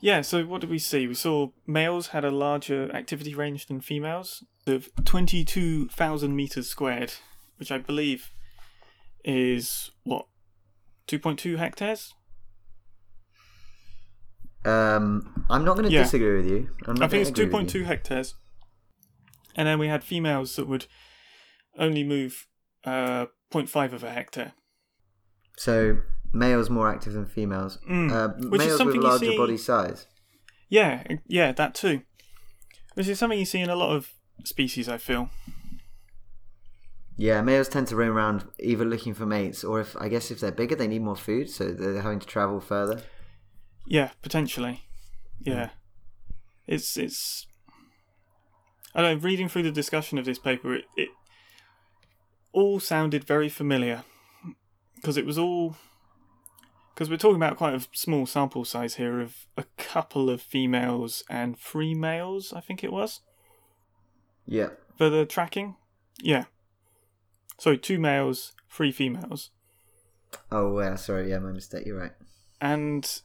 Yeah, 0.00 0.20
so 0.20 0.44
what 0.44 0.60
did 0.60 0.70
we 0.70 0.78
see? 0.78 1.06
We 1.06 1.14
saw 1.14 1.48
males 1.66 2.08
had 2.08 2.24
a 2.24 2.30
larger 2.30 2.94
activity 2.94 3.34
range 3.34 3.66
than 3.66 3.80
females 3.80 4.44
of 4.66 4.88
22,000 5.04 6.36
meters 6.36 6.68
squared, 6.68 7.14
which 7.56 7.72
I 7.72 7.78
believe 7.78 8.30
is 9.24 9.90
what? 10.04 10.26
2.2 11.08 11.56
hectares? 11.56 12.14
Um, 14.64 15.44
I'm 15.48 15.64
not 15.64 15.76
going 15.76 15.88
to 15.88 15.92
Yeah. 15.94 16.02
disagree 16.02 16.36
with 16.36 16.46
you. 16.46 16.68
I 16.82 17.06
think 17.08 17.22
it's 17.22 17.30
gonna 17.30 17.46
agree 17.48 17.62
with 17.62 17.68
2.2 17.70 17.84
hectares. 17.84 18.34
And 19.54 19.66
then 19.66 19.78
we 19.78 19.88
had 19.88 20.02
females 20.04 20.56
that 20.56 20.66
would 20.66 20.86
only 21.78 22.04
move 22.04 22.46
uh, 22.84 23.26
0.5 23.50 23.92
of 23.92 24.04
a 24.04 24.10
hectare. 24.10 24.52
So 25.56 25.98
males 26.32 26.68
more 26.70 26.88
active 26.90 27.12
than 27.14 27.26
females. 27.26 27.78
Mm. 27.88 28.10
Uh, 28.12 28.28
Which 28.48 28.60
is 28.62 28.66
males 28.68 28.70
with 28.70 28.78
something 28.78 28.94
you 28.96 29.06
larger 29.08 29.26
see- 29.26 29.36
body 29.36 29.56
size. 29.56 30.06
Yeah, 30.68 31.04
yeah, 31.26 31.52
that 31.52 31.74
too. 31.74 32.02
Which 32.94 33.06
is 33.08 33.18
something 33.18 33.38
you 33.38 33.44
see 33.44 33.60
in 33.60 33.70
a 33.70 33.76
lot 33.76 33.94
of 33.94 34.12
species, 34.44 34.88
I 34.88 34.98
feel. 34.98 35.30
Yeah, 37.16 37.40
males 37.40 37.68
tend 37.68 37.86
to 37.88 37.96
roam 37.96 38.16
around 38.16 38.44
either 38.58 38.84
looking 38.84 39.14
for 39.14 39.24
mates, 39.26 39.64
or 39.64 39.80
if 39.80 39.96
I 39.96 40.08
guess 40.08 40.30
if 40.30 40.40
they're 40.40 40.52
bigger, 40.52 40.74
they 40.74 40.86
need 40.88 41.02
more 41.02 41.16
food, 41.16 41.48
so 41.48 41.70
they're 41.70 42.02
having 42.02 42.18
to 42.18 42.26
travel 42.26 42.60
further. 42.60 43.02
Yeah, 43.86 44.10
potentially. 44.22 44.82
Yeah. 45.40 45.70
It's 46.66 46.96
it's 46.96 47.46
I 48.94 49.02
don't 49.02 49.18
know, 49.18 49.22
reading 49.24 49.48
through 49.48 49.62
the 49.62 49.70
discussion 49.70 50.18
of 50.18 50.24
this 50.24 50.38
paper 50.38 50.74
it, 50.74 50.84
it 50.96 51.08
all 52.52 52.80
sounded 52.80 53.22
very 53.24 53.48
familiar 53.48 54.02
because 54.96 55.16
it 55.16 55.24
was 55.26 55.38
all 55.38 55.76
because 56.96 57.10
we're 57.10 57.18
talking 57.18 57.36
about 57.36 57.58
quite 57.58 57.74
a 57.74 57.86
small 57.92 58.24
sample 58.24 58.64
size 58.64 58.94
here 58.94 59.20
of 59.20 59.46
a 59.58 59.64
couple 59.76 60.30
of 60.30 60.40
females 60.40 61.22
and 61.28 61.58
three 61.58 61.94
males, 61.94 62.54
I 62.54 62.60
think 62.60 62.82
it 62.82 62.90
was, 62.90 63.20
Yeah, 64.46 64.70
for 64.96 65.10
the 65.10 65.26
tracking. 65.26 65.76
Yeah. 66.22 66.44
So 67.58 67.76
two 67.76 67.98
males, 67.98 68.54
three 68.70 68.92
females. 68.92 69.50
Oh, 70.50 70.80
yeah, 70.80 70.94
sorry, 70.94 71.28
yeah, 71.28 71.38
my 71.38 71.52
mistake, 71.52 71.84
you're 71.84 71.98
right. 72.00 72.12
and 72.62 73.20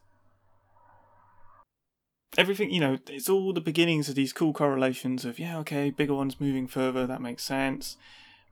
everything 2.37 2.71
you 2.71 2.79
know 2.79 2.97
it's 3.09 3.27
all 3.27 3.51
the 3.51 3.59
beginnings 3.59 4.07
of 4.07 4.15
these 4.15 4.31
cool 4.31 4.53
correlations 4.53 5.25
of 5.25 5.37
yeah 5.37 5.57
okay 5.57 5.89
bigger 5.89 6.13
ones 6.13 6.39
moving 6.39 6.65
further 6.65 7.05
that 7.05 7.21
makes 7.21 7.43
sense 7.43 7.97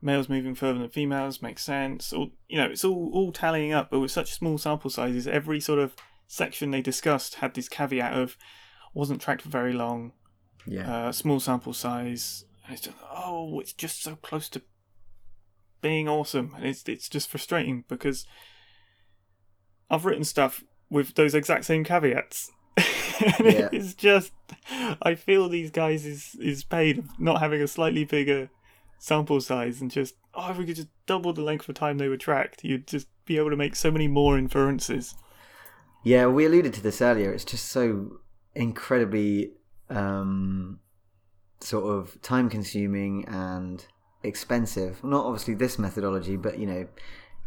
males 0.02 0.28
moving 0.28 0.54
further 0.54 0.78
than 0.78 0.88
females 0.88 1.42
makes 1.42 1.62
sense. 1.62 2.12
Or 2.12 2.28
you 2.48 2.58
know 2.58 2.66
it's 2.66 2.84
all 2.84 3.10
all 3.12 3.32
tallying 3.32 3.72
up 3.72 3.90
but 3.90 4.00
with 4.00 4.10
such 4.10 4.32
small 4.32 4.58
sample 4.58 4.90
sizes 4.90 5.26
every 5.26 5.60
sort 5.60 5.78
of 5.78 5.94
section 6.26 6.70
they 6.70 6.82
discussed 6.82 7.36
had 7.36 7.54
this 7.54 7.68
caveat 7.68 8.12
of 8.12 8.36
wasn't 8.94 9.20
tracked 9.20 9.42
for 9.42 9.48
very 9.48 9.72
long. 9.72 10.12
Yeah. 10.66 11.08
uh, 11.08 11.12
small 11.12 11.40
sample 11.40 11.72
size. 11.72 12.44
And 12.64 12.74
it's 12.74 12.82
just 12.82 12.96
oh 13.10 13.60
it's 13.60 13.72
just 13.72 14.02
so 14.02 14.16
close 14.16 14.48
to 14.50 14.62
being 15.80 16.08
awesome. 16.08 16.54
And 16.56 16.66
it's 16.66 16.82
it's 16.88 17.08
just 17.08 17.28
frustrating 17.28 17.84
because 17.88 18.26
I've 19.90 20.04
written 20.04 20.24
stuff 20.24 20.62
with 20.88 21.14
those 21.14 21.34
exact 21.34 21.64
same 21.64 21.84
caveats. 21.84 22.50
And 23.38 23.52
Yeah. 23.52 23.68
It's 23.70 23.92
just, 23.92 24.32
I 25.02 25.14
feel 25.14 25.48
these 25.48 25.70
guys 25.70 26.06
is 26.06 26.36
is 26.40 26.64
paid 26.64 27.04
not 27.18 27.40
having 27.40 27.60
a 27.60 27.68
slightly 27.68 28.04
bigger 28.04 28.48
sample 29.00 29.40
size 29.40 29.80
and 29.80 29.90
just 29.90 30.14
oh 30.34 30.50
if 30.50 30.58
we 30.58 30.66
could 30.66 30.76
just 30.76 30.88
double 31.06 31.32
the 31.32 31.42
length 31.42 31.68
of 31.68 31.74
time 31.74 31.98
they 31.98 32.06
were 32.08 32.16
tracked, 32.16 32.62
you'd 32.62 32.86
just 32.86 33.08
be 33.24 33.38
able 33.38 33.50
to 33.50 33.56
make 33.56 33.74
so 33.74 33.90
many 33.90 34.06
more 34.06 34.38
inferences. 34.38 35.14
Yeah, 36.04 36.26
we 36.26 36.46
alluded 36.46 36.72
to 36.74 36.82
this 36.82 37.02
earlier. 37.02 37.32
It's 37.32 37.44
just 37.44 37.68
so 37.68 38.18
incredibly 38.54 39.52
um, 39.88 40.80
sort 41.60 41.84
of 41.84 42.20
time 42.22 42.48
consuming 42.48 43.26
and 43.26 43.84
expensive. 44.22 45.02
Not 45.02 45.24
obviously 45.24 45.54
this 45.54 45.78
methodology, 45.78 46.36
but 46.36 46.58
you 46.58 46.66
know, 46.66 46.86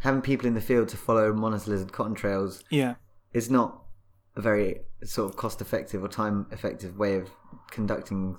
having 0.00 0.20
people 0.22 0.46
in 0.46 0.54
the 0.54 0.60
field 0.60 0.88
to 0.88 0.96
follow 0.96 1.32
monitor 1.32 1.70
lizard 1.70 1.92
cotton 1.92 2.14
trails 2.14 2.62
Yeah, 2.70 2.94
is 3.32 3.50
not 3.50 3.82
a 4.36 4.40
very 4.40 4.80
sort 5.04 5.30
of 5.30 5.36
cost 5.36 5.60
effective 5.60 6.02
or 6.02 6.08
time 6.08 6.46
effective 6.50 6.98
way 6.98 7.14
of 7.14 7.30
conducting 7.70 8.36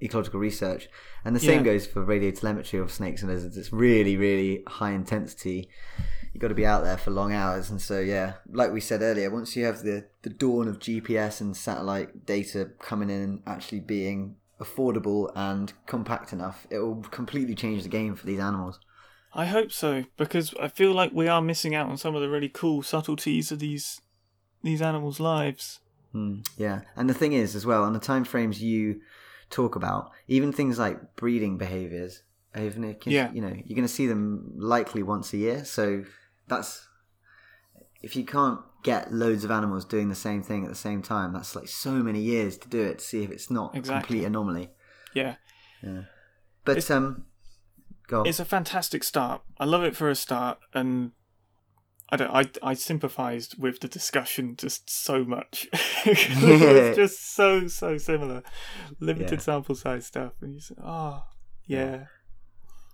ecological 0.00 0.40
research. 0.40 0.88
And 1.24 1.34
the 1.34 1.40
same 1.40 1.64
Yeah. 1.64 1.72
goes 1.72 1.86
for 1.86 2.02
radio 2.02 2.30
telemetry 2.30 2.78
of 2.78 2.92
snakes 2.92 3.22
and 3.22 3.30
lizards. 3.30 3.56
It's 3.56 3.72
really, 3.72 4.16
really 4.16 4.62
high 4.66 4.92
intensity. 4.92 5.68
You've 6.32 6.42
got 6.42 6.48
to 6.48 6.54
be 6.54 6.66
out 6.66 6.84
there 6.84 6.98
for 6.98 7.10
long 7.10 7.32
hours. 7.32 7.70
And 7.70 7.80
so, 7.80 8.00
yeah, 8.00 8.34
like 8.50 8.72
we 8.72 8.80
said 8.80 9.00
earlier, 9.02 9.30
once 9.30 9.56
you 9.56 9.64
have 9.64 9.82
the, 9.82 10.06
the 10.22 10.30
dawn 10.30 10.68
of 10.68 10.78
GPS 10.78 11.40
and 11.40 11.56
satellite 11.56 12.26
data 12.26 12.70
coming 12.78 13.08
in 13.08 13.22
and 13.22 13.42
actually 13.46 13.80
being 13.80 14.36
affordable 14.60 15.32
and 15.34 15.72
compact 15.86 16.32
enough, 16.32 16.66
it 16.70 16.78
will 16.78 16.96
completely 17.10 17.54
change 17.54 17.82
the 17.82 17.88
game 17.88 18.14
for 18.14 18.26
these 18.26 18.40
animals. 18.40 18.78
I 19.34 19.46
hope 19.46 19.70
so 19.70 20.04
because 20.16 20.54
I 20.60 20.68
feel 20.68 20.92
like 20.92 21.12
we 21.12 21.28
are 21.28 21.42
missing 21.42 21.74
out 21.74 21.88
on 21.90 21.98
some 21.98 22.14
of 22.14 22.22
the 22.22 22.28
really 22.30 22.48
cool 22.48 22.82
subtleties 22.82 23.52
of 23.52 23.58
these 23.58 24.00
these 24.62 24.80
animals' 24.80 25.20
lives. 25.20 25.80
Mm, 26.14 26.46
yeah, 26.56 26.82
and 26.96 27.08
the 27.10 27.14
thing 27.14 27.34
is, 27.34 27.54
as 27.54 27.66
well, 27.66 27.84
on 27.84 27.92
the 27.92 27.98
time 27.98 28.24
frames 28.24 28.62
you 28.62 29.00
talk 29.50 29.76
about, 29.76 30.10
even 30.28 30.52
things 30.52 30.78
like 30.78 31.16
breeding 31.16 31.56
behaviors, 31.58 32.22
even 32.58 32.84
if 32.84 33.06
Yeah. 33.06 33.30
you 33.32 33.40
know 33.40 33.48
you're 33.48 33.76
going 33.76 33.82
to 33.82 33.88
see 33.88 34.06
them 34.06 34.52
likely 34.56 35.02
once 35.02 35.32
a 35.32 35.36
year. 35.36 35.64
So 35.64 36.04
that's 36.48 36.88
if 38.02 38.14
you 38.16 38.24
can't 38.24 38.60
get 38.82 39.12
loads 39.12 39.42
of 39.44 39.50
animals 39.50 39.84
doing 39.84 40.08
the 40.08 40.14
same 40.14 40.42
thing 40.42 40.62
at 40.64 40.68
the 40.68 40.74
same 40.76 41.02
time, 41.02 41.32
that's 41.32 41.56
like 41.56 41.68
so 41.68 41.90
many 41.92 42.20
years 42.20 42.56
to 42.58 42.68
do 42.68 42.80
it 42.82 42.98
to 42.98 43.04
see 43.04 43.22
if 43.24 43.30
it's 43.30 43.50
not 43.50 43.74
a 43.74 43.78
Exactly. 43.78 44.00
complete 44.18 44.24
anomaly. 44.26 44.70
Yeah. 45.14 45.36
Yeah, 45.82 46.02
But 46.64 46.78
It's- 46.78 46.90
um, 46.90 47.26
go 48.06 48.20
on. 48.20 48.26
it's 48.26 48.40
a 48.40 48.44
fantastic 48.44 49.02
start. 49.04 49.42
I 49.58 49.64
love 49.64 49.82
it 49.82 49.96
for 49.96 50.08
a 50.08 50.14
start, 50.14 50.58
and 50.74 51.12
I 52.08 52.16
don't. 52.16 52.30
I 52.30 52.50
I 52.62 52.74
sympathised 52.74 53.58
with 53.58 53.80
the 53.80 53.88
discussion 53.88 54.54
just 54.56 54.88
so 54.88 55.24
much. 55.24 55.66
it's 55.72 56.96
just 56.96 57.34
so 57.34 57.66
so 57.66 57.98
similar, 57.98 58.42
limited 59.00 59.32
Yeah. 59.32 59.38
sample 59.40 59.74
size 59.74 60.06
stuff, 60.06 60.34
and 60.40 60.54
you 60.54 60.60
say, 60.60 60.76
oh 60.78 60.84
ah, 60.86 61.26
yeah, 61.66 62.04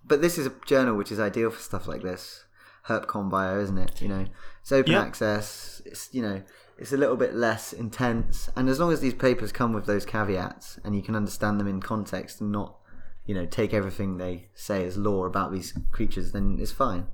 But 0.03 0.21
this 0.21 0.37
is 0.37 0.47
a 0.47 0.53
journal 0.65 0.95
which 0.95 1.11
is 1.11 1.19
ideal 1.19 1.51
for 1.51 1.59
stuff 1.61 1.87
like 1.87 2.01
this. 2.01 2.45
HerpCon 2.87 3.29
Bio, 3.29 3.59
isn't 3.59 3.77
it? 3.77 4.01
You 4.01 4.09
know, 4.09 4.25
it's 4.61 4.71
open 4.71 4.93
Yeah. 4.93 5.01
access. 5.01 5.81
It's 5.85 6.09
you 6.11 6.21
know, 6.21 6.41
it's 6.77 6.91
a 6.91 6.97
little 6.97 7.15
bit 7.15 7.35
less 7.35 7.71
intense, 7.71 8.49
and 8.55 8.67
as 8.67 8.79
long 8.79 8.91
as 8.91 8.99
these 8.99 9.13
papers 9.13 9.51
come 9.51 9.73
with 9.73 9.85
those 9.85 10.05
caveats 10.05 10.79
and 10.83 10.95
you 10.95 11.03
can 11.03 11.15
understand 11.15 11.59
them 11.59 11.67
in 11.67 11.81
context 11.81 12.41
and 12.41 12.51
not, 12.51 12.77
you 13.25 13.35
know, 13.35 13.45
take 13.45 13.73
everything 13.75 14.17
they 14.17 14.49
say 14.55 14.83
as 14.85 14.97
law 14.97 15.25
about 15.25 15.51
these 15.53 15.77
creatures, 15.91 16.31
then 16.31 16.57
it's 16.59 16.71
fine. 16.71 17.05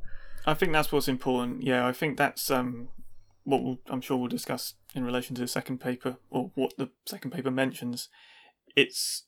I 0.49 0.55
think 0.55 0.73
that's 0.73 0.91
what's 0.91 1.07
important. 1.07 1.63
Yeah, 1.63 1.85
I 1.85 1.91
think 1.91 2.17
that's 2.17 2.49
um 2.49 2.89
what 3.43 3.63
we'll, 3.63 3.79
I'm 3.87 4.01
sure 4.01 4.17
we'll 4.17 4.27
discuss 4.27 4.73
in 4.95 5.03
relation 5.03 5.35
to 5.35 5.41
the 5.41 5.47
second 5.47 5.79
paper 5.79 6.17
or 6.29 6.51
what 6.55 6.73
the 6.77 6.89
second 7.05 7.31
paper 7.31 7.51
mentions. 7.51 8.09
It's 8.75 9.25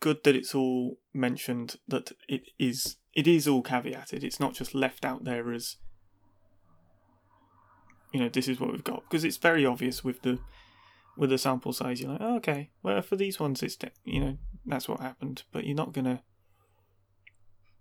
good 0.00 0.24
that 0.24 0.36
it's 0.36 0.54
all 0.54 0.98
mentioned 1.14 1.76
that 1.88 2.12
it 2.28 2.42
is 2.58 2.96
it 3.14 3.26
is 3.26 3.48
all 3.48 3.62
caveated. 3.62 4.22
It's 4.22 4.40
not 4.40 4.54
just 4.54 4.74
left 4.74 5.04
out 5.04 5.24
there 5.24 5.52
as 5.52 5.76
you 8.12 8.20
know 8.20 8.28
this 8.28 8.48
is 8.48 8.60
what 8.60 8.72
we've 8.72 8.84
got 8.84 9.04
because 9.08 9.24
it's 9.24 9.38
very 9.38 9.64
obvious 9.64 10.04
with 10.04 10.22
the 10.22 10.38
with 11.16 11.30
the 11.30 11.38
sample 11.38 11.72
size. 11.72 12.00
You're 12.00 12.12
like, 12.12 12.20
oh, 12.20 12.36
okay, 12.36 12.70
well 12.82 13.00
for 13.00 13.16
these 13.16 13.40
ones 13.40 13.62
it's 13.62 13.78
you 14.04 14.20
know 14.20 14.38
that's 14.66 14.88
what 14.88 15.00
happened, 15.00 15.44
but 15.52 15.64
you're 15.64 15.76
not 15.76 15.92
gonna. 15.92 16.22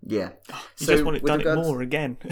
Yeah. 0.05 0.29
You 0.79 0.85
So, 0.87 0.93
just 0.93 1.05
want 1.05 1.17
it 1.17 1.25
done 1.25 1.39
regards- 1.39 1.61
it 1.67 1.69
more 1.71 1.81
again. 1.81 2.17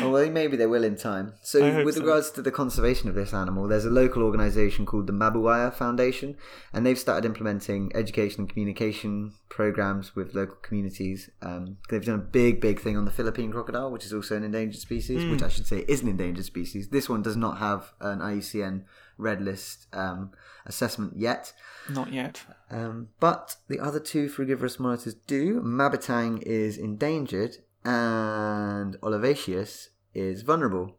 Oh, 0.00 0.10
well, 0.10 0.30
maybe 0.30 0.56
they 0.58 0.66
will 0.66 0.84
in 0.84 0.94
time. 0.96 1.32
So, 1.42 1.82
with 1.84 1.94
so. 1.94 2.00
regards 2.02 2.30
to 2.32 2.42
the 2.42 2.50
conservation 2.50 3.08
of 3.08 3.14
this 3.14 3.32
animal, 3.32 3.66
there's 3.66 3.86
a 3.86 3.90
local 3.90 4.22
organisation 4.22 4.84
called 4.84 5.06
the 5.06 5.12
Mabuwaya 5.12 5.72
Foundation, 5.72 6.36
and 6.72 6.84
they've 6.84 6.98
started 6.98 7.24
implementing 7.26 7.90
education 7.94 8.42
and 8.42 8.48
communication 8.50 9.32
programs 9.48 10.14
with 10.14 10.34
local 10.34 10.56
communities. 10.56 11.30
Um, 11.40 11.78
they've 11.88 12.04
done 12.04 12.16
a 12.16 12.22
big, 12.22 12.60
big 12.60 12.78
thing 12.80 12.96
on 12.96 13.06
the 13.06 13.10
Philippine 13.10 13.50
crocodile, 13.50 13.90
which 13.90 14.04
is 14.04 14.12
also 14.12 14.36
an 14.36 14.44
endangered 14.44 14.80
species, 14.80 15.22
Hmm. 15.22 15.30
which 15.30 15.42
I 15.42 15.48
should 15.48 15.66
say 15.66 15.78
is 15.88 16.02
an 16.02 16.08
endangered 16.08 16.44
species. 16.44 16.88
This 16.88 17.08
one 17.08 17.22
does 17.22 17.36
not 17.36 17.56
have 17.58 17.92
an 18.00 18.18
IUCN 18.20 18.82
Red 19.18 19.42
List 19.42 19.86
um, 19.92 20.30
assessment 20.64 21.14
yet. 21.16 21.52
not 21.90 22.12
yet. 22.12 22.42
Um, 22.70 23.08
but 23.20 23.56
the 23.68 23.80
other 23.80 24.00
two 24.00 24.28
frugivorous 24.28 24.78
monitors 24.78 25.14
do. 25.14 25.60
Mabitang 25.60 26.40
is 26.42 26.78
endangered 26.78 27.56
and 27.84 28.96
Olivaceus 29.02 29.88
is 30.14 30.42
vulnerable, 30.42 30.96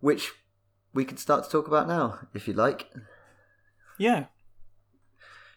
which 0.00 0.32
we 0.94 1.04
can 1.04 1.16
start 1.16 1.44
to 1.44 1.50
talk 1.50 1.66
about 1.66 1.88
now, 1.88 2.20
if 2.34 2.46
you'd 2.46 2.56
like. 2.56 2.90
Yeah, 3.98 4.26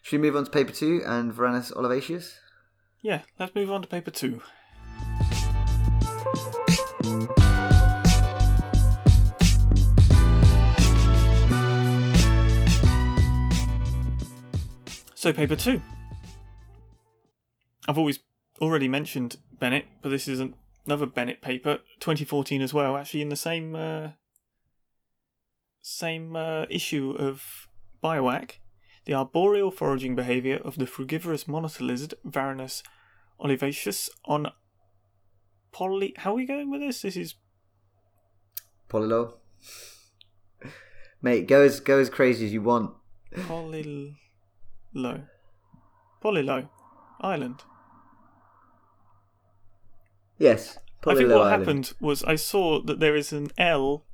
Should 0.02 0.20
we 0.20 0.28
move 0.28 0.36
on 0.36 0.44
to 0.44 0.50
paper 0.50 0.72
two 0.72 1.02
and 1.04 1.32
Varanus 1.32 1.72
Olivaceus? 1.72 2.34
Yeah, 3.02 3.22
let's 3.38 3.54
move 3.54 3.70
on 3.70 3.82
to 3.82 3.88
paper 3.88 4.10
two. 4.10 4.40
So, 15.16 15.32
paper 15.32 15.56
two. 15.56 15.80
I've 17.88 17.96
always 17.96 18.18
already 18.60 18.86
mentioned 18.86 19.38
Bennett, 19.58 19.86
but 20.02 20.10
this 20.10 20.28
is 20.28 20.42
another 20.86 21.06
Bennett 21.06 21.40
paper, 21.40 21.78
2014 22.00 22.60
as 22.60 22.74
well, 22.74 22.98
actually 22.98 23.22
in 23.22 23.30
the 23.30 23.34
same 23.34 23.74
uh, 23.74 24.08
same 25.80 26.36
uh, 26.36 26.66
issue 26.68 27.16
of 27.18 27.66
Biawak. 28.04 28.58
the 29.06 29.14
arboreal 29.14 29.70
foraging 29.70 30.14
behaviour 30.14 30.56
of 30.62 30.76
the 30.76 30.86
frugivorous 30.86 31.48
monitor 31.48 31.82
lizard 31.82 32.12
Varanus 32.26 32.82
olivaceus 33.40 34.10
on 34.26 34.52
poly. 35.72 36.12
How 36.18 36.32
are 36.32 36.36
we 36.36 36.44
going 36.44 36.70
with 36.70 36.82
this? 36.82 37.00
This 37.00 37.16
is 37.16 37.34
Polillo? 38.90 39.32
Mate, 41.22 41.48
go 41.48 41.62
as, 41.62 41.80
go 41.80 41.98
as 41.98 42.10
crazy 42.10 42.44
as 42.44 42.52
you 42.52 42.60
want. 42.60 42.92
Polylo. 44.96 45.24
Polylo 46.22 46.68
Island. 47.20 47.62
Yes, 50.38 50.78
I 51.06 51.14
think 51.14 51.30
what 51.30 51.42
Island. 51.42 51.50
happened 51.62 51.92
was 52.00 52.22
I 52.24 52.34
saw 52.36 52.80
that 52.82 53.00
there 53.00 53.16
is 53.16 53.32
an 53.32 53.48
L, 53.56 54.04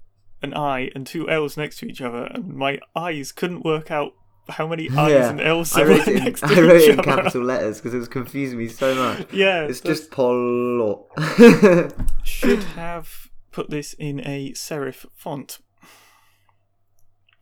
an 0.40 0.54
I, 0.54 0.90
and 0.94 1.06
two 1.06 1.28
L's 1.28 1.56
next 1.56 1.78
to 1.78 1.86
each 1.86 2.00
other, 2.00 2.24
and 2.26 2.54
my 2.54 2.78
eyes 2.94 3.32
couldn't 3.32 3.64
work 3.64 3.90
out 3.90 4.12
how 4.48 4.66
many 4.68 4.88
I's 4.90 5.10
Yeah, 5.10 5.30
and 5.30 5.40
L's 5.40 5.74
I 5.74 5.78
there 5.84 5.88
wrote 5.88 6.06
were 6.06 6.12
it 6.12 6.16
in, 6.18 6.24
next 6.24 6.40
to 6.46 6.46
I 6.46 6.60
wrote 6.60 6.80
each 6.80 6.88
it 6.88 6.92
in 6.94 6.98
other. 7.00 7.16
capital 7.16 7.42
letters 7.42 7.78
because 7.78 7.94
it 7.94 7.98
was 7.98 8.08
confusing 8.08 8.58
me 8.58 8.68
so 8.68 8.94
much. 8.94 9.26
Yeah, 9.32 9.64
It's 9.64 9.80
that's- 9.80 10.00
just 10.00 10.10
Polo. 10.12 11.06
should 12.24 12.62
have 12.64 13.30
put 13.50 13.70
this 13.70 13.94
in 13.94 14.20
a 14.20 14.52
serif 14.52 15.06
font. 15.16 15.58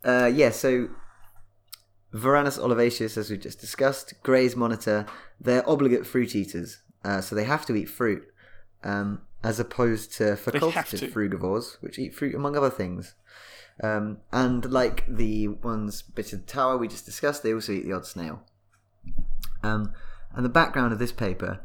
Uh, 0.02 0.30
yeah, 0.32 0.48
so 0.50 0.88
Varanus 2.12 2.58
olivaceus, 2.58 3.16
as 3.16 3.30
we 3.30 3.36
just 3.38 3.60
discussed, 3.60 4.14
Gray's 4.22 4.56
monitor, 4.56 5.06
they're 5.40 5.68
obligate 5.68 6.06
fruit 6.06 6.34
eaters, 6.34 6.78
uh, 7.04 7.20
so 7.20 7.34
they 7.34 7.44
have 7.44 7.64
to 7.66 7.76
eat 7.76 7.88
fruit, 7.88 8.24
um, 8.82 9.20
as 9.44 9.60
opposed 9.60 10.12
to 10.14 10.24
facultative 10.34 11.12
frugivores, 11.12 11.76
which 11.80 11.98
eat 11.98 12.14
fruit 12.14 12.34
among 12.34 12.56
other 12.56 12.70
things. 12.70 13.14
Um, 13.82 14.18
and 14.32 14.70
like 14.70 15.04
the 15.08 15.48
ones 15.48 16.02
bitatawa 16.14 16.78
we 16.78 16.88
just 16.88 17.06
discussed, 17.06 17.42
they 17.42 17.54
also 17.54 17.72
eat 17.72 17.84
the 17.84 17.92
odd 17.92 18.06
snail. 18.06 18.42
Um, 19.62 19.92
and 20.34 20.44
the 20.44 20.48
background 20.50 20.92
of 20.92 20.98
this 20.98 21.12
paper 21.12 21.60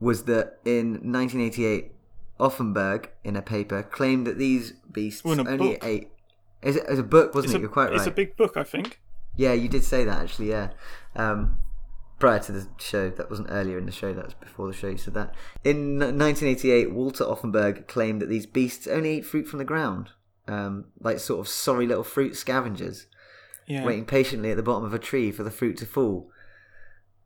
was 0.00 0.24
that 0.24 0.58
in 0.64 0.94
1988, 1.12 1.92
Auffenberg, 2.40 3.06
in 3.22 3.36
a 3.36 3.42
paper, 3.42 3.82
claimed 3.84 4.26
that 4.26 4.38
these 4.38 4.72
beasts 4.90 5.24
a 5.24 5.28
only 5.28 5.56
book. 5.74 5.78
ate. 5.84 6.08
Is 6.62 6.76
it, 6.76 6.88
was 6.88 6.98
a 6.98 7.04
book, 7.04 7.34
wasn't 7.34 7.50
It's 7.50 7.54
it? 7.54 7.58
a, 7.58 7.60
You're 7.60 7.68
quite 7.70 7.90
right. 7.90 7.96
it's 7.98 8.06
a 8.06 8.10
big 8.10 8.36
book, 8.36 8.56
I 8.56 8.64
think. 8.64 9.00
Yeah, 9.36 9.52
you 9.52 9.68
did 9.68 9.84
say 9.84 10.04
that 10.04 10.22
actually. 10.22 10.50
Yeah, 10.50 10.70
um, 11.16 11.56
prior 12.18 12.38
to 12.40 12.52
the 12.52 12.68
show, 12.78 13.10
that 13.10 13.30
wasn't 13.30 13.48
earlier 13.50 13.78
in 13.78 13.86
the 13.86 13.92
show. 13.92 14.12
That 14.12 14.24
was 14.26 14.34
before 14.34 14.66
the 14.68 14.72
show. 14.74 14.88
You 14.88 14.98
said 14.98 15.14
that. 15.14 15.34
In 15.64 15.98
1988, 15.98 16.92
Walter 16.92 17.24
Auffenberg 17.24 17.86
claimed 17.88 18.20
that 18.22 18.28
these 18.28 18.46
beasts 18.46 18.86
only 18.86 19.18
eat 19.18 19.26
fruit 19.26 19.46
from 19.48 19.58
the 19.58 19.64
ground. 19.64 20.10
um, 20.48 20.86
like 21.00 21.20
sort 21.20 21.38
of 21.40 21.46
sorry 21.48 21.86
little 21.86 22.02
fruit 22.02 22.34
scavengers 22.36 23.06
Yeah. 23.68 23.84
waiting 23.84 24.04
patiently 24.04 24.50
at 24.50 24.56
the 24.56 24.62
bottom 24.64 24.84
of 24.84 24.92
a 24.92 24.98
tree 24.98 25.30
for 25.30 25.44
the 25.44 25.52
fruit 25.52 25.76
to 25.78 25.86
fall. 25.86 26.30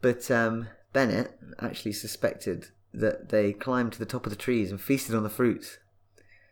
But 0.02 0.30
um, 0.30 0.68
Bennett 0.92 1.32
actually 1.58 1.92
suspected 1.94 2.66
that 2.92 3.30
they 3.30 3.54
climbed 3.54 3.92
to 3.94 3.98
the 3.98 4.04
top 4.04 4.26
of 4.26 4.30
the 4.30 4.36
trees 4.36 4.70
and 4.70 4.78
feasted 4.78 5.14
on 5.14 5.22
the 5.22 5.30
fruits. 5.30 5.78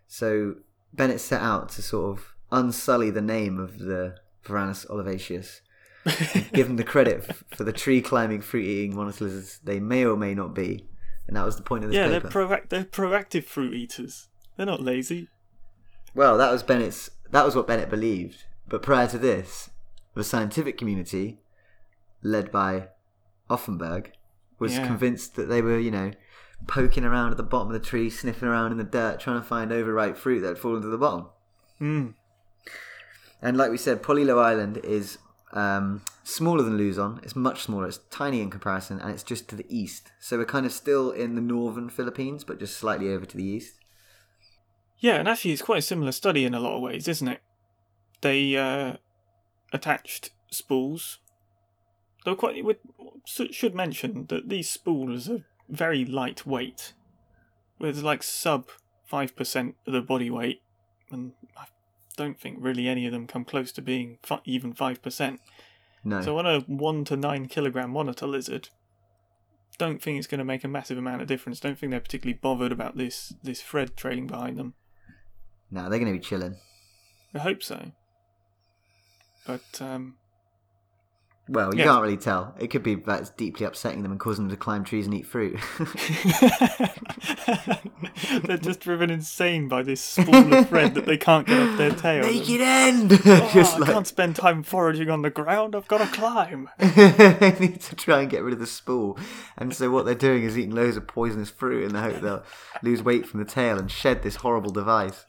So 0.06 0.54
Bennett 0.94 1.20
set 1.20 1.42
out 1.42 1.68
to 1.70 1.82
sort 1.82 2.18
of 2.18 2.34
unsully 2.50 3.10
the 3.12 3.20
name 3.20 3.58
of 3.60 3.78
the 3.78 4.16
Varanus 4.44 4.86
olivaceus, 4.88 5.60
give 6.52 6.66
them 6.66 6.76
the 6.76 6.84
credit 6.84 7.24
f- 7.28 7.44
for 7.56 7.64
the 7.64 7.72
tree 7.72 8.00
climbing, 8.02 8.40
fruit 8.42 8.64
eating 8.64 8.94
monitor 8.96 9.24
lizards 9.24 9.60
they 9.64 9.80
may 9.80 10.04
or 10.04 10.16
may 10.16 10.34
not 10.34 10.54
be. 10.54 10.86
And 11.26 11.36
that 11.36 11.44
was 11.46 11.56
the 11.56 11.62
point 11.62 11.84
of 11.84 11.90
this 11.90 11.96
yeah, 11.96 12.08
paper. 12.08 12.28
they're 12.28 12.46
proact- 12.46 12.68
they're 12.68 12.84
proactive 12.84 13.44
fruit 13.44 13.74
eaters. 13.74 14.28
They're 14.56 14.66
not 14.66 14.82
lazy. 14.82 15.28
Well, 16.14 16.36
that 16.38 16.52
was 16.52 16.62
Bennett's. 16.62 17.10
That 17.30 17.44
was 17.44 17.56
what 17.56 17.66
Bennett 17.66 17.88
believed. 17.90 18.44
But 18.68 18.82
prior 18.82 19.06
to 19.08 19.18
this, 19.18 19.70
the 20.14 20.22
scientific 20.24 20.76
community, 20.78 21.40
led 22.22 22.52
by 22.52 22.88
Auffenberg, 23.50 24.08
was 24.58 24.76
Yeah. 24.76 24.86
convinced 24.86 25.34
that 25.36 25.46
they 25.46 25.60
were, 25.62 25.78
you 25.78 25.90
know, 25.90 26.12
poking 26.66 27.04
around 27.04 27.30
at 27.32 27.36
the 27.36 27.42
bottom 27.42 27.68
of 27.68 27.74
the 27.74 27.86
tree, 27.86 28.08
sniffing 28.10 28.48
around 28.48 28.72
in 28.72 28.78
the 28.78 28.84
dirt, 28.84 29.20
trying 29.20 29.40
to 29.40 29.46
find 29.46 29.72
overripe 29.72 30.16
fruit 30.16 30.40
that 30.40 30.48
had 30.48 30.58
fallen 30.58 30.82
to 30.82 30.88
the 30.88 30.98
bottom. 30.98 31.26
Mm. 31.80 32.14
And 33.44 33.58
like 33.58 33.70
we 33.70 33.76
said, 33.76 34.02
Polillo 34.02 34.42
Island 34.42 34.78
is 34.78 35.18
um, 35.52 36.00
smaller 36.22 36.62
than 36.62 36.78
Luzon. 36.78 37.20
It's 37.22 37.36
much 37.36 37.62
smaller. 37.62 37.86
It's 37.86 38.00
tiny 38.10 38.40
in 38.40 38.50
comparison, 38.50 38.98
and 38.98 39.10
it's 39.10 39.22
just 39.22 39.48
to 39.50 39.54
the 39.54 39.66
east. 39.68 40.10
So 40.18 40.38
we're 40.38 40.46
kind 40.46 40.64
of 40.64 40.72
still 40.72 41.10
in 41.10 41.34
the 41.34 41.42
northern 41.42 41.90
Philippines, 41.90 42.42
but 42.42 42.58
just 42.58 42.78
slightly 42.78 43.12
over 43.12 43.26
to 43.26 43.36
the 43.36 43.44
east. 43.44 43.74
Yeah, 44.98 45.16
and 45.16 45.28
actually, 45.28 45.52
it's 45.52 45.60
quite 45.60 45.80
a 45.80 45.82
similar 45.82 46.12
study 46.12 46.46
in 46.46 46.54
a 46.54 46.60
lot 46.60 46.74
of 46.74 46.80
ways, 46.80 47.06
isn't 47.06 47.28
it? 47.28 47.40
They 48.22 48.56
uh, 48.56 48.94
attached 49.74 50.30
spools. 50.50 51.18
They 52.24 52.34
quite. 52.34 52.64
We 52.64 52.76
should 53.26 53.74
mention 53.74 54.24
that 54.30 54.48
these 54.48 54.70
spools 54.70 55.28
are 55.28 55.44
very 55.68 56.06
lightweight, 56.06 56.94
with 57.78 57.98
like 57.98 58.22
sub 58.22 58.70
five 59.04 59.36
percent 59.36 59.74
of 59.86 59.92
the 59.92 60.00
body 60.00 60.30
weight, 60.30 60.62
and 61.10 61.32
don't 62.16 62.38
think 62.38 62.58
really 62.60 62.88
any 62.88 63.06
of 63.06 63.12
them 63.12 63.26
come 63.26 63.44
close 63.44 63.72
to 63.72 63.82
being 63.82 64.18
fi- 64.22 64.40
even 64.44 64.72
five 64.72 65.02
percent. 65.02 65.40
No. 66.04 66.20
So 66.20 66.38
on 66.38 66.46
a 66.46 66.60
one 66.60 67.04
to 67.06 67.16
nine 67.16 67.46
kilogram 67.46 67.90
monitor 67.90 68.26
lizard, 68.26 68.68
don't 69.78 70.02
think 70.02 70.18
it's 70.18 70.26
going 70.26 70.38
to 70.38 70.44
make 70.44 70.64
a 70.64 70.68
massive 70.68 70.98
amount 70.98 71.22
of 71.22 71.28
difference. 71.28 71.60
Don't 71.60 71.78
think 71.78 71.90
they're 71.90 72.00
particularly 72.00 72.38
bothered 72.40 72.72
about 72.72 72.96
this 72.96 73.34
this 73.42 73.62
thread 73.62 73.96
trailing 73.96 74.26
behind 74.26 74.56
them. 74.58 74.74
no, 75.70 75.82
they're 75.88 75.98
going 75.98 76.12
to 76.12 76.18
be 76.18 76.24
chilling. 76.24 76.56
I 77.34 77.38
hope 77.38 77.62
so. 77.62 77.92
But 79.46 79.80
um, 79.80 80.16
Well, 81.46 81.74
you 81.74 81.80
Yes. 81.80 81.88
can't 81.88 82.02
really 82.02 82.16
tell. 82.16 82.54
It 82.58 82.68
could 82.68 82.82
be 82.82 82.94
that's 82.94 83.28
deeply 83.30 83.66
upsetting 83.66 84.02
them 84.02 84.12
and 84.12 84.18
causing 84.18 84.46
them 84.46 84.56
to 84.56 84.58
climb 84.60 84.82
trees 84.82 85.04
and 85.06 85.14
eat 85.14 85.26
fruit. 85.26 85.58
they're 88.44 88.56
just 88.56 88.80
driven 88.80 89.10
insane 89.10 89.68
by 89.68 89.82
this 89.82 90.00
spool 90.00 90.54
of 90.54 90.68
thread 90.68 90.94
that 90.94 91.06
they 91.06 91.16
can't 91.16 91.46
get 91.46 91.60
off 91.60 91.78
their 91.78 91.90
tail. 91.90 92.22
Make 92.24 92.48
it 92.48 92.60
end! 92.60 93.20
Oh, 93.26 93.72
I 93.74 93.78
like 93.78 93.90
can't 93.90 94.06
spend 94.06 94.36
time 94.36 94.62
foraging 94.62 95.10
on 95.10 95.22
the 95.22 95.30
ground. 95.30 95.74
I've 95.74 95.88
got 95.88 95.98
to 95.98 96.06
climb. 96.06 96.68
they 96.78 97.56
need 97.60 97.80
to 97.82 97.96
try 97.96 98.20
and 98.20 98.30
get 98.30 98.42
rid 98.42 98.54
of 98.54 98.60
the 98.60 98.66
spool. 98.66 99.18
And 99.56 99.74
so 99.74 99.90
what 99.90 100.04
they're 100.04 100.14
doing 100.14 100.44
is 100.44 100.58
eating 100.58 100.74
loads 100.74 100.96
of 100.96 101.06
poisonous 101.06 101.50
fruit 101.50 101.84
in 101.84 101.92
the 101.92 102.00
hope 102.00 102.20
they'll 102.20 102.44
lose 102.82 103.02
weight 103.02 103.26
from 103.26 103.40
the 103.40 103.46
tail 103.46 103.78
and 103.78 103.90
shed 103.90 104.22
this 104.22 104.36
horrible 104.36 104.70
device. 104.70 105.24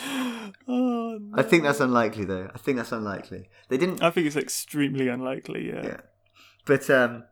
Oh, 0.68 1.18
no. 1.20 1.38
I 1.38 1.42
think 1.42 1.64
that's 1.64 1.80
unlikely 1.80 2.24
though. 2.24 2.48
I 2.54 2.58
think 2.58 2.76
that's 2.76 2.92
unlikely. 2.92 3.48
They 3.68 3.76
didn't 3.78 4.02
I 4.02 4.10
think 4.10 4.26
it's 4.26 4.36
extremely 4.36 5.08
unlikely. 5.08 5.68
Yeah. 5.68 5.82
Yeah. 5.84 6.00
But 6.66 6.88
um, 6.90 7.24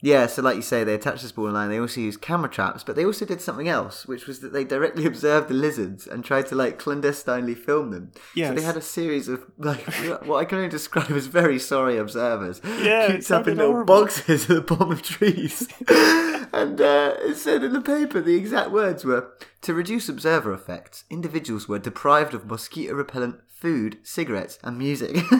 yeah, 0.00 0.26
so 0.26 0.42
like 0.42 0.56
you 0.56 0.62
say, 0.62 0.82
they 0.84 0.94
attached 0.94 1.22
the 1.22 1.28
spool 1.28 1.50
line. 1.52 1.68
They 1.70 1.78
also 1.78 2.00
used 2.00 2.20
camera 2.22 2.48
traps, 2.48 2.82
but 2.82 2.96
they 2.96 3.04
also 3.04 3.24
did 3.24 3.40
something 3.40 3.68
else, 3.68 4.06
which 4.06 4.26
was 4.26 4.40
that 4.40 4.52
they 4.52 4.64
directly 4.64 5.04
observed 5.12 5.48
the 5.48 5.54
lizards 5.54 6.06
and 6.06 6.24
tried 6.24 6.46
to 6.46 6.54
like 6.54 6.78
clandestinely 6.78 7.54
film 7.54 7.90
them. 7.90 8.12
So 8.36 8.52
they 8.54 8.62
had 8.62 8.76
a 8.76 8.80
series 8.82 9.28
of 9.28 9.44
like 9.58 9.80
what 10.24 10.38
I 10.38 10.44
can 10.44 10.58
only 10.58 10.70
describe 10.70 11.10
as 11.10 11.26
very 11.26 11.58
sorry 11.58 11.98
observers, 11.98 12.60
Yeah, 12.64 13.08
cooped 13.12 13.30
up 13.30 13.46
in 13.48 13.56
little 13.58 13.72
horrible. 13.72 14.00
boxes 14.02 14.50
at 14.50 14.56
the 14.56 14.60
bottom 14.62 14.92
of 14.92 15.02
trees. 15.02 15.68
and 16.52 16.80
uh, 16.80 17.14
it 17.20 17.36
said 17.36 17.62
in 17.64 17.72
the 17.72 17.80
paper 17.80 18.20
the 18.20 18.36
exact 18.36 18.70
words 18.70 19.04
were 19.04 19.32
to 19.62 19.74
reduce 19.74 20.08
observer 20.08 20.52
effects. 20.52 21.04
Individuals 21.10 21.68
were 21.68 21.78
deprived 21.78 22.34
of 22.34 22.46
mosquito 22.46 22.94
repellent, 22.94 23.36
food, 23.48 23.98
cigarettes, 24.02 24.58
and 24.62 24.76
music. 24.78 25.16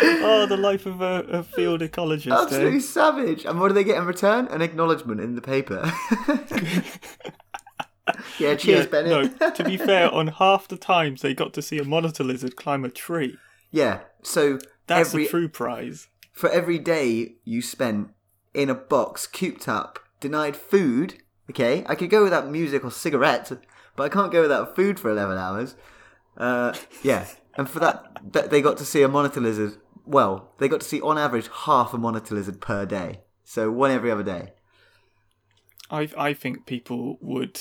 oh, 0.00 0.46
the 0.48 0.56
life 0.56 0.86
of 0.86 1.00
a, 1.00 1.20
a 1.28 1.42
field 1.42 1.80
ecologist. 1.80 2.30
eh? 2.32 2.42
Absolutely 2.42 2.80
savage. 2.80 3.44
And 3.44 3.60
what 3.60 3.68
do 3.68 3.74
they 3.74 3.84
get 3.84 3.98
in 3.98 4.04
return? 4.06 4.46
An 4.48 4.62
acknowledgement 4.62 5.20
in 5.20 5.34
the 5.34 5.40
paper. 5.42 5.82
yeah, 8.38 8.54
cheers, 8.54 8.84
Yeah, 8.84 8.86
Bennett. 8.86 9.40
no, 9.40 9.50
to 9.50 9.64
be 9.64 9.76
fair, 9.76 10.12
on 10.12 10.28
half 10.28 10.68
the 10.68 10.76
times 10.76 11.22
they 11.22 11.34
got 11.34 11.52
to 11.54 11.62
see 11.62 11.78
a 11.78 11.84
monitor 11.84 12.24
lizard 12.24 12.56
climb 12.56 12.84
a 12.84 12.90
tree. 12.90 13.36
yeah, 13.70 14.00
so 14.22 14.58
That's 14.86 15.08
every 15.10 15.24
the 15.24 15.30
true 15.30 15.48
prize. 15.48 16.08
for 16.32 16.50
every 16.50 16.78
day 16.78 17.34
you 17.44 17.62
spent 17.62 18.10
in 18.54 18.70
a 18.70 18.74
box, 18.74 19.26
cooped 19.26 19.68
up, 19.68 19.98
denied 20.20 20.56
food. 20.56 21.22
Okay, 21.50 21.84
I 21.86 21.94
could 21.94 22.10
go 22.10 22.22
without 22.22 22.48
music 22.48 22.84
or 22.84 22.90
cigarettes, 22.90 23.52
but 23.96 24.04
I 24.04 24.08
can't 24.08 24.32
go 24.32 24.42
without 24.42 24.76
food 24.76 24.98
for 24.98 25.10
eleven 25.10 25.38
hours. 25.38 25.74
Uh, 26.36 26.74
yeah, 27.02 27.26
and 27.56 27.68
for 27.68 27.78
that, 27.80 28.32
that, 28.32 28.50
they 28.50 28.62
got 28.62 28.78
to 28.78 28.84
see 28.84 29.02
a 29.02 29.08
monitor 29.08 29.40
lizard. 29.40 29.74
Well, 30.04 30.52
they 30.58 30.68
got 30.68 30.80
to 30.80 30.86
see 30.86 31.00
on 31.00 31.18
average 31.18 31.48
half 31.64 31.92
a 31.92 31.98
monitor 31.98 32.34
lizard 32.34 32.60
per 32.60 32.86
day, 32.86 33.20
so 33.44 33.70
one 33.70 33.90
every 33.90 34.10
other 34.10 34.22
day. 34.22 34.52
I 35.90 36.08
I 36.16 36.34
think 36.34 36.66
people 36.66 37.18
would. 37.20 37.60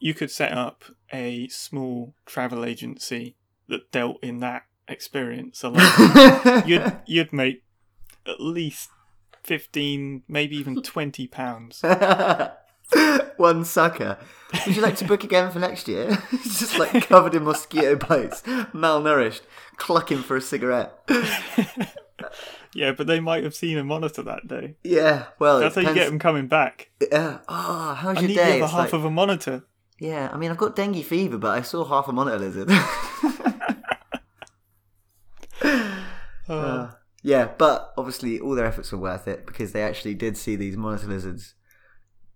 You 0.00 0.14
could 0.14 0.30
set 0.30 0.52
up 0.52 0.84
a 1.12 1.48
small 1.48 2.14
travel 2.24 2.64
agency 2.64 3.36
that 3.68 3.90
dealt 3.90 4.22
in 4.22 4.40
that 4.40 4.62
experience 4.86 5.62
alone. 5.62 6.62
you'd 6.66 7.00
you'd 7.06 7.32
make 7.32 7.62
at 8.26 8.40
least 8.40 8.90
fifteen, 9.48 10.22
maybe 10.28 10.56
even 10.56 10.80
twenty 10.82 11.26
pounds. 11.26 11.82
One 13.36 13.64
sucker. 13.64 14.18
Would 14.66 14.76
you 14.76 14.82
like 14.82 14.96
to 14.96 15.04
book 15.04 15.22
again 15.24 15.50
for 15.50 15.58
next 15.58 15.88
year? 15.88 16.22
Just 16.42 16.78
like 16.78 17.06
covered 17.08 17.34
in 17.34 17.44
mosquito 17.44 17.96
bites, 17.96 18.42
malnourished, 18.42 19.42
clucking 19.76 20.22
for 20.22 20.36
a 20.36 20.40
cigarette. 20.40 20.92
Yeah, 22.74 22.92
but 22.92 23.06
they 23.06 23.20
might 23.20 23.44
have 23.44 23.54
seen 23.54 23.78
a 23.78 23.84
monitor 23.84 24.22
that 24.22 24.46
day. 24.46 24.76
Yeah, 24.84 25.26
well, 25.38 25.60
That's 25.60 25.74
how 25.74 25.80
you 25.82 25.94
get 25.94 26.08
them 26.08 26.18
coming 26.18 26.46
back. 26.48 26.90
Yeah. 27.00 27.38
Oh, 27.48 27.94
how's 27.94 28.18
I 28.18 28.20
your 28.20 28.28
need 28.28 28.34
day? 28.36 28.58
the 28.58 28.64
other 28.64 28.72
half 28.72 28.84
like, 28.84 28.92
of 28.92 29.04
a 29.04 29.10
monitor. 29.10 29.64
Yeah, 29.98 30.30
I 30.32 30.36
mean, 30.36 30.50
I've 30.50 30.58
got 30.58 30.76
dengue 30.76 31.04
fever, 31.04 31.38
but 31.38 31.50
I 31.58 31.62
saw 31.62 31.84
half 31.84 32.08
a 32.08 32.12
monitor 32.12 32.38
lizard. 32.38 32.68
Oh, 36.50 36.58
Uh, 36.58 36.90
yeah, 37.22 37.48
but 37.58 37.92
obviously 37.96 38.38
all 38.38 38.54
their 38.54 38.66
efforts 38.66 38.92
were 38.92 38.98
worth 38.98 39.26
it 39.26 39.46
because 39.46 39.72
they 39.72 39.82
actually 39.82 40.14
did 40.14 40.36
see 40.36 40.56
these 40.56 40.76
monitor 40.76 41.08
lizards 41.08 41.54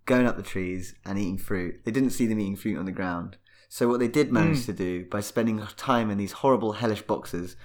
going 0.07 0.27
up 0.27 0.37
the 0.37 0.43
trees 0.43 0.95
and 1.05 1.19
eating 1.19 1.39
fruit. 1.39 1.85
They 1.85 1.93
didn't 1.93 2.11
see 2.11 2.27
them 2.27 2.41
eating 2.41 2.57
fruit 2.57 2.79
on 2.79 2.87
the 2.87 2.93
ground. 2.93 3.37
So 3.69 3.89
what 3.89 4.01
they 4.01 4.09
did 4.09 4.33
manage 4.33 4.67
to 4.67 4.73
do 4.73 5.07
by 5.07 5.21
spending 5.21 5.63
time 5.77 6.11
in 6.11 6.19
these 6.19 6.33
horrible 6.33 6.73
hellish 6.73 7.03
boxes 7.03 7.57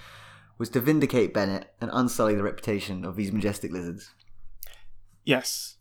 was 0.57 0.69
to 0.69 0.79
vindicate 0.79 1.33
Bennett 1.33 1.73
and 1.81 1.91
unsully 1.91 2.35
the 2.35 2.43
reputation 2.43 3.03
of 3.03 3.15
these 3.15 3.31
majestic 3.31 3.71
lizards. 3.71 4.13
Yes. 5.25 5.75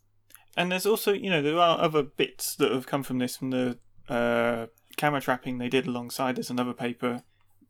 And 0.57 0.73
there's 0.73 0.87
also, 0.87 1.13
you 1.13 1.31
know, 1.31 1.43
there 1.43 1.59
are 1.59 1.79
other 1.79 2.03
bits 2.03 2.57
that 2.57 2.73
have 2.73 2.87
come 2.87 3.03
from 3.03 3.19
this, 3.19 3.37
from 3.37 3.51
the 3.51 3.79
uh, 4.09 4.67
camera 4.97 5.21
trapping 5.21 5.59
they 5.59 5.69
did 5.69 5.87
alongside. 5.87 6.37
There's 6.37 6.51
another 6.51 6.73
paper 6.73 7.23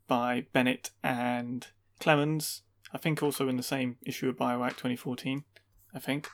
by 0.07 0.47
Bennett 0.53 0.91
and 1.03 1.67
Clements, 1.99 2.63
I 2.93 2.97
think 2.97 3.21
also 3.21 3.49
in 3.49 3.57
the 3.57 3.63
same 3.63 3.97
issue 4.05 4.29
of 4.29 4.37
Biawak 4.37 4.69
2014, 4.71 5.43
I 5.93 5.99
think. 5.99 6.29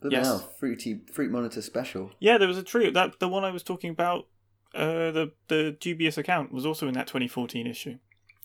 Bloody 0.00 0.16
Yes. 0.16 0.26
hell, 0.26 0.38
fruity 0.58 1.00
fruit 1.12 1.30
monitor 1.30 1.60
special. 1.60 2.12
Yeah, 2.20 2.38
there 2.38 2.48
was 2.48 2.56
a 2.58 2.62
trio. 2.62 2.90
That 2.90 3.18
the 3.20 3.28
one 3.28 3.44
I 3.44 3.50
was 3.50 3.62
talking 3.62 3.90
about, 3.90 4.28
uh, 4.74 5.10
the 5.10 5.32
the 5.48 5.76
dubious 5.78 6.16
account 6.16 6.52
was 6.52 6.64
also 6.64 6.88
in 6.88 6.94
that 6.94 7.06
2014 7.06 7.66
issue. 7.66 7.98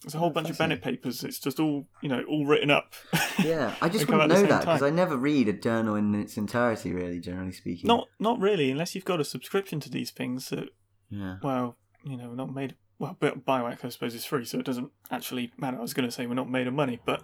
There's 0.03 0.13
a 0.15 0.17
whole 0.17 0.27
Oh, 0.29 0.31
bunch 0.33 0.49
of. 0.49 0.57
Bennett 0.57 0.81
papers. 0.81 1.23
It's 1.23 1.39
just 1.39 1.59
all 1.59 1.87
you 2.01 2.09
know, 2.09 2.23
all 2.23 2.45
written 2.45 2.69
up. 2.71 2.93
Yeah, 3.43 3.75
I 3.81 3.89
just 3.89 4.07
wouldn't 4.07 4.23
out 4.23 4.31
at 4.31 4.35
the 4.37 4.41
know 4.43 4.49
that 4.49 4.59
because. 4.61 4.81
I 4.81 4.89
never 4.89 5.17
read 5.17 5.49
a 5.49 5.53
journal 5.53 5.95
in 5.95 6.15
its 6.15 6.37
entirety, 6.37 6.93
really, 6.93 7.19
generally 7.19 7.51
speaking. 7.51 7.87
not 7.87 8.07
not 8.19 8.39
really, 8.39 8.71
unless 8.71 8.95
you've 8.95 9.03
got 9.05 9.19
a 9.19 9.25
subscription 9.25 9.79
to 9.81 9.89
these 9.89 10.09
things 10.11 10.49
that 10.49 10.69
Yeah. 11.09 11.37
well, 11.43 11.77
you 12.03 12.17
know, 12.17 12.33
not 12.33 12.53
made. 12.53 12.75
Well, 12.97 13.17
but 13.19 13.45
Biawak, 13.45 13.83
I 13.83 13.89
suppose, 13.89 14.15
is 14.15 14.23
free, 14.25 14.45
so 14.45 14.59
it 14.59 14.65
doesn't 14.65 14.89
actually 15.11 15.51
matter. 15.57 15.77
I 15.77 15.81
was 15.81 15.93
going 15.93 16.07
to 16.07 16.11
say 16.11 16.25
we're 16.27 16.33
not 16.33 16.49
made 16.49 16.67
of 16.67 16.73
money, 16.73 16.99
but 17.05 17.23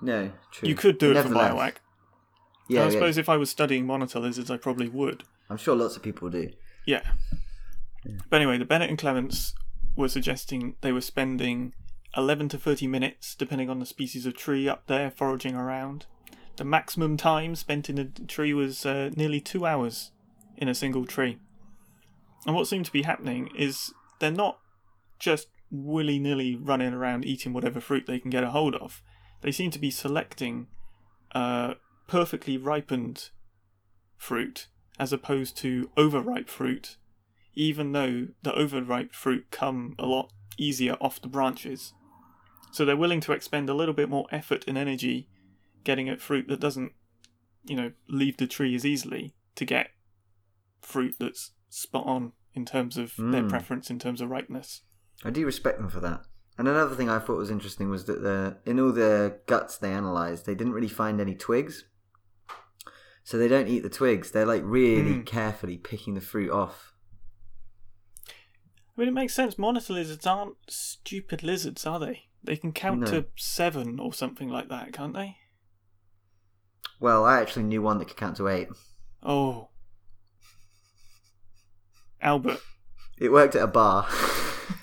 No, 0.00 0.30
true. 0.50 0.68
you 0.68 0.74
could 0.74 0.98
do 0.98 1.12
it 1.12 1.22
for 1.22 1.28
Biawak. 1.28 1.76
Yeah, 2.68 2.82
I 2.82 2.84
yeah. 2.84 2.90
suppose 2.90 3.18
if 3.18 3.28
I 3.28 3.36
was 3.36 3.50
studying 3.50 3.86
monitor 3.86 4.18
lizards, 4.20 4.50
I 4.50 4.56
probably 4.56 4.88
would. 4.88 5.24
I'm 5.50 5.56
sure 5.58 5.76
lots 5.76 5.96
of 5.96 6.02
people 6.02 6.30
do. 6.30 6.50
Yeah. 6.86 7.02
But 8.30 8.36
anyway, 8.36 8.58
the 8.58 8.64
Bennett 8.64 8.88
and 8.88 8.98
Clements 8.98 9.54
were 9.96 10.08
suggesting 10.08 10.76
they 10.80 10.92
were 10.92 11.00
spending 11.02 11.74
11 12.16 12.48
to 12.50 12.58
30 12.58 12.86
minutes, 12.86 13.34
depending 13.34 13.68
on 13.68 13.78
the 13.78 13.86
species 13.86 14.24
of 14.26 14.34
tree 14.34 14.68
up 14.68 14.86
there, 14.86 15.10
foraging 15.10 15.54
around. 15.54 16.06
The 16.56 16.64
maximum 16.64 17.16
time 17.16 17.54
spent 17.54 17.90
in 17.90 17.98
a 17.98 18.04
tree 18.04 18.54
was 18.54 18.84
uh, 18.86 19.10
nearly 19.16 19.40
two 19.40 19.66
hours 19.66 20.10
in 20.56 20.68
a 20.68 20.74
single 20.74 21.04
tree. 21.04 21.38
And 22.46 22.54
what 22.54 22.66
seemed 22.66 22.86
to 22.86 22.92
be 22.92 23.02
happening 23.02 23.50
is 23.56 23.92
they're 24.22 24.30
not 24.30 24.60
just 25.18 25.48
willy 25.70 26.18
nilly 26.18 26.54
running 26.54 26.94
around 26.94 27.24
eating 27.24 27.52
whatever 27.52 27.80
fruit 27.80 28.06
they 28.06 28.20
can 28.20 28.30
get 28.30 28.44
a 28.44 28.50
hold 28.50 28.76
of. 28.76 29.02
They 29.40 29.50
seem 29.50 29.72
to 29.72 29.80
be 29.80 29.90
selecting 29.90 30.68
uh, 31.34 31.74
perfectly 32.06 32.56
ripened 32.56 33.30
fruit 34.16 34.68
as 34.98 35.12
opposed 35.12 35.56
to 35.58 35.90
overripe 35.96 36.48
fruit, 36.48 36.96
even 37.54 37.90
though 37.90 38.28
the 38.42 38.54
overripe 38.54 39.12
fruit 39.12 39.46
come 39.50 39.96
a 39.98 40.06
lot 40.06 40.32
easier 40.56 40.96
off 41.00 41.20
the 41.20 41.28
branches. 41.28 41.92
So 42.70 42.84
they're 42.84 42.96
willing 42.96 43.20
to 43.22 43.32
expend 43.32 43.68
a 43.68 43.74
little 43.74 43.94
bit 43.94 44.08
more 44.08 44.26
effort 44.30 44.64
and 44.68 44.78
energy 44.78 45.28
getting 45.82 46.08
at 46.08 46.20
fruit 46.20 46.46
that 46.46 46.60
doesn't, 46.60 46.92
you 47.64 47.74
know, 47.74 47.90
leave 48.08 48.36
the 48.36 48.46
tree 48.46 48.74
as 48.76 48.86
easily 48.86 49.34
to 49.56 49.64
get 49.64 49.90
fruit 50.80 51.16
that's 51.18 51.50
spot 51.68 52.06
on 52.06 52.32
in 52.54 52.64
terms 52.64 52.96
of 52.96 53.14
their 53.16 53.42
Mm. 53.42 53.48
preference 53.48 53.90
in 53.90 53.98
terms 53.98 54.20
of 54.20 54.30
ripeness. 54.30 54.82
I 55.24 55.30
do 55.30 55.44
respect 55.46 55.78
them 55.78 55.88
for 55.88 56.00
that. 56.00 56.22
And 56.58 56.68
another 56.68 56.94
thing 56.94 57.08
I 57.08 57.18
thought 57.18 57.38
was 57.38 57.50
interesting 57.50 57.88
was 57.88 58.04
that 58.04 58.22
the 58.22 58.58
in 58.66 58.78
all 58.78 58.92
the 58.92 59.38
guts 59.46 59.78
they 59.78 59.92
analysed, 59.92 60.44
they 60.44 60.54
didn't 60.54 60.74
really 60.74 60.88
find 60.88 61.20
any 61.20 61.34
twigs. 61.34 61.84
So 63.24 63.38
they 63.38 63.48
don't 63.48 63.68
eat 63.68 63.80
the 63.84 63.88
twigs. 63.88 64.30
They're 64.32 64.44
like 64.46 64.62
really 64.64 65.14
Mm. 65.14 65.26
carefully 65.26 65.78
picking 65.78 66.14
the 66.14 66.20
fruit 66.20 66.50
off. 66.50 66.92
I 68.28 68.32
mean, 69.00 69.08
it 69.08 69.12
makes 69.14 69.32
sense. 69.32 69.56
Monitor 69.58 69.94
lizards 69.94 70.26
aren't 70.26 70.56
stupid 70.68 71.42
lizards, 71.42 71.86
are 71.86 71.98
they? 71.98 72.24
They 72.44 72.56
can 72.56 72.72
count 72.72 73.00
No. 73.00 73.06
to 73.06 73.26
seven 73.36 73.98
or 73.98 74.12
something 74.12 74.48
like 74.50 74.68
that, 74.68 74.92
can't 74.92 75.14
they? 75.14 75.38
Well, 77.00 77.24
I 77.24 77.40
actually 77.40 77.62
knew 77.64 77.80
one 77.80 77.98
that 77.98 78.08
could 78.08 78.16
count 78.16 78.36
to 78.36 78.48
eight. 78.48 78.68
Oh. 79.22 79.70
Albert. 82.22 82.60
It 83.18 83.30
worked 83.30 83.54
at 83.56 83.62
a 83.62 83.66
bar. 83.66 84.06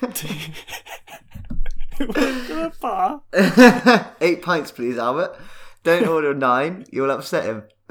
it 0.02 0.54
went 1.98 2.46
to 2.46 2.66
a 2.66 2.72
bar. 2.80 3.22
eight 4.20 4.42
pints, 4.42 4.70
please, 4.70 4.98
Albert. 4.98 5.36
Don't 5.82 6.06
order 6.06 6.34
nine. 6.34 6.84
You'll 6.90 7.10
upset 7.10 7.44
him. 7.44 7.64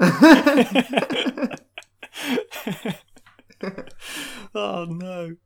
oh 4.54 4.86
no. 4.88 5.36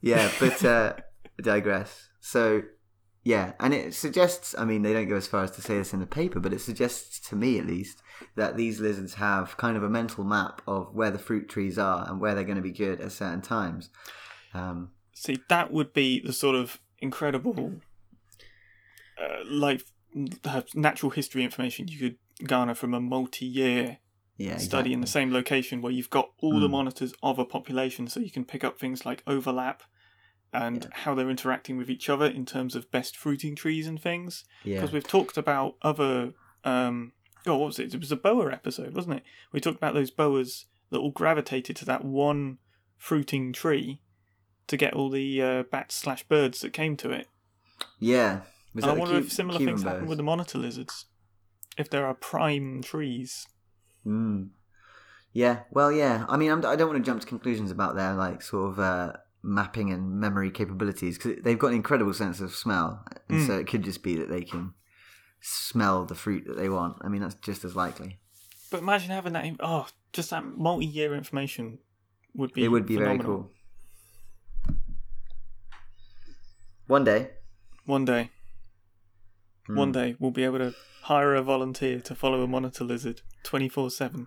yeah, 0.00 0.30
but 0.40 0.64
uh, 0.64 0.94
digress. 1.40 2.08
So, 2.20 2.62
yeah, 3.22 3.52
and 3.60 3.72
it 3.74 3.94
suggests, 3.94 4.54
I 4.58 4.64
mean, 4.64 4.82
they 4.82 4.92
don't 4.92 5.08
go 5.08 5.16
as 5.16 5.26
far 5.28 5.44
as 5.44 5.52
to 5.52 5.62
say 5.62 5.76
this 5.76 5.92
in 5.92 6.00
the 6.00 6.06
paper, 6.06 6.40
but 6.40 6.52
it 6.52 6.60
suggests 6.60 7.20
to 7.28 7.36
me 7.36 7.58
at 7.58 7.66
least 7.66 8.01
that 8.36 8.56
these 8.56 8.80
lizards 8.80 9.14
have 9.14 9.56
kind 9.56 9.76
of 9.76 9.82
a 9.82 9.88
mental 9.90 10.24
map 10.24 10.62
of 10.66 10.94
where 10.94 11.10
the 11.10 11.18
fruit 11.18 11.48
trees 11.48 11.78
are 11.78 12.08
and 12.08 12.20
where 12.20 12.34
they're 12.34 12.44
going 12.44 12.56
to 12.56 12.62
be 12.62 12.72
good 12.72 13.00
at 13.00 13.12
certain 13.12 13.42
times. 13.42 13.90
Um, 14.54 14.92
See, 15.14 15.38
that 15.48 15.70
would 15.72 15.92
be 15.92 16.20
the 16.20 16.32
sort 16.32 16.56
of 16.56 16.80
incredible 16.98 17.80
uh, 19.20 19.44
life, 19.44 19.92
uh, 20.44 20.62
natural 20.74 21.10
history 21.10 21.44
information 21.44 21.88
you 21.88 21.98
could 21.98 22.48
garner 22.48 22.74
from 22.74 22.94
a 22.94 23.00
multi-year 23.00 23.98
yeah, 24.36 24.56
study 24.56 24.92
in 24.92 25.00
the 25.00 25.06
same 25.06 25.32
location 25.32 25.80
where 25.82 25.92
you've 25.92 26.10
got 26.10 26.30
all 26.38 26.58
the 26.58 26.66
Mm. 26.68 26.72
monitors 26.72 27.14
of 27.22 27.38
a 27.38 27.44
population 27.44 28.08
so 28.08 28.18
you 28.20 28.30
can 28.30 28.44
pick 28.44 28.64
up 28.64 28.78
things 28.78 29.04
like 29.06 29.22
overlap 29.26 29.82
and 30.52 30.84
Yeah. 30.84 30.90
how 30.92 31.14
they're 31.14 31.30
interacting 31.30 31.76
with 31.76 31.88
each 31.88 32.08
other 32.08 32.26
in 32.26 32.44
terms 32.44 32.74
of 32.74 32.90
best 32.90 33.16
fruiting 33.16 33.54
trees 33.54 33.86
and 33.86 34.00
things 34.02 34.44
Yeah, 34.64 34.80
because 34.80 34.92
we've 34.92 35.06
talked 35.06 35.36
about 35.36 35.76
other 35.82 36.32
um 36.64 37.12
oh 37.46 37.56
what 37.56 37.66
was 37.66 37.78
it 37.78 37.94
it 37.94 38.00
was 38.00 38.12
a 38.12 38.16
boa 38.16 38.52
episode 38.52 38.94
wasn't 38.94 39.14
it 39.16 39.22
we 39.52 39.60
talked 39.60 39.76
about 39.76 39.94
those 39.94 40.10
boas 40.10 40.66
that 40.90 40.98
all 40.98 41.10
gravitated 41.10 41.74
to 41.76 41.84
that 41.84 42.04
one 42.04 42.58
fruiting 42.96 43.52
tree 43.52 44.00
to 44.68 44.76
get 44.76 44.94
all 44.94 45.10
the 45.10 45.42
uh, 45.42 45.62
bats 45.64 45.94
slash 45.96 46.22
birds 46.24 46.60
that 46.60 46.72
came 46.72 46.96
to 46.96 47.10
it 47.10 47.26
yeah. 47.98 48.40
Was 48.74 48.84
and 48.84 48.92
i 48.92 48.96
wonder 48.96 49.14
Cu- 49.20 49.26
if 49.26 49.32
similar 49.32 49.58
Cuban 49.58 49.74
things 49.76 49.84
happen 49.84 50.06
with 50.06 50.18
the 50.18 50.24
monitor 50.24 50.58
lizards 50.58 51.06
if 51.76 51.90
there 51.90 52.06
are 52.06 52.14
prime 52.14 52.82
trees 52.82 53.46
Mm. 54.06 54.48
Yeah, 55.32 55.60
well, 55.70 55.92
yeah. 55.92 56.26
I 56.28 56.36
mean, 56.36 56.50
I'm, 56.50 56.58
I 56.66 56.76
don't 56.76 56.88
want 56.90 57.02
to 57.02 57.08
jump 57.08 57.20
to 57.20 57.26
conclusions 57.26 57.70
about 57.70 57.94
their 57.94 58.14
like 58.14 58.42
sort 58.42 58.72
of 58.72 58.78
uh, 58.80 59.12
mapping 59.42 59.90
and 59.92 60.18
memory 60.20 60.50
capabilities 60.50 61.16
because 61.16 61.42
they've 61.42 61.58
got 61.58 61.68
an 61.68 61.74
incredible 61.76 62.12
sense 62.12 62.40
of 62.40 62.52
smell, 62.52 63.04
and 63.28 63.38
Mm. 63.40 63.46
so 63.46 63.58
it 63.58 63.66
could 63.68 63.82
just 63.84 64.02
be 64.02 64.16
that 64.16 64.28
they 64.28 64.42
can 64.42 64.74
smell 65.42 66.04
the 66.06 66.14
fruit 66.14 66.44
that 66.46 66.56
they 66.56 66.68
want. 66.68 66.96
I 67.02 67.08
mean, 67.08 67.20
that's 67.20 67.34
just 67.34 67.64
as 67.64 67.76
likely. 67.76 68.18
But 68.70 68.80
imagine 68.80 69.10
having 69.10 69.34
that. 69.34 69.44
Oh, 69.60 69.86
just 70.12 70.30
that 70.30 70.44
multi-year 70.44 71.14
information 71.14 71.78
would 72.34 72.52
be. 72.54 72.64
it 72.64 72.68
would 72.68 72.86
be 72.86 72.94
phenomenal. 72.96 73.24
very 73.24 73.36
cool. 73.36 73.50
One 76.86 77.04
day, 77.04 77.30
One 77.84 78.04
day, 78.04 78.30
Mm. 79.68 79.76
one 79.76 79.92
day 79.92 80.16
we'll 80.18 80.30
be 80.32 80.42
able 80.44 80.58
to 80.58 80.74
hire 81.02 81.34
a 81.34 81.42
volunteer 81.42 82.00
to 82.00 82.14
follow 82.14 82.42
a 82.42 82.46
monitor 82.48 82.84
lizard 82.84 83.22
twenty-four 83.44 83.90
seven. 83.90 84.26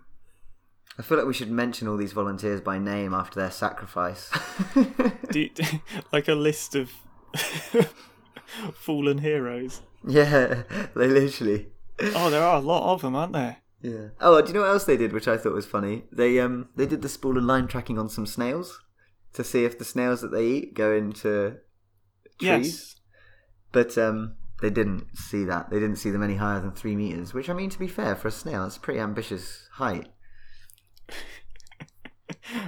I 0.98 1.02
feel 1.02 1.18
like 1.18 1.26
we 1.26 1.34
should 1.34 1.50
mention 1.50 1.88
all 1.88 1.96
these 1.98 2.12
volunteers 2.12 2.60
by 2.62 2.78
name 2.78 3.12
after 3.12 3.38
their 3.38 3.50
sacrifice. 3.50 4.30
like 6.12 6.26
a 6.28 6.34
list 6.34 6.74
of 6.74 6.90
fallen 8.74 9.18
heroes. 9.18 9.82
Yeah, 10.06 10.62
they 10.94 11.08
literally. 11.08 11.68
Oh, 12.14 12.30
there 12.30 12.42
are 12.42 12.56
a 12.56 12.60
lot 12.60 12.92
of 12.92 13.02
them, 13.02 13.16
aren't 13.16 13.32
there? 13.32 13.58
Yeah. 13.82 14.08
Oh, 14.20 14.40
do 14.40 14.48
you 14.48 14.54
know 14.54 14.60
what 14.62 14.70
else 14.70 14.84
they 14.84 14.96
did, 14.96 15.12
which 15.12 15.28
I 15.28 15.36
thought 15.36 15.52
was 15.52 15.66
funny? 15.66 16.04
They 16.10 16.40
um 16.40 16.68
they 16.76 16.86
did 16.86 17.02
the 17.02 17.08
spool 17.08 17.38
and 17.38 17.46
line 17.46 17.68
tracking 17.68 17.98
on 17.98 18.08
some 18.08 18.26
snails 18.26 18.80
to 19.34 19.44
see 19.44 19.64
if 19.64 19.78
the 19.78 19.84
snails 19.84 20.22
that 20.22 20.32
they 20.32 20.46
eat 20.46 20.74
go 20.74 20.92
into 20.92 21.58
trees. 22.38 22.40
Yes. 22.40 22.96
But 23.72 23.98
um 23.98 24.36
they 24.62 24.70
didn't 24.70 25.16
see 25.16 25.44
that. 25.44 25.70
They 25.70 25.78
didn't 25.78 25.96
see 25.96 26.10
them 26.10 26.22
any 26.22 26.36
higher 26.36 26.60
than 26.60 26.72
three 26.72 26.96
meters. 26.96 27.34
Which 27.34 27.50
I 27.50 27.52
mean, 27.52 27.70
to 27.70 27.78
be 27.78 27.88
fair, 27.88 28.16
for 28.16 28.28
a 28.28 28.32
snail, 28.32 28.62
that's 28.62 28.78
a 28.78 28.80
pretty 28.80 29.00
ambitious 29.00 29.68
height. 29.72 30.08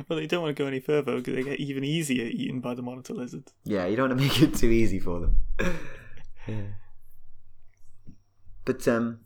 Well, 0.09 0.19
they 0.19 0.27
don't 0.27 0.43
want 0.43 0.57
to 0.57 0.61
go 0.63 0.67
any 0.67 0.81
further 0.81 1.17
because 1.17 1.35
they 1.35 1.43
get 1.43 1.61
even 1.61 1.85
easier 1.85 2.25
eaten 2.25 2.61
by 2.61 2.75
the 2.75 2.83
monitor 2.83 3.15
lizards. 3.15 3.53
Yeah, 3.65 3.87
you 3.87 3.97
don't 3.97 4.09
want 4.09 4.21
to 4.21 4.27
make 4.27 4.43
it 4.43 4.55
too 4.57 4.71
easy 4.71 4.99
for 4.99 5.21
them. 5.21 5.37
yeah. 6.49 6.63
But 8.69 8.87
um 8.87 9.21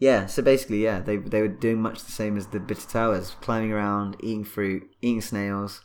yeah, 0.00 0.26
so 0.26 0.42
basically, 0.42 0.82
yeah, 0.82 1.00
they 1.00 1.18
they 1.18 1.42
were 1.42 1.48
doing 1.48 1.80
much 1.80 2.02
the 2.02 2.10
same 2.10 2.38
as 2.38 2.48
the 2.48 2.58
bitatawas, 2.58 3.38
climbing 3.42 3.70
around, 3.70 4.16
eating 4.20 4.44
fruit, 4.44 4.82
eating 5.02 5.20
snails. 5.20 5.84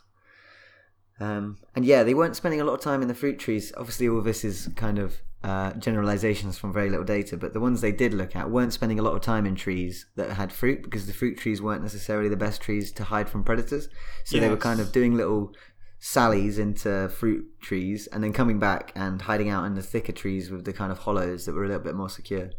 Um, 1.20 1.58
and 1.74 1.84
yeah, 1.84 2.02
they 2.02 2.14
weren't 2.14 2.34
spending 2.34 2.60
a 2.60 2.64
lot 2.64 2.74
of 2.74 2.80
time 2.80 3.02
in 3.02 3.08
the 3.08 3.14
fruit 3.14 3.38
trees. 3.38 3.72
Obviously, 3.76 4.08
all 4.08 4.22
this 4.22 4.42
is 4.42 4.70
kind 4.74 4.98
of 4.98 5.20
uh, 5.44 5.74
generalizations 5.74 6.56
from 6.56 6.72
very 6.72 6.88
little 6.88 7.04
data, 7.04 7.36
but 7.36 7.52
the 7.52 7.60
ones 7.60 7.82
they 7.82 7.92
did 7.92 8.14
look 8.14 8.34
at 8.34 8.50
weren't 8.50 8.72
spending 8.72 8.98
a 8.98 9.02
lot 9.02 9.14
of 9.14 9.20
time 9.20 9.44
in 9.44 9.54
trees 9.54 10.06
that 10.16 10.32
had 10.32 10.50
fruit 10.50 10.82
because 10.82 11.06
the 11.06 11.12
fruit 11.12 11.36
trees 11.36 11.60
weren't 11.60 11.82
necessarily 11.82 12.30
the 12.30 12.36
best 12.36 12.62
trees 12.62 12.90
to 12.92 13.04
hide 13.04 13.28
from 13.28 13.44
predators. 13.44 13.88
So 14.24 14.40
they 14.40 14.48
were 14.48 14.56
kind 14.56 14.80
of 14.80 14.92
doing 14.92 15.14
little 15.14 15.52
sallies 15.98 16.58
into 16.58 17.08
fruit 17.08 17.44
trees 17.60 18.06
and 18.08 18.22
then 18.22 18.32
coming 18.32 18.58
back 18.58 18.92
and 18.94 19.22
hiding 19.22 19.48
out 19.48 19.64
in 19.64 19.74
the 19.74 19.82
thicker 19.82 20.12
trees 20.12 20.50
with 20.50 20.64
the 20.64 20.72
kind 20.72 20.92
of 20.92 20.98
hollows 20.98 21.46
that 21.46 21.54
were 21.54 21.64
a 21.64 21.68
little 21.68 21.82
bit 21.82 21.94
more 21.94 22.08
secure. 22.10 22.50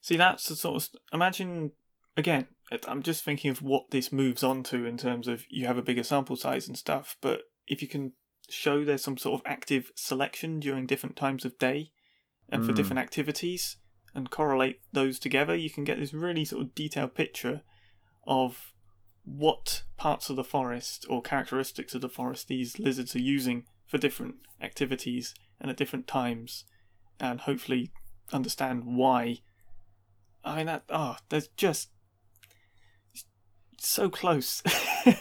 See, 0.00 0.16
that's 0.16 0.46
the 0.46 0.56
sort 0.56 0.82
of 0.82 0.88
imagine 1.12 1.72
again. 2.16 2.46
I'm 2.88 3.02
just 3.02 3.22
thinking 3.24 3.50
of 3.50 3.60
what 3.60 3.90
this 3.90 4.12
moves 4.12 4.42
on 4.42 4.62
to 4.64 4.86
in 4.86 4.96
terms 4.96 5.28
of 5.28 5.44
you 5.50 5.66
have 5.66 5.76
a 5.76 5.82
bigger 5.82 6.02
sample 6.02 6.36
size 6.36 6.66
and 6.66 6.78
stuff. 6.78 7.16
But 7.20 7.42
if 7.66 7.82
you 7.82 7.88
can 7.88 8.12
show 8.48 8.84
there's 8.84 9.04
some 9.04 9.18
sort 9.18 9.40
of 9.40 9.46
active 9.46 9.92
selection 9.94 10.58
during 10.58 10.86
different 10.86 11.16
times 11.16 11.44
of 11.44 11.58
day 11.58 11.90
and 12.48 12.64
for 12.64 12.72
Mm. 12.72 12.76
different 12.76 12.98
activities 13.00 13.76
and 14.14 14.30
correlate 14.30 14.80
those 14.92 15.18
together, 15.18 15.54
you 15.54 15.70
can 15.70 15.84
get 15.84 15.98
this 15.98 16.14
really 16.14 16.44
sort 16.44 16.62
of 16.62 16.74
detailed 16.74 17.14
picture 17.14 17.62
of 18.26 18.71
what 19.24 19.82
parts 19.96 20.30
of 20.30 20.36
the 20.36 20.44
forest 20.44 21.06
or 21.08 21.22
characteristics 21.22 21.94
of 21.94 22.00
the 22.00 22.08
forest 22.08 22.48
these 22.48 22.78
lizards 22.78 23.14
are 23.14 23.20
using 23.20 23.64
for 23.86 23.98
different 23.98 24.36
activities 24.60 25.34
and 25.60 25.70
at 25.70 25.76
different 25.76 26.06
times, 26.06 26.64
and 27.20 27.40
hopefully 27.40 27.90
understand 28.32 28.84
why. 28.84 29.38
I 30.44 30.56
mean 30.56 30.66
that 30.66 30.84
oh, 30.88 31.16
there's 31.28 31.48
just 31.56 31.90
so 33.78 34.10
close. 34.10 34.62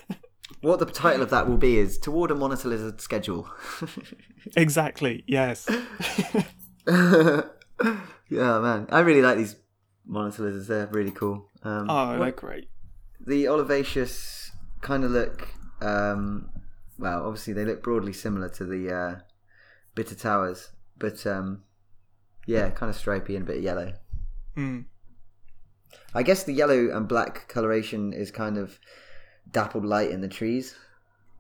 What 0.62 0.80
the 0.80 0.86
title 0.86 1.24
of 1.24 1.32
that 1.32 1.48
will 1.48 1.58
be 1.58 1.78
is 1.78 1.98
Toward 1.98 2.30
a 2.30 2.36
Monitor 2.36 2.70
Lizard 2.70 3.02
Schedule. 3.02 3.50
exactly. 4.56 5.24
Yes. 5.26 5.68
yeah, 6.88 7.44
man. 8.30 8.88
I 8.90 9.00
really 9.00 9.24
like 9.24 9.38
these 9.38 9.56
monitor 10.06 10.44
lizards. 10.44 10.68
They're 10.68 10.88
really 10.88 11.12
cool. 11.12 11.48
Um, 11.64 11.88
Oh, 11.90 12.20
they're 12.20 12.32
great. 12.32 12.70
The 13.26 13.46
olivaceus 13.46 14.50
kind 14.82 15.04
of 15.04 15.12
look 15.12 15.50
Um, 15.82 16.50
well, 17.00 17.26
obviously 17.26 17.54
they 17.54 17.66
look 17.66 17.82
broadly 17.82 18.14
similar 18.14 18.50
to 18.50 18.66
the 18.66 18.94
uh, 18.94 19.20
bitatawas, 19.96 20.70
but 20.98 21.26
um, 21.26 21.64
yeah, 22.46 22.70
kind 22.70 22.90
of 22.90 22.96
stripy 22.96 23.36
and 23.36 23.48
a 23.48 23.52
bit 23.52 23.64
yellow. 23.64 23.94
Hmm. 24.56 24.82
I 26.14 26.24
guess 26.24 26.44
the 26.44 26.54
yellow 26.54 26.96
and 26.96 27.08
black 27.08 27.48
coloration 27.48 28.14
is 28.14 28.30
kind 28.32 28.58
of 28.58 28.80
dappled 29.50 29.86
light 29.86 30.12
in 30.12 30.22
the 30.22 30.28
trees. 30.28 30.76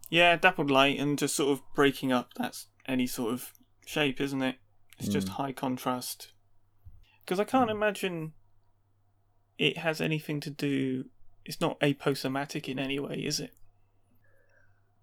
Yeah, 0.09 0.35
dappled 0.35 0.71
light 0.71 0.99
and 0.99 1.17
just 1.19 1.35
sort 1.35 1.51
of 1.51 1.61
breaking 1.75 2.11
up 2.11 2.33
that's 2.35 2.67
any 2.87 3.05
sort 3.07 3.33
of 3.33 3.53
shape, 3.85 4.19
isn't 4.19 4.41
it? 4.41 4.55
It's 4.97 5.07
just 5.07 5.27
Mm. 5.27 5.31
high 5.31 5.51
contrast. 5.51 6.33
Because 7.23 7.39
I 7.39 7.43
can't 7.43 7.69
imagine 7.69 8.33
it 9.57 9.77
has 9.77 10.01
anything 10.01 10.39
to 10.41 10.49
do. 10.49 11.05
It's 11.45 11.59
not 11.61 11.79
aposematic 11.79 12.67
in 12.69 12.77
any 12.79 12.99
way, 12.99 13.15
is 13.15 13.39
it? 13.39 13.51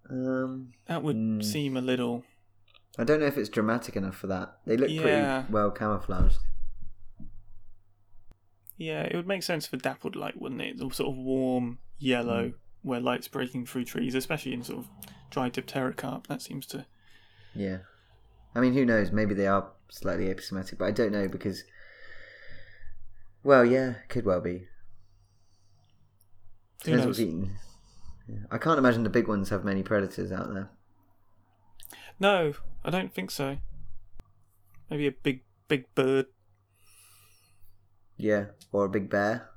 Um, 0.09 0.73
That 0.85 1.03
would 1.03 1.15
Mm. 1.15 1.43
seem 1.43 1.77
a 1.77 1.81
little. 1.81 2.23
I 2.97 3.03
don't 3.03 3.19
know 3.19 3.27
if 3.27 3.37
it's 3.37 3.49
dramatic 3.49 3.95
enough 3.95 4.15
for 4.17 4.27
that. 4.27 4.57
They 4.65 4.75
look 4.77 4.89
Yeah. 4.89 5.41
pretty 5.43 5.53
well 5.53 5.71
camouflaged. 5.71 6.39
Yeah, 8.77 9.03
it 9.03 9.15
would 9.15 9.27
make 9.27 9.43
sense 9.43 9.67
for 9.67 9.77
dappled 9.77 10.15
light, 10.15 10.39
wouldn't 10.39 10.61
it? 10.61 10.77
The 10.77 10.89
sort 10.89 11.11
of 11.11 11.17
warm 11.17 11.79
yellow 11.99 12.53
where 12.81 12.99
light's 13.01 13.27
breaking 13.27 13.65
through 13.65 13.83
trees, 13.85 14.15
especially 14.15 14.53
in 14.53 14.63
sort 14.63 14.79
of 14.79 14.89
dry 15.29 15.49
dipterocarp. 15.49 16.27
That 16.27 16.41
seems 16.41 16.65
to. 16.67 16.85
Yeah. 17.53 17.79
I 18.55 18.61
mean, 18.61 18.73
who 18.73 18.85
knows? 18.85 19.11
Maybe 19.11 19.33
they 19.35 19.47
are 19.47 19.71
slightly 19.89 20.33
aposematic, 20.33 20.77
but 20.77 20.85
I 20.85 20.91
don't 20.91 21.11
know 21.11 21.27
because. 21.27 21.63
Well, 23.43 23.65
yeah, 23.65 23.95
could 24.07 24.25
well 24.25 24.41
be. 24.41 24.67
Who 26.85 26.91
Depends 26.91 27.05
knows? 27.05 27.07
what's 27.07 27.19
eaten. 27.19 27.55
Yeah. 28.27 28.35
I 28.51 28.57
can't 28.57 28.77
imagine 28.79 29.03
the 29.03 29.09
big 29.09 29.27
ones 29.27 29.49
have 29.49 29.63
many 29.65 29.83
predators 29.83 30.31
out 30.31 30.53
there. 30.53 30.69
No, 32.19 32.53
I 32.83 32.89
don't 32.89 33.13
think 33.13 33.31
so. 33.31 33.57
Maybe 34.89 35.07
a 35.07 35.11
big, 35.11 35.41
big 35.67 35.93
bird, 35.95 36.27
Yeah, 38.17 38.45
or 38.71 38.85
a 38.85 38.89
big 38.89 39.09
bear. 39.09 39.49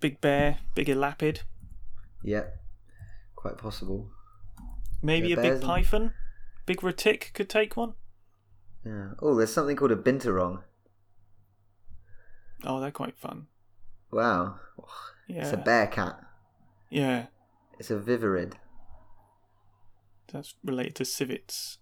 big 0.00 0.20
bear, 0.20 0.58
bigger 0.74 0.92
elapid. 0.94 1.40
Yeah, 2.22 2.44
quite 3.34 3.56
possible. 3.58 4.10
Maybe 5.02 5.28
Yeah, 5.28 5.36
a 5.38 5.42
big 5.42 5.52
and- 5.54 5.62
python. 5.62 6.14
Big 6.64 6.78
retic 6.80 7.32
could 7.32 7.48
take 7.48 7.76
one. 7.76 7.94
Yeah. 8.84 9.10
Oh, 9.20 9.34
there's 9.36 9.52
something 9.52 9.76
called 9.76 9.92
a 9.92 9.96
binturong. 9.96 10.62
Oh, 12.64 12.80
they're 12.80 12.90
quite 12.90 13.16
fun. 13.16 13.46
Wow, 14.10 14.58
Yeah. 15.28 15.42
it's 15.42 15.52
a 15.52 15.56
bear 15.56 15.86
cat. 15.86 16.20
Yeah. 16.90 17.26
It's 17.78 17.90
a 17.90 17.96
viverrid. 17.96 18.54
That's 20.32 20.54
related 20.64 20.96
to 20.96 21.04
civets. 21.04 21.78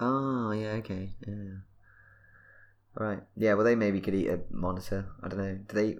Oh, 0.00 0.52
yeah, 0.52 0.72
okay, 0.72 1.14
yeah. 1.26 1.58
Right, 2.94 3.20
yeah. 3.36 3.54
Well, 3.54 3.64
they 3.64 3.74
maybe 3.74 4.00
could 4.00 4.14
eat 4.14 4.28
a 4.28 4.40
monitor. 4.50 5.06
I 5.22 5.28
don't 5.28 5.38
know. 5.38 5.58
Do 5.68 5.74
they? 5.74 5.96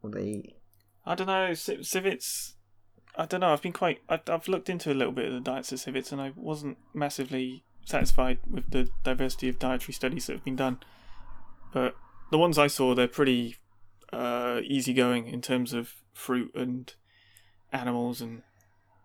What 0.00 0.12
do 0.12 0.20
they 0.20 0.26
eat? 0.26 0.56
I 1.04 1.14
don't 1.14 1.26
know. 1.26 1.54
Civ- 1.54 1.86
civets. 1.86 2.54
I 3.16 3.26
don't 3.26 3.40
know. 3.40 3.52
I've 3.52 3.62
been 3.62 3.72
quite. 3.72 4.00
I've, 4.08 4.22
I've 4.28 4.48
looked 4.48 4.68
into 4.68 4.92
a 4.92 4.94
little 4.94 5.12
bit 5.12 5.26
of 5.26 5.32
the 5.32 5.40
diets 5.40 5.72
of 5.72 5.80
civets, 5.80 6.12
and 6.12 6.20
I 6.20 6.32
wasn't 6.36 6.78
massively 6.94 7.64
satisfied 7.84 8.38
with 8.48 8.70
the 8.70 8.90
diversity 9.02 9.48
of 9.48 9.58
dietary 9.58 9.92
studies 9.92 10.26
that 10.26 10.34
have 10.34 10.44
been 10.44 10.56
done. 10.56 10.78
But 11.72 11.96
the 12.30 12.38
ones 12.38 12.58
I 12.58 12.68
saw, 12.68 12.94
they're 12.94 13.08
pretty 13.08 13.56
uh, 14.12 14.60
easygoing 14.62 15.26
in 15.26 15.40
terms 15.40 15.72
of 15.72 15.94
fruit 16.12 16.52
and 16.54 16.92
animals 17.72 18.20
and 18.20 18.42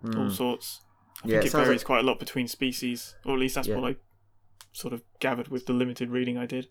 all 0.04 0.12
Mm. 0.28 0.32
sorts. 0.32 0.82
I 1.24 1.28
Yeah, 1.30 1.40
think 1.42 1.46
it 1.46 1.48
it 1.48 1.58
varies 1.64 1.80
like- 1.82 1.86
quite 1.86 2.00
a 2.04 2.08
lot 2.08 2.20
between 2.20 2.48
species, 2.48 3.16
or 3.26 3.34
at 3.34 3.40
least 3.40 3.56
that's 3.56 3.68
Yeah. 3.68 3.78
what 3.78 3.92
I 3.92 3.96
sort 4.72 4.94
of 4.94 5.02
gathered 5.20 5.48
with 5.48 5.66
the 5.66 5.74
limited 5.74 6.10
reading 6.10 6.38
I 6.38 6.46
did. 6.46 6.70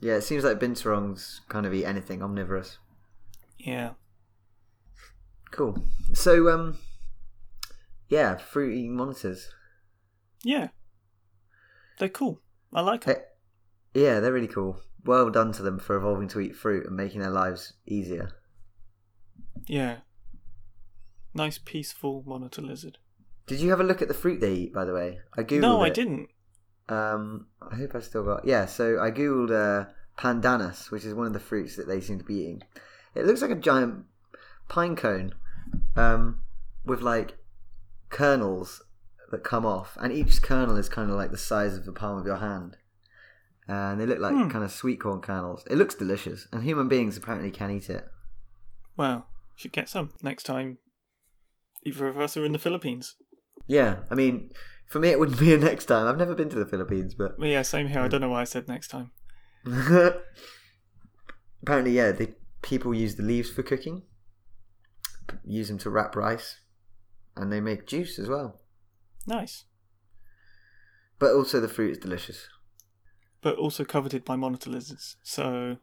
Yeah, 0.00 0.14
it 0.14 0.22
seems 0.22 0.42
like 0.44 0.58
binturongs 0.58 1.46
kind 1.48 1.66
of 1.66 1.74
eat 1.74 1.84
anything 1.84 2.22
omnivorous. 2.22 2.78
Yeah. 3.58 3.94
Cool. 5.50 5.84
So, 6.14 6.48
um, 6.48 6.78
yeah, 8.08 8.36
fruit 8.36 8.72
eating 8.72 8.96
monitors. 8.96 9.52
Yeah. 10.42 10.68
They're 11.98 12.08
cool. 12.08 12.40
I 12.72 12.80
like 12.80 13.04
them. 13.04 13.16
Hey, 13.16 14.00
yeah, 14.02 14.20
they're 14.20 14.32
really 14.32 14.48
cool. 14.48 14.80
Well 15.04 15.30
done 15.30 15.52
to 15.52 15.62
them 15.62 15.78
for 15.78 15.96
evolving 15.96 16.28
to 16.28 16.40
eat 16.40 16.56
fruit 16.56 16.86
and 16.86 16.96
making 16.96 17.20
their 17.20 17.30
lives 17.30 17.74
easier. 17.86 18.30
Yeah. 19.66 20.00
Nice, 21.34 21.58
peaceful 21.58 22.22
monitor 22.26 22.62
lizard. 22.62 22.98
Did 23.46 23.60
you 23.60 23.70
have 23.70 23.80
a 23.80 23.84
look 23.84 24.02
at 24.02 24.08
the 24.08 24.14
fruit 24.14 24.40
they 24.40 24.52
eat, 24.54 24.74
by 24.74 24.84
the 24.84 24.92
way? 24.92 25.20
I 25.36 25.42
googled 25.42 25.60
no, 25.60 25.80
I 25.82 25.88
it. 25.88 25.94
didn't. 25.94 26.28
Um, 26.88 27.46
I 27.70 27.76
hope 27.76 27.94
I 27.94 28.00
still 28.00 28.24
got. 28.24 28.44
Yeah, 28.44 28.66
so 28.66 29.00
I 29.00 29.10
googled 29.10 29.50
uh, 29.50 29.88
pandanus, 30.18 30.90
which 30.90 31.04
is 31.04 31.14
one 31.14 31.26
of 31.26 31.32
the 31.32 31.40
fruits 31.40 31.76
that 31.76 31.86
they 31.88 32.00
seem 32.00 32.18
to 32.18 32.24
be 32.24 32.34
eating. 32.34 32.62
It 33.14 33.26
looks 33.26 33.42
like 33.42 33.50
a 33.50 33.56
giant 33.56 34.04
pine 34.68 34.96
cone, 34.96 35.34
um, 35.96 36.40
with 36.84 37.00
like 37.00 37.36
kernels 38.08 38.82
that 39.30 39.44
come 39.44 39.64
off, 39.66 39.96
and 40.00 40.12
each 40.12 40.42
kernel 40.42 40.76
is 40.76 40.88
kind 40.88 41.10
of 41.10 41.16
like 41.16 41.30
the 41.30 41.38
size 41.38 41.76
of 41.76 41.84
the 41.84 41.92
palm 41.92 42.18
of 42.18 42.26
your 42.26 42.36
hand, 42.36 42.76
and 43.68 44.00
they 44.00 44.06
look 44.06 44.18
like 44.18 44.32
Hmm. 44.34 44.48
kind 44.48 44.64
of 44.64 44.72
sweet 44.72 45.00
corn 45.00 45.20
kernels. 45.20 45.64
It 45.70 45.76
looks 45.76 45.94
delicious, 45.94 46.48
and 46.52 46.62
human 46.64 46.88
beings 46.88 47.16
apparently 47.16 47.50
can 47.52 47.70
eat 47.70 47.88
it. 47.90 48.08
Well, 48.96 49.26
should 49.54 49.72
get 49.72 49.88
some 49.88 50.10
next 50.22 50.44
time 50.44 50.78
either 51.84 52.08
of 52.08 52.18
us 52.18 52.36
are 52.36 52.44
in 52.44 52.52
the 52.52 52.58
Philippines. 52.58 53.16
Yeah, 53.66 54.00
I 54.10 54.14
mean, 54.14 54.50
for 54.86 54.98
me, 54.98 55.08
it 55.08 55.18
wouldn't 55.18 55.38
be 55.38 55.54
a 55.54 55.58
next 55.58 55.86
time. 55.86 56.06
I've 56.06 56.18
never 56.18 56.34
been 56.34 56.50
to 56.50 56.58
the 56.58 56.66
Philippines, 56.66 57.14
but 57.14 57.38
Well, 57.38 57.48
yeah, 57.48 57.62
same 57.62 57.88
here. 57.88 58.00
I 58.00 58.04
hmm. 58.04 58.10
don't 58.10 58.20
know 58.20 58.30
why 58.30 58.40
I 58.42 58.44
said 58.44 58.68
next 58.68 58.88
time. 58.88 59.12
Apparently, 61.62 61.92
yeah, 61.92 62.12
they, 62.12 62.34
people 62.62 62.94
use 62.94 63.14
the 63.16 63.22
leaves 63.22 63.50
for 63.50 63.62
cooking, 63.62 64.02
use 65.44 65.68
them 65.68 65.78
to 65.78 65.90
wrap 65.90 66.16
rice, 66.16 66.58
and 67.36 67.52
they 67.52 67.60
make 67.60 67.86
juice 67.86 68.18
as 68.18 68.28
well. 68.28 68.60
Nice. 69.26 69.64
But 71.18 71.34
also, 71.34 71.60
the 71.60 71.68
fruit 71.68 71.92
is 71.92 71.98
delicious. 71.98 72.48
But 73.42 73.56
also 73.58 73.84
coveted 73.84 74.24
by 74.24 74.36
monitor 74.36 74.70
lizards. 74.70 75.16
So, 75.22 75.76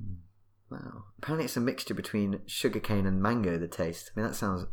hmm. 0.00 0.14
Wow. 0.70 1.04
Apparently, 1.18 1.46
it's 1.46 1.56
a 1.56 1.60
mixture 1.60 1.94
between 1.94 2.40
sugarcane 2.46 3.06
and 3.06 3.20
mango, 3.20 3.58
the 3.58 3.66
taste. 3.68 4.12
I 4.14 4.20
mean, 4.20 4.28
that 4.28 4.34
sounds 4.34 4.66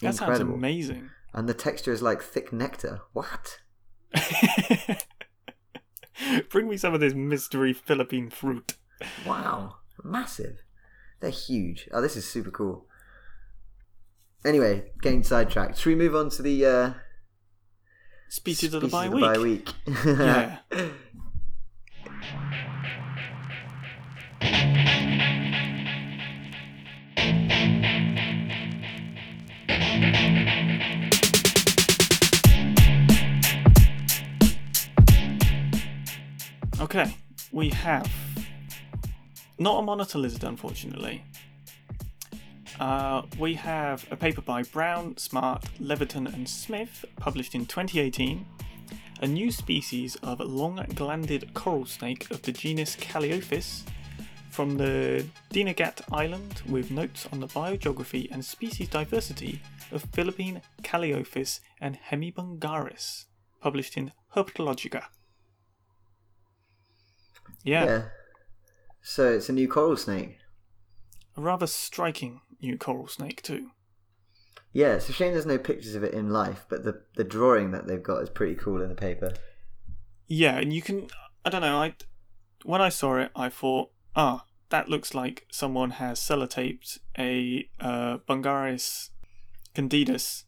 that 0.00 0.14
sounds 0.14 0.20
incredible. 0.20 0.54
amazing. 0.54 1.10
and 1.32 1.48
the 1.48 1.54
texture 1.54 1.92
is 1.92 2.02
like 2.02 2.20
thick 2.22 2.52
nectar. 2.52 3.00
What? 3.12 3.60
Bring 6.50 6.68
me 6.68 6.76
some 6.76 6.94
of 6.94 7.00
this 7.00 7.14
mystery 7.14 7.72
Philippine 7.72 8.30
fruit. 8.30 8.74
Wow. 9.26 9.76
Massive. 10.02 10.58
They're 11.20 11.30
huge. 11.30 11.88
Oh, 11.92 12.00
this 12.02 12.16
is 12.16 12.28
super 12.28 12.50
cool. 12.50 12.86
Anyway, 14.44 14.90
getting 15.02 15.22
sidetracked. 15.22 15.78
Should 15.78 15.90
we 15.90 15.94
move 15.94 16.14
on 16.14 16.30
to 16.30 16.42
the 16.42 16.64
uh, 16.66 16.92
Species, 18.28 18.74
of 18.74 18.82
the 18.82 18.88
bye 18.88 19.06
of 19.06 19.12
week. 19.12 19.22
bye 19.22 19.38
week? 19.38 19.72
Yeah. 20.04 20.58
Okay, 36.96 37.14
we 37.52 37.68
have 37.68 38.10
not 39.58 39.80
a 39.80 39.82
monitor 39.82 40.16
lizard, 40.18 40.44
unfortunately. 40.44 41.22
Uh, 42.80 43.20
we 43.38 43.52
have 43.52 44.06
a 44.10 44.16
paper 44.16 44.40
by 44.40 44.62
Brown, 44.62 45.14
Smart, 45.18 45.66
Leviton, 45.78 46.32
and 46.32 46.48
Smith, 46.48 47.04
published 47.16 47.54
in 47.54 47.66
2018. 47.66 48.46
A 49.20 49.26
new 49.26 49.50
species 49.50 50.16
of 50.22 50.40
long-glanded 50.40 51.52
coral 51.52 51.84
snake 51.84 52.30
of 52.30 52.40
the 52.40 52.52
genus 52.52 52.96
Calliophis 52.96 53.82
from 54.48 54.78
the 54.78 55.22
Dinagat 55.52 56.00
Island, 56.10 56.62
with 56.66 56.90
notes 56.90 57.28
on 57.30 57.40
the 57.40 57.48
biogeography 57.48 58.30
and 58.30 58.42
species 58.42 58.88
diversity 58.88 59.60
of 59.92 60.02
Philippine 60.14 60.62
Calliophis 60.82 61.60
and 61.78 61.98
Hemibungarus, 62.10 63.26
published 63.60 63.98
in 63.98 64.12
Herpetologica. 64.34 65.02
Yeah, 67.66 67.84
yeah. 67.84 68.02
So 69.02 69.28
it's 69.32 69.48
a 69.48 69.52
new 69.52 69.68
coral 69.68 69.96
snake. 69.96 70.38
a 71.36 71.40
rather 71.40 71.66
striking 71.66 72.40
new 72.62 72.78
coral 72.78 73.08
snake 73.08 73.42
too. 73.42 73.70
Yeah, 74.72 74.94
it's 74.94 75.08
a 75.08 75.12
shame 75.12 75.32
there's 75.32 75.46
no 75.46 75.58
pictures 75.58 75.94
of 75.94 76.04
it 76.04 76.14
in 76.14 76.30
life, 76.30 76.64
but 76.68 76.84
the 76.84 77.02
the 77.16 77.24
drawing 77.24 77.72
that 77.72 77.86
they've 77.86 78.02
got 78.02 78.22
is 78.22 78.30
pretty 78.30 78.54
cool 78.54 78.80
in 78.80 78.88
the 78.88 78.94
paper. 78.94 79.32
Yeah, 80.28 80.56
and 80.58 80.72
you 80.72 80.80
can. 80.80 81.08
I 81.44 81.50
don't 81.50 81.60
know. 81.60 81.76
I 81.76 81.94
when 82.64 82.80
I 82.80 82.88
saw 82.88 83.18
it, 83.18 83.30
I 83.34 83.48
thought, 83.48 83.90
ah, 84.14 84.44
that 84.70 84.88
looks 84.88 85.14
like 85.14 85.46
someone 85.50 85.90
has 85.92 86.20
sellotaped 86.20 86.98
a 87.18 87.68
uh, 87.80 88.18
Bungarus 88.28 89.10
candidus 89.74 90.44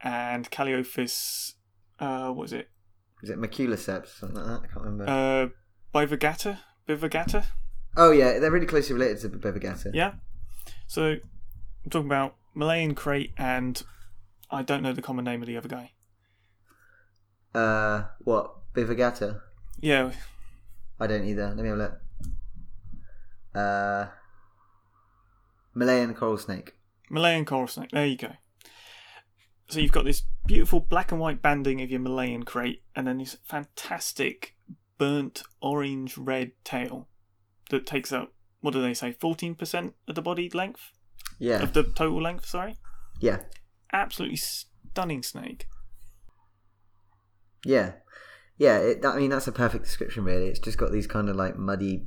and 0.00 0.50
Calliophis. 0.50 1.54
Uh, 1.98 2.28
what 2.28 2.36
was 2.36 2.52
it? 2.52 2.70
Is 3.22 3.30
it 3.30 3.38
Maculiceps? 3.38 4.18
Something 4.18 4.38
like 4.38 4.46
that. 4.46 4.68
I 4.68 4.72
can't 4.72 4.84
remember. 4.84 5.08
Uh, 5.08 5.48
bivirgata. 5.94 6.58
Bivirgata. 6.88 7.44
oh 7.96 8.10
yeah, 8.10 8.38
they're 8.38 8.50
really 8.50 8.66
closely 8.66 8.94
related 8.94 9.20
to 9.20 9.28
Bivirgata. 9.28 9.90
Yeah. 9.94 10.14
So 10.86 11.16
I'm 11.84 11.90
talking 11.90 12.06
about 12.08 12.36
Malayan 12.54 12.94
krait 12.94 13.32
and 13.38 13.82
I 14.50 14.62
don't 14.62 14.82
know 14.82 14.92
the 14.92 15.02
common 15.02 15.24
name 15.24 15.40
of 15.42 15.46
the 15.46 15.56
other 15.56 15.68
guy. 15.68 15.92
Uh, 17.54 18.04
what 18.20 18.72
Bivirgata? 18.74 19.40
Yeah, 19.80 20.12
I 20.98 21.06
don't 21.06 21.24
either. 21.24 21.48
Let 21.48 21.56
me 21.56 21.68
have 21.68 21.78
a 21.78 21.82
look. 21.82 22.00
Uh, 23.54 24.06
Malayan 25.74 26.14
coral 26.14 26.38
snake. 26.38 26.74
Malayan 27.08 27.44
coral 27.44 27.66
snake. 27.66 27.90
There 27.92 28.06
you 28.06 28.16
go. 28.16 28.32
So 29.68 29.78
you've 29.78 29.92
got 29.92 30.04
this 30.04 30.22
beautiful 30.46 30.80
black 30.80 31.12
and 31.12 31.20
white 31.20 31.42
banding 31.42 31.80
of 31.80 31.90
your 31.90 32.00
Malayan 32.00 32.44
krait, 32.44 32.80
and 32.96 33.06
then 33.06 33.18
this 33.18 33.36
fantastic 33.44 34.56
burnt 35.00 35.42
orange 35.62 36.16
red 36.18 36.52
tail 36.62 37.08
that 37.70 37.86
takes 37.86 38.12
up 38.12 38.34
what 38.60 38.72
do 38.74 38.82
they 38.82 38.92
say, 38.94 39.10
fourteen 39.12 39.54
percent 39.54 39.94
of 40.06 40.14
the 40.14 40.20
body 40.22 40.50
length 40.50 40.92
Yeah, 41.38 41.62
of 41.62 41.72
the 41.72 41.82
total 41.82 42.20
length. 42.22 42.44
Sorry, 42.44 42.76
yeah, 43.18 43.38
absolutely 43.92 44.36
stunning 44.36 45.22
snake. 45.22 45.66
yeah, 47.64 47.92
yeah. 48.58 48.76
It, 48.78 49.04
I 49.04 49.16
mean, 49.16 49.30
that's 49.30 49.48
a 49.48 49.52
perfect 49.52 49.84
description. 49.84 50.24
Really, 50.24 50.48
it's 50.48 50.58
just 50.58 50.76
got 50.78 50.92
these 50.92 51.06
kind 51.06 51.28
of 51.30 51.36
like 51.36 51.56
muddy, 51.56 52.06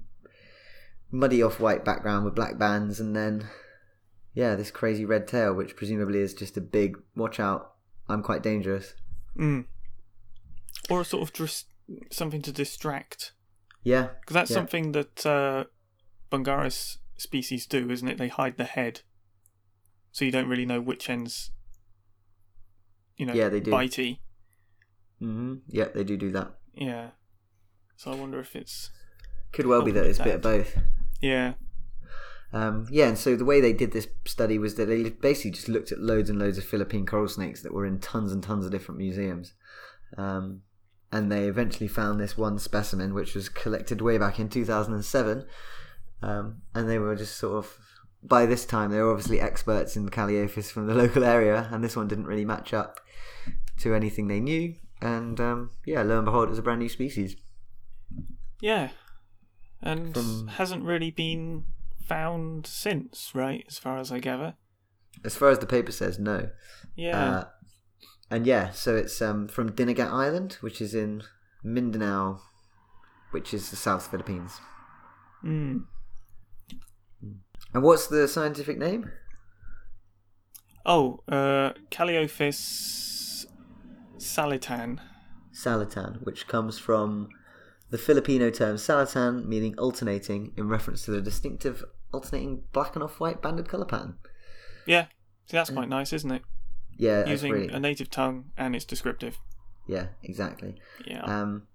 muddy 1.12 1.42
off-white 1.42 1.84
background 1.84 2.26
with 2.26 2.36
black 2.36 2.60
bands, 2.60 3.00
and 3.00 3.16
then 3.16 3.48
yeah, 4.36 4.56
this 4.56 4.70
crazy 4.72 5.06
red 5.06 5.28
tail, 5.28 5.54
which 5.56 5.76
presumably 5.76 6.20
is 6.20 6.34
just 6.36 6.58
a 6.58 6.62
big 6.62 6.98
watch 7.16 7.40
out. 7.40 7.74
I'm 8.08 8.22
quite 8.22 8.44
dangerous. 8.44 8.94
Mm. 9.38 9.66
Or 10.90 11.02
a 11.02 11.06
sort 11.06 11.24
of 11.24 11.34
dis- 11.34 11.66
something 12.12 12.42
to 12.42 12.52
distract 12.52 13.34
Yeah, 13.84 14.10
Because 14.22 14.34
that's 14.36 14.52
Yeah. 14.52 14.56
something 14.56 14.92
that 14.94 15.26
uh, 15.26 15.66
Bungarus 16.32 16.98
species 17.18 17.66
do, 17.66 17.90
isn't 17.92 18.08
it? 18.08 18.18
They 18.18 18.30
hide 18.30 18.58
the 18.58 18.64
head, 18.64 19.02
so 20.12 20.24
you 20.26 20.32
don't 20.32 20.48
really 20.48 20.66
know 20.66 20.80
which 20.82 21.10
ends, 21.10 21.52
you 23.18 23.26
know, 23.26 23.34
Yeah, 23.34 23.50
they 23.50 23.60
do. 23.60 23.72
bitey. 23.72 24.20
hmm 25.20 25.56
yeah, 25.68 25.90
they 25.94 26.04
do 26.04 26.18
do 26.18 26.32
that. 26.32 26.56
Yeah. 26.74 27.12
So 27.98 28.12
I 28.12 28.16
wonder 28.16 28.40
if 28.40 28.56
it's 28.56 28.90
Could 29.52 29.66
well 29.68 29.82
be 29.84 29.92
that 29.92 30.06
it's 30.06 30.20
a 30.20 30.24
bit 30.24 30.36
of 30.36 30.42
both. 30.42 30.78
yeah, 31.22 31.54
Um, 32.52 32.88
yeah, 32.92 33.08
and 33.10 33.18
so 33.18 33.36
the 33.36 33.46
way 33.46 33.62
they 33.62 33.74
did 33.74 33.92
this 33.92 34.08
study 34.26 34.58
was 34.60 34.76
that 34.76 34.86
they 34.86 35.10
basically 35.10 35.52
just 35.52 35.68
looked 35.70 35.92
at 35.92 36.00
loads 36.00 36.30
and 36.30 36.40
loads 36.40 36.58
of 36.58 36.64
Philippine 36.64 37.06
coral 37.06 37.28
snakes 37.28 37.62
that 37.64 37.74
were 37.74 37.86
in 37.86 38.00
tons 38.00 38.32
and 38.32 38.42
tons 38.44 38.66
of 38.66 38.72
different 38.72 38.98
museums. 39.00 39.54
Um, 40.18 40.62
and 41.14 41.32
they 41.32 41.46
eventually 41.48 41.88
found 41.88 42.20
this 42.20 42.36
one 42.36 42.58
specimen, 42.58 43.14
which 43.14 43.36
was 43.36 43.48
collected 43.48 44.02
way 44.02 44.18
back 44.18 44.40
in 44.40 44.50
2007. 44.50 45.46
Um, 46.24 46.64
and 46.74 46.90
they 46.90 46.98
were 46.98 47.16
just 47.16 47.38
sort 47.38 47.64
of, 47.64 47.78
by 48.24 48.48
this 48.48 48.66
time, 48.66 48.90
they 48.90 48.98
were 49.00 49.12
obviously 49.12 49.40
experts 49.40 49.96
in 49.96 50.10
Calliophis 50.10 50.72
from 50.72 50.88
the 50.88 50.96
local 51.04 51.24
area, 51.24 51.70
and 51.72 51.84
this 51.84 51.96
one 51.96 52.08
didn't 52.08 52.26
really 52.26 52.46
match 52.46 52.74
up 52.74 53.00
to 53.82 53.94
anything 53.94 54.28
they 54.28 54.40
knew. 54.40 54.74
And 55.02 55.40
um, 55.40 55.70
yeah, 55.86 56.02
lo 56.02 56.18
and 56.18 56.26
behold, 56.26 56.46
it 56.48 56.50
was 56.50 56.60
a 56.60 56.64
brand 56.64 56.80
new 56.80 56.90
species. 56.90 57.36
yeah, 58.60 58.90
and 59.84 60.16
From- 60.16 60.48
hasn't 60.48 60.84
really 60.84 61.12
been 61.12 61.66
found 62.08 62.66
since, 62.66 63.36
right? 63.36 63.64
As 63.68 63.78
far 63.78 64.00
as 64.00 64.12
I 64.12 64.18
gather. 64.18 64.56
As 65.24 65.36
far 65.36 65.50
as 65.50 65.60
the 65.60 65.68
paper 65.68 65.92
says, 65.92 66.18
no. 66.18 66.50
Yeah. 66.96 67.30
Uh, 67.30 67.44
and 68.30 68.46
yeah, 68.46 68.72
so 68.72 68.96
it's 68.96 69.22
um, 69.22 69.48
from 69.48 69.72
Dinagat 69.72 70.12
Island, 70.12 70.58
which 70.62 70.82
is 70.82 70.96
in 70.96 71.24
Mindanao, 71.64 72.42
which 73.32 73.54
is 73.54 73.70
the 73.70 73.76
South 73.76 74.08
Philippines. 74.08 74.60
mm. 75.44 75.84
And 77.74 77.82
what's 77.82 78.06
the 78.08 78.28
scientific 78.28 78.78
name? 78.78 79.12
Oh, 80.86 81.24
uh, 81.28 81.72
Calliophis 81.90 83.46
salitan. 84.18 85.00
Salatan, 85.54 86.24
which 86.24 86.48
comes 86.48 86.78
from 86.78 87.30
the 87.90 87.98
Filipino 87.98 88.50
term 88.50 88.76
salitan, 88.76 89.46
meaning 89.46 89.78
alternating, 89.78 90.52
in 90.58 90.68
reference 90.68 91.06
to 91.06 91.12
the 91.12 91.22
distinctive 91.22 91.84
alternating 92.12 92.64
black 92.74 92.96
and 92.96 93.04
off-white 93.04 93.42
banded 93.42 93.70
colour 93.70 93.86
pattern. 93.86 94.18
Yeah. 94.86 95.06
See, 95.46 95.58
that's 95.58 95.70
quite 95.70 95.90
nice, 95.90 96.14
isn't 96.14 96.32
it? 96.32 96.42
Yeah, 96.98 97.26
Using 97.26 97.52
really, 97.52 97.70
a 97.70 97.80
native 97.80 98.10
tongue 98.10 98.52
and 98.58 98.76
it's 98.76 98.86
descriptive. 98.86 99.40
yeah, 99.88 100.08
exactly. 100.22 100.76
Yeah. 101.06 101.22
Um, 101.24 101.68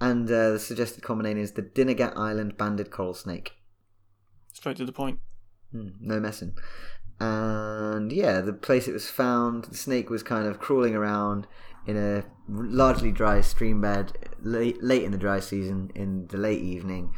and 0.00 0.28
uh, 0.28 0.52
the 0.52 0.58
suggested 0.58 1.02
common 1.04 1.24
name 1.24 1.38
is 1.38 1.52
the 1.52 1.62
Dinagat 1.62 2.16
Island 2.16 2.56
banded 2.56 2.90
coral 2.90 3.14
snake. 3.14 3.52
Straight 4.52 4.76
to 4.78 4.84
the 4.84 4.92
point. 4.92 5.20
Hmm, 5.70 5.90
no 6.00 6.18
messing. 6.18 6.54
And 7.20 8.10
yeah, 8.10 8.40
the 8.40 8.52
place 8.52 8.88
it 8.88 8.92
was 8.92 9.08
found, 9.08 9.64
the 9.66 9.76
snake 9.76 10.10
was 10.10 10.22
kind 10.24 10.46
of 10.46 10.58
crawling 10.58 10.96
around 10.96 11.46
in 11.86 11.96
a 11.96 12.24
largely 12.48 13.12
dry 13.12 13.40
stream 13.40 13.80
bed 13.80 14.12
late, 14.40 14.82
late 14.82 15.04
in 15.04 15.12
the 15.12 15.18
dry 15.18 15.38
season 15.38 15.90
in 15.94 16.26
the 16.28 16.36
late 16.36 16.62
evening. 16.62 17.14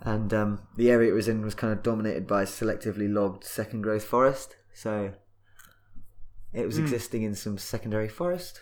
And 0.00 0.32
um, 0.32 0.60
the 0.76 0.90
area 0.90 1.10
it 1.10 1.14
was 1.14 1.28
in 1.28 1.42
was 1.42 1.54
kind 1.54 1.72
of 1.72 1.82
dominated 1.82 2.26
by 2.26 2.44
selectively 2.44 3.12
logged 3.12 3.44
second 3.44 3.82
growth 3.82 4.04
forest. 4.04 4.56
So 4.72 5.12
it 6.52 6.66
was 6.66 6.76
Hmm. 6.76 6.82
existing 6.82 7.22
in 7.22 7.34
some 7.34 7.58
secondary 7.58 8.08
forest. 8.08 8.60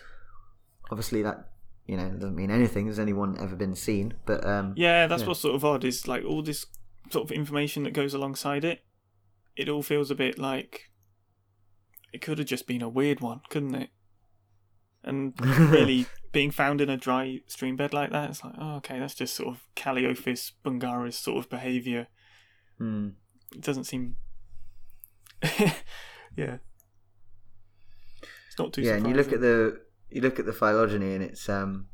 Obviously, 0.91 1.21
that 1.23 1.51
you 1.87 1.97
know 1.97 2.09
doesn't 2.09 2.35
mean 2.35 2.51
anything. 2.51 2.87
Has 2.87 2.99
anyone 2.99 3.37
ever 3.39 3.55
been 3.55 3.75
seen? 3.75 4.13
But 4.25 4.45
um, 4.45 4.73
Yeah, 4.77 5.07
that's 5.07 5.21
Yeah. 5.23 5.27
what's 5.29 5.39
sort 5.39 5.55
of 5.55 5.65
odd 5.65 5.83
is 5.83 6.07
like 6.07 6.23
all 6.23 6.41
this 6.41 6.65
sort 7.11 7.25
of 7.25 7.31
information 7.31 7.83
that 7.83 7.93
goes 7.93 8.13
alongside 8.13 8.63
it. 8.63 8.83
It 9.55 9.67
all 9.69 9.81
feels 9.83 10.11
a 10.11 10.15
bit 10.15 10.37
like 10.37 10.91
it 12.13 12.21
could 12.21 12.37
have 12.39 12.47
just 12.47 12.65
been 12.67 12.81
a 12.81 12.89
weird 12.89 13.19
one, 13.21 13.41
couldn't 13.49 13.75
it? 13.75 13.89
And 15.03 15.33
really 15.71 16.05
being 16.31 16.51
found 16.51 16.81
in 16.81 16.89
a 16.89 16.97
dry 16.97 17.41
stream 17.47 17.75
bed 17.75 17.93
like 17.93 18.11
that, 18.11 18.29
it's 18.31 18.43
like, 18.43 18.53
oh, 18.57 18.75
okay, 18.77 18.99
that's 18.99 19.15
just 19.15 19.35
sort 19.35 19.49
of 19.55 19.63
Calliophis 19.75 20.51
bungarus 20.63 21.13
sort 21.13 21.37
of 21.43 21.49
behaviour. 21.49 22.07
hmm. 22.77 23.09
It 23.55 23.61
doesn't 23.61 23.85
seem. 23.85 24.15
yeah. 26.37 26.57
Not 28.59 28.73
too 28.73 28.81
yeah, 28.81 28.95
and 28.95 29.07
you 29.07 29.13
look 29.13 29.31
at 29.31 29.41
the 29.41 29.79
you 30.09 30.21
look 30.21 30.39
at 30.39 30.45
the 30.45 30.53
phylogeny, 30.53 31.15
and 31.15 31.23
it's 31.23 31.47
um 31.49 31.87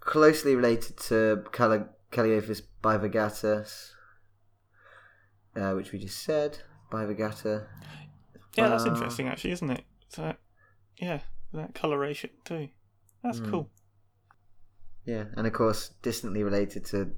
closely 0.00 0.54
related 0.54 0.96
to 0.96 1.44
Cali- 1.52 1.84
Calliophis 2.12 2.62
bivirgatus, 2.82 3.90
uh, 5.56 5.72
which 5.72 5.92
we 5.92 5.98
just 5.98 6.22
said. 6.22 6.58
Bivirgata. 6.90 7.66
Yeah, 8.54 8.68
that's 8.68 8.86
Uh, 8.86 8.90
interesting 8.90 9.26
actually, 9.26 9.50
isn't 9.50 9.70
it? 9.70 9.84
So, 10.08 10.34
yeah, 10.98 11.20
that 11.52 11.74
coloration 11.74 12.30
too. 12.44 12.68
That's 13.24 13.40
Hmm. 13.40 13.50
cool. 13.50 13.70
Yeah, 15.04 15.24
and 15.36 15.46
of 15.46 15.52
course, 15.52 15.90
distantly 16.02 16.42
related 16.44 16.84
to 16.86 17.10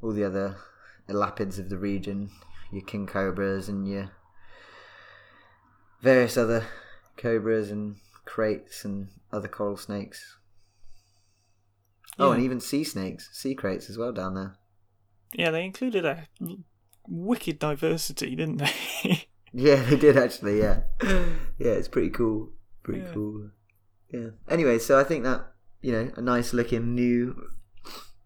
all 0.00 0.12
the 0.12 0.24
other 0.24 0.56
elapids 1.08 1.58
of 1.58 1.68
the 1.68 1.78
region, 1.78 2.30
your 2.70 2.84
king 2.84 3.06
cobras 3.06 3.68
and 3.68 3.88
your 3.88 4.10
various 6.00 6.36
other 6.36 6.64
cobras 7.16 7.70
and 7.70 7.96
kraits 8.24 8.84
and 8.84 9.08
other 9.32 9.48
coral 9.48 9.76
snakes. 9.76 10.36
Oh, 12.18 12.32
and 12.32 12.42
even 12.42 12.60
sea 12.60 12.82
snakes, 12.84 13.28
sea 13.32 13.54
kraits 13.54 13.90
as 13.90 13.98
well 13.98 14.12
down 14.12 14.34
there. 14.34 14.56
Yeah, 15.34 15.50
they 15.50 15.64
included 15.64 16.04
a 16.04 16.26
wicked 17.06 17.58
diversity, 17.58 18.34
didn't 18.36 18.58
they? 18.58 19.26
Yeah, 19.52 19.82
they 19.84 19.96
did 19.96 20.18
actually. 20.18 20.58
Yeah, 20.58 20.80
yeah, 21.02 21.72
it's 21.78 21.88
pretty 21.88 22.10
cool. 22.10 22.50
Pretty 22.82 23.00
Yeah. 23.00 23.12
cool. 23.14 23.50
Yeah. 24.12 24.28
Anyway, 24.50 24.78
so 24.78 24.98
I 25.00 25.04
think 25.04 25.24
that 25.24 25.46
you 25.80 25.92
know 25.92 26.10
a 26.14 26.20
nice 26.20 26.52
looking 26.52 26.94
new 26.94 27.34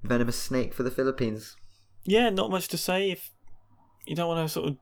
venomous 0.03 0.37
snake 0.43 0.75
for 0.75 0.83
the 0.83 0.91
Philippines. 0.91 1.55
yeah, 2.05 2.31
not 2.31 2.51
much 2.51 2.67
to 2.69 2.77
say 2.79 3.13
if 3.13 3.31
you 4.07 4.17
don't 4.17 4.27
want 4.27 4.45
to 4.45 4.53
sort 4.53 4.71
of 4.71 4.77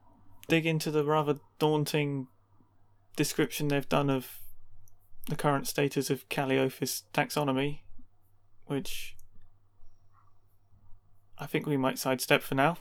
dig 0.49 0.65
into 0.65 0.91
the 0.91 1.05
rather 1.05 1.35
daunting 1.59 2.29
description 3.19 3.69
they've 3.69 3.89
done 3.89 4.09
of 4.09 4.39
the 5.29 5.37
current 5.37 5.67
status 5.67 6.09
of 6.09 6.29
Calliophis 6.31 7.03
taxonomy, 7.13 7.81
which 8.67 9.17
I 11.37 11.47
think 11.47 11.67
we 11.67 11.77
might 11.77 11.99
sidestep 11.99 12.43
for 12.43 12.55
now. 12.55 12.79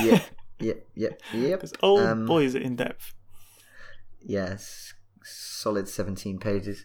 Yeah, 0.00 0.20
yeah, 0.60 0.72
yeah, 0.94 1.08
yep. 1.34 1.58
Because, 1.60 1.72
oh 1.82 1.98
Um, 2.06 2.24
boy, 2.24 2.44
is 2.44 2.54
it 2.54 2.62
in 2.62 2.76
depth. 2.76 3.12
Yes, 4.20 4.94
solid 5.24 5.88
seventeen 5.88 6.38
pages. 6.38 6.84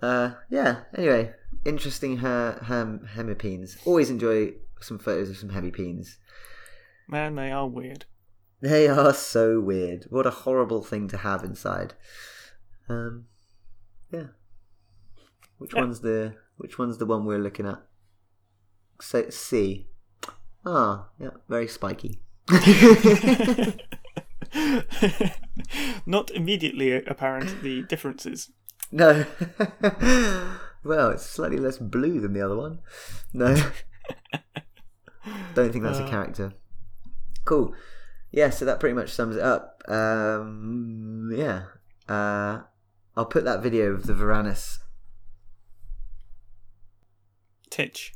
Uh, 0.00 0.32
yeah. 0.50 0.80
Anyway, 0.96 1.32
interesting 1.64 2.16
her 2.18 2.58
hem 2.66 3.06
hemipenes. 3.14 3.76
Always 3.86 4.10
enjoy 4.10 4.54
some 4.80 4.98
photos 4.98 5.30
of 5.30 5.36
some 5.36 5.50
hemipenes. 5.50 6.16
Man, 7.06 7.36
they 7.36 7.52
are 7.52 7.68
weird. 7.68 8.06
They 8.62 8.86
are 8.88 9.12
so 9.12 9.60
weird. 9.60 10.06
What 10.08 10.26
a 10.26 10.30
horrible 10.30 10.82
thing 10.84 11.08
to 11.08 11.16
have 11.18 11.42
inside. 11.42 11.94
Um, 12.88 13.26
yeah. 14.10 14.26
Which 15.58 15.74
Yeah. 15.74 15.80
one's 15.80 16.00
the 16.00 16.36
which 16.56 16.78
one's 16.78 16.98
the 16.98 17.06
one 17.06 17.24
we're 17.24 17.38
looking 17.38 17.66
at? 17.66 17.82
So 19.00 19.28
C. 19.30 19.88
Ah, 20.64 21.08
yeah, 21.18 21.30
very 21.48 21.66
spiky. 21.66 22.20
Not 26.06 26.30
immediately 26.30 26.92
apparent 27.04 27.62
the 27.62 27.82
differences. 27.82 28.50
No. 28.90 29.24
well, 30.84 31.10
it's 31.10 31.24
slightly 31.26 31.58
less 31.58 31.78
blue 31.78 32.20
than 32.20 32.32
the 32.32 32.42
other 32.42 32.56
one. 32.56 32.78
No. 33.32 33.54
Don't 35.54 35.72
think 35.72 35.84
that's 35.84 35.98
a 35.98 36.04
Uh. 36.04 36.10
character. 36.10 36.52
Cool. 37.44 37.74
Yeah, 38.32 38.50
so 38.50 38.64
that 38.64 38.80
pretty 38.80 38.94
much 38.94 39.10
sums 39.10 39.36
it 39.36 39.42
up. 39.42 39.82
Um, 39.86 41.30
yeah. 41.34 41.64
Uh, 42.08 42.62
I'll 43.14 43.26
put 43.26 43.44
that 43.44 43.62
video 43.62 43.92
of 43.92 44.06
the 44.06 44.14
Varanus. 44.14 44.78
Titch. 47.70 48.14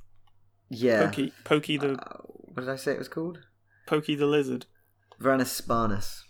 Yeah. 0.71 1.07
Pokey, 1.07 1.33
Pokey 1.45 1.77
the 1.77 1.93
Uh, 1.93 2.23
what 2.23 2.61
did 2.61 2.69
I 2.69 2.77
say 2.77 2.93
it 2.93 2.99
was 2.99 3.09
called? 3.09 3.41
Pokey 3.87 4.15
the 4.15 4.27
lizard. 4.27 4.67
Varanus 5.21 5.47
sparnus. 5.49 6.25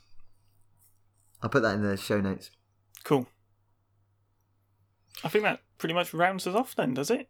I'll 1.43 1.51
put 1.51 1.63
that 1.63 1.75
in 1.75 1.83
the 1.83 1.97
show 1.97 2.21
notes. 2.21 2.51
Cool. 3.05 3.29
I 5.23 5.29
think 5.29 5.45
that 5.45 5.61
pretty 5.79 5.95
much 5.95 6.13
rounds 6.13 6.47
us 6.47 6.55
off 6.55 6.75
then, 6.75 6.95
does 6.95 7.11
it? 7.11 7.29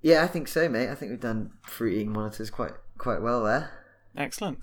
Yeah, 0.00 0.22
I 0.22 0.26
think 0.26 0.48
so, 0.48 0.68
mate. 0.68 0.88
I 0.88 0.94
think 0.94 1.10
we've 1.10 1.20
done 1.20 1.52
fruit 1.66 1.94
eating 1.94 2.12
monitors 2.12 2.50
quite 2.50 2.72
quite 2.96 3.20
well 3.20 3.44
there. 3.44 3.70
Excellent. 4.16 4.58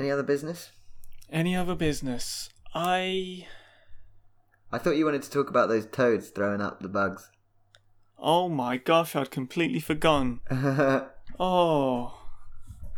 Any 0.00 0.10
other 0.10 0.22
business? 0.22 0.70
Any 1.30 1.54
other 1.54 1.74
business? 1.74 2.48
I. 2.74 3.46
I 4.72 4.78
thought 4.78 4.96
you 4.96 5.04
wanted 5.04 5.22
to 5.24 5.30
talk 5.30 5.50
about 5.50 5.68
those 5.68 5.84
toads 5.84 6.30
throwing 6.30 6.62
up 6.62 6.80
the 6.80 6.88
bugs. 6.88 7.30
Oh 8.18 8.48
my 8.48 8.78
gosh, 8.78 9.14
I'd 9.14 9.30
completely 9.30 9.78
forgotten. 9.80 10.40
Oh, 11.42 12.18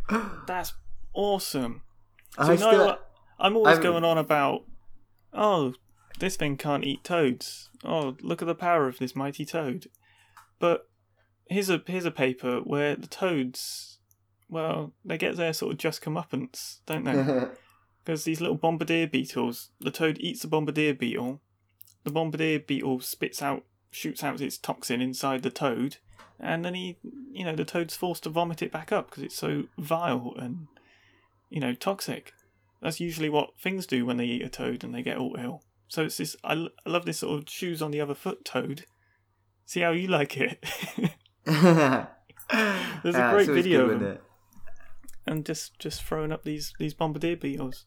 that's 0.47 0.73
awesome. 1.13 1.83
So 2.35 2.41
I 2.41 2.53
you 2.53 2.59
know, 2.59 2.71
still, 2.71 2.97
I'm 3.39 3.55
always 3.55 3.75
I'm- 3.75 3.83
going 3.83 4.03
on 4.03 4.17
about, 4.17 4.63
oh, 5.33 5.75
this 6.19 6.35
thing 6.35 6.57
can't 6.57 6.83
eat 6.83 7.05
toads. 7.05 7.69
Oh, 7.85 8.17
look 8.21 8.41
at 8.41 8.47
the 8.47 8.55
power 8.55 8.87
of 8.89 8.97
this 8.99 9.15
mighty 9.15 9.45
toad. 9.45 9.85
But 10.59 10.89
here's 11.47 11.69
a 11.69 11.81
here's 11.87 12.03
a 12.05 12.11
paper 12.11 12.57
where 12.59 12.97
the 12.97 13.07
toads, 13.07 13.92
well, 14.49 14.93
they 15.05 15.17
get 15.17 15.35
their 15.35 15.53
sort 15.53 15.73
of 15.73 15.77
just 15.79 16.01
comeuppance, 16.01 16.79
don't 16.85 17.03
they? 17.05 17.13
Because 18.05 18.25
these 18.25 18.41
little 18.41 18.57
bombardier 18.57 19.07
beetles, 19.07 19.69
the 19.79 19.89
toad 19.89 20.17
eats 20.19 20.41
the 20.41 20.47
bombardier 20.49 20.93
beetle, 20.93 21.39
the 22.03 22.11
bombardier 22.11 22.59
beetle 22.59 22.99
spits 22.99 23.41
out, 23.41 23.63
shoots 23.91 24.21
out 24.23 24.41
its 24.41 24.57
toxin 24.57 25.01
inside 25.01 25.41
the 25.41 25.49
toad, 25.49 25.97
and 26.37 26.65
then 26.65 26.73
he, 26.73 26.97
you 27.31 27.45
know, 27.45 27.55
the 27.55 27.63
toad's 27.63 27.95
forced 27.95 28.23
to 28.23 28.29
vomit 28.29 28.61
it 28.61 28.73
back 28.73 28.91
up 28.91 29.09
because 29.09 29.23
it's 29.23 29.37
so 29.37 29.63
vile 29.77 30.33
and, 30.37 30.67
you 31.49 31.61
know, 31.61 31.73
toxic. 31.73 32.33
That's 32.81 32.99
usually 32.99 33.29
what 33.29 33.57
things 33.57 33.85
do 33.87 34.05
when 34.05 34.17
they 34.17 34.25
eat 34.25 34.41
a 34.41 34.49
toad 34.49 34.83
and 34.83 34.93
they 34.93 35.01
get 35.01 35.17
all 35.17 35.37
ill. 35.39 35.63
So 35.87 36.03
it's 36.03 36.17
this. 36.17 36.35
I, 36.43 36.53
l- 36.55 36.69
I 36.85 36.89
love 36.89 37.05
this 37.05 37.19
sort 37.19 37.41
of 37.41 37.49
shoes 37.49 37.81
on 37.81 37.91
the 37.91 38.01
other 38.01 38.15
foot 38.15 38.43
toad. 38.43 38.83
See 39.65 39.79
how 39.79 39.91
you 39.91 40.09
like 40.09 40.35
it, 40.35 40.61
There's 43.05 43.15
a 43.15 43.31
great 43.31 43.47
video 43.55 43.81
of 43.85 43.89
them. 43.91 43.99
And 45.25 45.45
just 45.45 45.79
just 45.79 46.03
throwing 46.03 46.31
up 46.31 46.43
these 46.43 46.73
these 46.79 46.93
bombardier 46.93 47.35
beetles. 47.37 47.85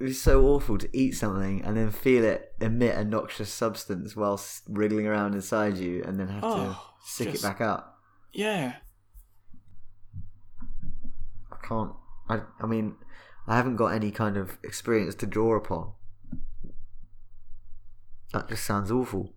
It 0.00 0.04
was 0.04 0.20
so 0.20 0.44
awful 0.46 0.78
to 0.78 0.88
eat 0.96 1.12
something 1.12 1.62
and 1.64 1.76
then 1.76 1.90
feel 1.90 2.24
it 2.24 2.52
emit 2.60 2.96
a 2.96 3.04
noxious 3.04 3.52
substance 3.52 4.16
whilst 4.16 4.62
wriggling 4.68 5.06
around 5.06 5.34
inside 5.34 5.76
you 5.76 6.02
and 6.04 6.18
then 6.18 6.28
have 6.28 6.40
to 6.42 6.46
Oh, 6.48 6.90
sick 7.04 7.30
just- 7.32 7.44
it 7.44 7.46
back 7.46 7.60
up. 7.60 7.98
Yeah, 8.32 8.76
I 11.50 11.56
can't. 11.66 11.92
I, 12.28 12.40
I 12.60 12.66
mean, 12.66 12.96
I 13.46 13.56
haven't 13.56 13.76
got 13.76 13.88
any 13.92 14.10
kind 14.10 14.36
of 14.36 14.58
experience 14.64 15.14
to 15.16 15.26
draw 15.26 15.56
upon. 15.56 15.92
That 18.32 18.48
just 18.48 18.64
sounds 18.64 18.90
awful. 18.90 19.34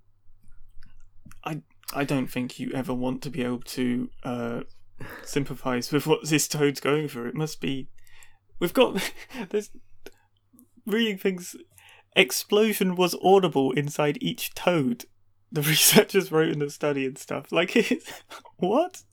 I 1.43 1.61
I 1.93 2.05
don't 2.05 2.27
think 2.27 2.59
you 2.59 2.71
ever 2.73 2.93
want 2.93 3.21
to 3.23 3.29
be 3.29 3.43
able 3.43 3.59
to 3.61 4.09
uh, 4.23 4.61
sympathise 5.23 5.91
with 5.91 6.07
what 6.07 6.27
this 6.29 6.47
toad's 6.47 6.79
going 6.79 7.07
through. 7.07 7.29
It 7.29 7.35
must 7.35 7.61
be. 7.61 7.89
We've 8.59 8.73
got. 8.73 9.11
There's. 9.49 9.71
Reading 10.85 11.17
things. 11.17 11.55
Explosion 12.15 12.95
was 12.95 13.15
audible 13.23 13.71
inside 13.71 14.17
each 14.21 14.53
toad. 14.53 15.05
The 15.51 15.61
researchers 15.63 16.31
wrote 16.31 16.49
in 16.49 16.59
the 16.59 16.69
study 16.69 17.05
and 17.05 17.17
stuff. 17.17 17.51
Like, 17.51 17.75
it's, 17.75 18.11
what? 18.57 19.03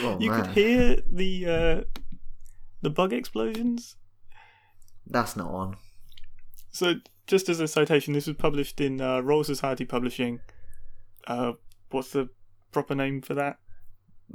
Oh, 0.00 0.18
you 0.20 0.30
man. 0.30 0.44
could 0.44 0.54
hear 0.54 0.96
the 1.10 1.46
uh, 1.46 2.00
the 2.82 2.90
bug 2.90 3.12
explosions. 3.12 3.96
That's 5.06 5.36
not 5.36 5.50
on. 5.50 5.76
So, 6.70 6.94
just 7.26 7.48
as 7.48 7.60
a 7.60 7.68
citation, 7.68 8.14
this 8.14 8.26
was 8.26 8.36
published 8.36 8.80
in 8.80 9.00
uh, 9.00 9.20
Royal 9.20 9.44
Society 9.44 9.84
Publishing. 9.84 10.40
Uh, 11.26 11.52
what's 11.90 12.10
the 12.10 12.28
proper 12.72 12.94
name 12.94 13.22
for 13.22 13.34
that? 13.34 13.58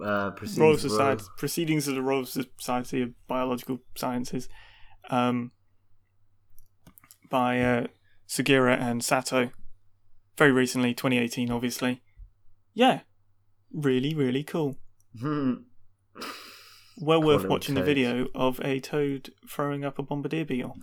Uh, 0.02 0.32
proceeds 0.32 0.58
Royal 0.60 0.70
Royal- 0.72 0.80
Society 0.80 1.24
Proceedings 1.38 1.88
of 1.88 1.96
the 1.96 2.02
Royal 2.02 2.26
Society 2.26 3.02
of 3.02 3.28
Biological 3.28 3.80
Sciences, 3.96 4.48
um, 5.10 5.52
by 7.30 7.62
uh, 7.62 7.88
Sugiura 8.28 8.80
and 8.80 9.04
Sato. 9.04 9.52
Very 10.38 10.52
recently, 10.52 10.94
2018, 10.94 11.52
obviously. 11.52 12.02
Yeah, 12.74 13.02
really, 13.74 14.14
really 14.14 14.44
cool. 14.44 14.78
Hmm. 15.20 15.54
Well 17.02 17.22
worth 17.22 17.46
watching 17.46 17.76
the 17.76 17.84
video 17.84 18.28
of 18.36 18.60
a 18.62 18.80
toad 18.80 19.32
throwing 19.50 19.86
up 19.86 20.00
a 20.00 20.04
bombardier 20.04 20.46
beetle. 20.46 20.78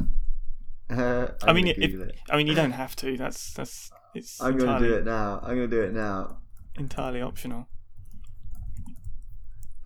Uh, 0.89 1.29
I 1.43 1.53
mean, 1.53 1.67
gonna 1.67 1.77
if, 1.79 1.95
it. 1.95 2.17
I 2.31 2.37
mean, 2.37 2.47
you 2.47 2.55
don't 2.55 2.71
have 2.73 2.97
to. 2.97 3.17
That's 3.17 3.53
that's 3.53 3.91
it's 4.15 4.41
I'm 4.41 4.57
going 4.57 4.81
to 4.81 4.89
do 4.89 4.95
it 4.95 5.05
now. 5.05 5.41
I'm 5.43 5.57
going 5.57 5.71
to 5.71 5.77
do 5.77 5.83
it 5.83 5.93
now. 5.93 6.39
entirely 6.79 7.21
optional. 7.21 7.69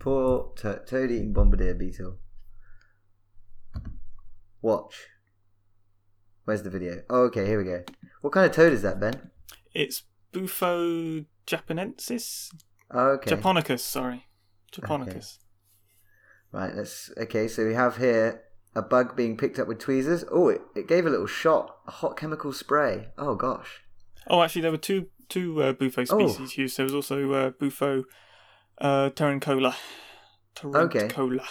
Poor 0.01 0.51
to- 0.57 0.81
toad 0.87 1.11
eating 1.11 1.31
bombardier 1.31 1.75
beetle. 1.75 2.17
Watch. 4.61 4.95
Where's 6.45 6.63
the 6.63 6.71
video? 6.71 7.03
Oh, 7.07 7.25
okay, 7.25 7.45
here 7.45 7.59
we 7.59 7.65
go. 7.65 7.83
What 8.21 8.33
kind 8.33 8.47
of 8.49 8.51
toad 8.55 8.73
is 8.73 8.81
that, 8.81 8.99
Ben? 8.99 9.29
It's 9.75 10.03
Bufo 10.31 11.25
japonensis, 11.45 12.49
Oh, 12.89 13.09
okay. 13.11 13.31
japonicus. 13.35 13.79
Sorry, 13.81 14.25
japonicus. 14.73 15.37
Right, 16.51 16.73
let's. 16.75 17.11
Okay, 17.17 17.47
so 17.47 17.65
we 17.67 17.75
have 17.75 17.97
here 17.97 18.41
a 18.75 18.81
bug 18.81 19.15
being 19.15 19.37
picked 19.37 19.59
up 19.59 19.67
with 19.67 19.77
tweezers. 19.79 20.25
Oh, 20.31 20.49
it, 20.49 20.61
it 20.75 20.87
gave 20.87 21.05
a 21.05 21.09
little 21.11 21.27
shot. 21.27 21.75
A 21.87 21.91
hot 21.91 22.17
chemical 22.17 22.53
spray. 22.53 23.09
Oh, 23.19 23.35
gosh. 23.35 23.81
Oh, 24.27 24.41
actually, 24.41 24.63
there 24.63 24.71
were 24.71 24.77
two 24.77 25.07
two 25.29 25.61
uh, 25.61 25.73
Bufo 25.73 26.05
Oh. 26.09 26.27
species 26.27 26.57
used. 26.57 26.77
There 26.77 26.85
was 26.85 26.95
also 26.95 27.31
uh, 27.33 27.49
Bufo 27.51 28.03
uh, 28.81 29.09
torrenticola. 29.11 29.75
torrenticola. 30.55 31.45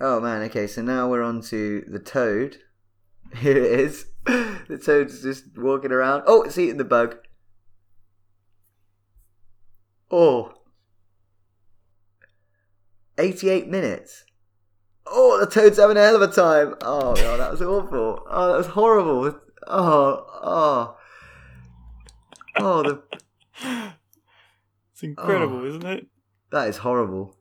Oh, 0.00 0.20
man, 0.20 0.40
okay, 0.42 0.66
so 0.66 0.80
now 0.80 1.10
we're 1.10 1.22
on 1.22 1.42
to 1.42 1.84
the 1.86 1.98
toad. 1.98 2.56
Here 3.36 3.56
it 3.58 3.80
is. 3.80 4.06
the 4.24 4.80
toad's 4.82 5.22
just 5.22 5.44
walking 5.58 5.92
around. 5.92 6.22
Oh, 6.26 6.42
it's 6.42 6.56
eating 6.58 6.78
the 6.78 6.84
bug. 6.84 7.16
Oh. 10.10 10.52
88 13.18 13.68
minutes. 13.68 14.24
Oh, 15.06 15.38
the 15.38 15.46
toad's 15.46 15.78
having 15.78 15.96
a 15.96 16.00
hell 16.00 16.16
of 16.16 16.22
a 16.22 16.28
time. 16.32 16.74
Oh, 16.82 17.12
no, 17.14 17.36
that 17.36 17.50
was 17.50 17.60
awful. 17.60 18.24
Oh, 18.28 18.52
that 18.52 18.58
was 18.58 18.66
horrible. 18.68 19.38
Oh, 19.66 20.26
oh. 20.42 20.96
Oh, 22.56 22.82
the, 22.82 23.02
It's 24.92 25.02
incredible, 25.02 25.58
Oh. 25.58 25.66
isn't 25.66 25.84
it? 25.86 26.06
That 26.52 26.68
is 26.68 26.78
horrible. 26.78 27.36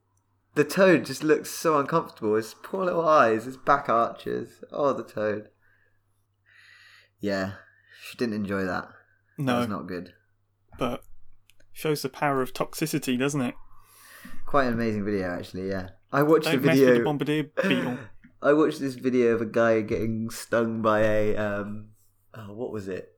The 0.55 0.63
toad 0.63 1.05
just 1.05 1.23
looks 1.23 1.49
so 1.49 1.77
uncomfortable. 1.79 2.35
His 2.35 2.53
poor 2.63 2.85
little 2.85 3.07
eyes, 3.07 3.45
his 3.45 3.57
back 3.57 3.87
arches. 3.87 4.63
Oh, 4.71 4.93
the 4.93 5.03
toad. 5.03 5.49
Yeah, 7.19 7.53
she 8.01 8.17
didn't 8.17 8.35
enjoy 8.35 8.63
that. 8.65 8.87
That 9.37 9.43
No, 9.43 9.59
was 9.59 9.67
not 9.67 9.87
good. 9.87 10.13
but 10.77 11.03
shows 11.71 12.01
the 12.01 12.09
power 12.09 12.41
of 12.41 12.53
toxicity, 12.53 13.17
doesn't 13.17 13.41
it? 13.41 13.55
Quite 14.45 14.65
an 14.67 14.73
amazing 14.73 15.05
video, 15.05 15.29
actually. 15.29 15.69
Yeah, 15.69 15.89
I 16.11 16.23
watched 16.23 16.45
Don't 16.45 16.55
a 16.55 16.59
video. 16.59 16.93
the 16.97 17.03
bombardier 17.03 17.43
beetle. 17.61 17.97
I 18.41 18.53
watched 18.53 18.79
this 18.79 18.95
video 18.95 19.33
of 19.33 19.41
a 19.41 19.45
guy 19.45 19.81
getting 19.81 20.29
stung 20.29 20.81
by 20.81 21.01
a 21.01 21.35
um, 21.35 21.89
oh, 22.33 22.53
what 22.53 22.71
was 22.71 22.87
it? 22.87 23.09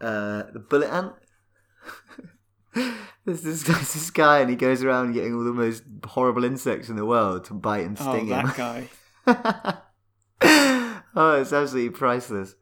Uh, 0.00 0.44
the 0.52 0.60
bullet 0.60 0.88
ant. 0.92 1.12
there's 3.24 3.42
this, 3.42 3.62
there's 3.64 3.92
this 3.94 4.10
guy, 4.10 4.40
and 4.40 4.50
he 4.50 4.56
goes 4.56 4.82
around 4.84 5.12
getting 5.12 5.34
all 5.34 5.44
the 5.44 5.52
most 5.52 5.82
horrible 6.04 6.44
insects 6.44 6.88
in 6.88 6.96
the 6.96 7.04
world 7.06 7.44
to 7.46 7.54
bite 7.54 7.84
and 7.86 7.98
sting 7.98 8.08
Oh, 8.08 8.14
sting 8.16 8.28
that 8.28 8.46
him. 8.46 8.88
guy. 9.26 9.78
oh, 11.14 11.40
it's 11.40 11.52
absolutely 11.52 11.90
priceless. 11.90 12.54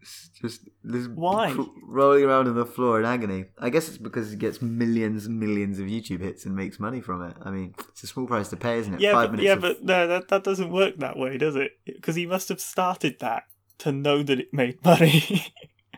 It's 0.00 0.30
Just 0.40 0.68
this 0.82 1.06
Why? 1.08 1.52
cr- 1.52 1.62
rolling 1.82 2.24
around 2.24 2.48
on 2.48 2.54
the 2.54 2.64
floor 2.64 2.98
in 2.98 3.04
agony. 3.06 3.46
I 3.58 3.68
guess 3.70 3.88
it's 3.88 3.98
because 3.98 4.30
he 4.30 4.36
gets 4.36 4.62
millions 4.62 5.26
and 5.26 5.38
millions 5.38 5.78
of 5.78 5.86
YouTube 5.86 6.20
hits 6.20 6.46
and 6.46 6.56
makes 6.56 6.80
money 6.80 7.00
from 7.00 7.22
it. 7.22 7.36
I 7.42 7.50
mean, 7.50 7.74
it's 7.90 8.02
a 8.02 8.06
small 8.06 8.26
price 8.26 8.48
to 8.50 8.56
pay, 8.56 8.78
isn't 8.78 8.94
it? 8.94 9.00
Yeah, 9.00 9.12
Five 9.12 9.30
but, 9.30 9.36
minutes 9.40 9.46
yeah, 9.46 9.52
of- 9.54 9.60
but 9.60 9.84
no, 9.84 10.06
that 10.06 10.28
that 10.28 10.44
doesn't 10.44 10.70
work 10.70 10.96
that 10.98 11.18
way, 11.18 11.36
does 11.36 11.56
it? 11.56 11.72
Because 11.84 12.16
he 12.16 12.26
must 12.26 12.48
have 12.48 12.60
started 12.60 13.16
that 13.20 13.42
to 13.78 13.92
know 13.92 14.22
that 14.22 14.38
it 14.40 14.52
made 14.54 14.82
money 14.84 15.52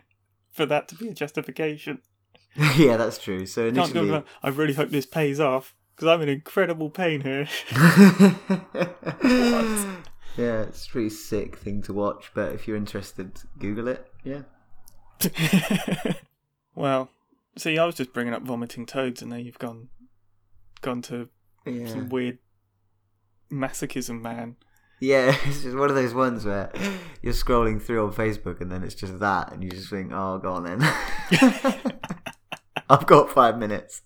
for 0.51 0.65
that 0.65 0.87
to 0.89 0.95
be 0.95 1.07
a 1.09 1.13
justification. 1.13 1.99
yeah, 2.77 2.97
that's 2.97 3.17
true. 3.17 3.45
So 3.45 3.67
initially, 3.67 4.23
I 4.43 4.49
really 4.49 4.73
hope 4.73 4.89
this 4.89 5.05
pays 5.05 5.39
off 5.39 5.75
because 5.95 6.07
I'm 6.07 6.21
in 6.21 6.29
incredible 6.29 6.89
pain 6.89 7.21
here. 7.21 7.47
yeah, 10.37 10.61
it's 10.63 10.85
a 10.85 10.89
pretty 10.89 11.09
sick 11.09 11.57
thing 11.57 11.81
to 11.83 11.93
watch. 11.93 12.31
But 12.33 12.53
if 12.53 12.67
you're 12.67 12.77
interested, 12.77 13.41
Google 13.59 13.87
it. 13.87 14.11
Yeah. 14.23 14.41
well, 16.75 17.09
see, 17.57 17.77
I 17.77 17.85
was 17.85 17.95
just 17.95 18.13
bringing 18.13 18.33
up 18.33 18.43
vomiting 18.43 18.85
toads, 18.85 19.21
and 19.21 19.31
now 19.31 19.37
you've 19.37 19.59
gone 19.59 19.89
gone 20.81 21.01
to 21.03 21.29
Yeah. 21.65 21.87
some 21.87 22.09
weird 22.09 22.39
masochism, 23.51 24.21
man. 24.21 24.57
Yeah, 24.99 25.35
it's 25.45 25.63
just 25.63 25.75
one 25.75 25.89
of 25.89 25.95
those 25.95 26.13
ones 26.13 26.45
where 26.45 26.71
you're 27.21 27.33
scrolling 27.33 27.81
through 27.81 28.05
on 28.05 28.13
Facebook 28.13 28.61
and 28.61 28.71
then 28.71 28.83
it's 28.83 28.95
just 28.95 29.19
that, 29.19 29.51
and 29.51 29.63
you 29.63 29.69
just 29.69 29.89
think, 29.89 30.11
"Oh, 30.13 30.37
go 30.39 30.53
on 30.53 30.63
then." 30.63 30.79
I've 32.89 33.05
got 33.05 33.31
five 33.31 33.57
minutes. 33.57 34.01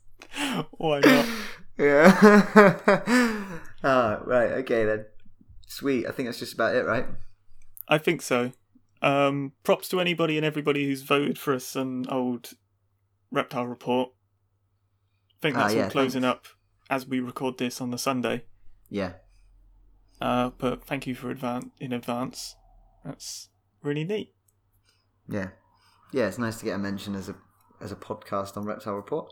Why 0.78 0.99
not? 0.99 1.25
Yeah. 1.80 2.11
ah, 3.84 4.19
right. 4.25 4.51
Okay 4.63 4.84
then. 4.86 5.05
Sweet. 5.67 6.07
I 6.07 6.11
think 6.11 6.28
that's 6.28 6.39
just 6.39 6.55
about 6.55 6.75
it, 6.75 6.86
right? 6.88 7.05
I 7.88 7.99
think 7.99 8.23
so. 8.23 8.51
Um, 9.03 9.51
props 9.63 9.88
to 9.89 9.99
anybody 10.01 10.38
and 10.38 10.45
everybody 10.45 10.86
who's 10.86 11.03
voted 11.03 11.38
for 11.38 11.53
us 11.53 11.75
an 11.75 12.05
old 12.09 12.53
reptile 13.32 13.67
report. 13.67 14.09
I 14.09 15.38
think 15.43 15.55
Ah, 15.55 15.59
that's 15.65 15.75
yeah, 15.75 15.84
all 15.84 15.89
closing 15.91 16.23
thanks. 16.23 16.36
up 16.36 16.45
as 16.89 17.05
we 17.05 17.19
record 17.19 17.59
this 17.59 17.80
on 17.80 17.91
the 17.91 17.99
Sunday. 17.99 18.45
Yeah. 18.89 19.11
Uh, 20.19 20.49
but 20.57 20.84
thank 20.84 21.05
you 21.05 21.13
for 21.13 21.32
advan- 21.32 21.69
in 21.80 21.93
advance. 21.93 22.55
That's 23.05 23.49
really 23.84 24.03
neat. 24.03 24.34
Yeah. 25.30 25.49
Yeah. 26.11 26.25
It's 26.25 26.39
nice 26.39 26.57
to 26.57 26.65
get 26.65 26.73
a 26.73 26.80
mention 26.80 27.13
as 27.13 27.30
a 27.30 27.36
as 27.82 27.91
a 27.91 27.95
podcast 27.95 28.57
on 28.57 28.65
Reptile 28.65 28.93
Report. 28.95 29.32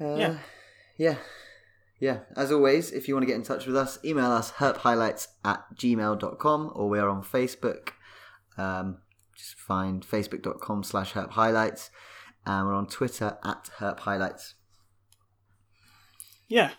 Uh, 0.00 0.14
Yeah. 0.16 0.38
Yeah. 0.98 1.16
Yeah. 2.00 2.20
As 2.36 2.52
always, 2.52 2.92
if 2.92 3.08
you 3.08 3.14
want 3.14 3.22
to 3.22 3.26
get 3.26 3.36
in 3.36 3.42
touch 3.42 3.66
with 3.66 3.76
us, 3.76 3.98
email 4.04 4.30
us 4.30 4.52
herphighlights 4.52 5.28
at 5.44 5.64
gmail.com 5.76 6.72
or 6.74 6.88
we 6.88 6.98
are 6.98 7.08
on 7.08 7.22
Facebook. 7.22 7.90
Um, 8.58 8.98
just 9.36 9.56
find 9.58 10.02
facebook.com 10.06 10.82
slash 10.84 11.12
herphighlights 11.12 11.90
and 12.46 12.66
we're 12.66 12.74
on 12.74 12.86
Twitter 12.86 13.38
at 13.44 13.70
herphighlights. 13.78 14.54
Yeah, 16.48 16.70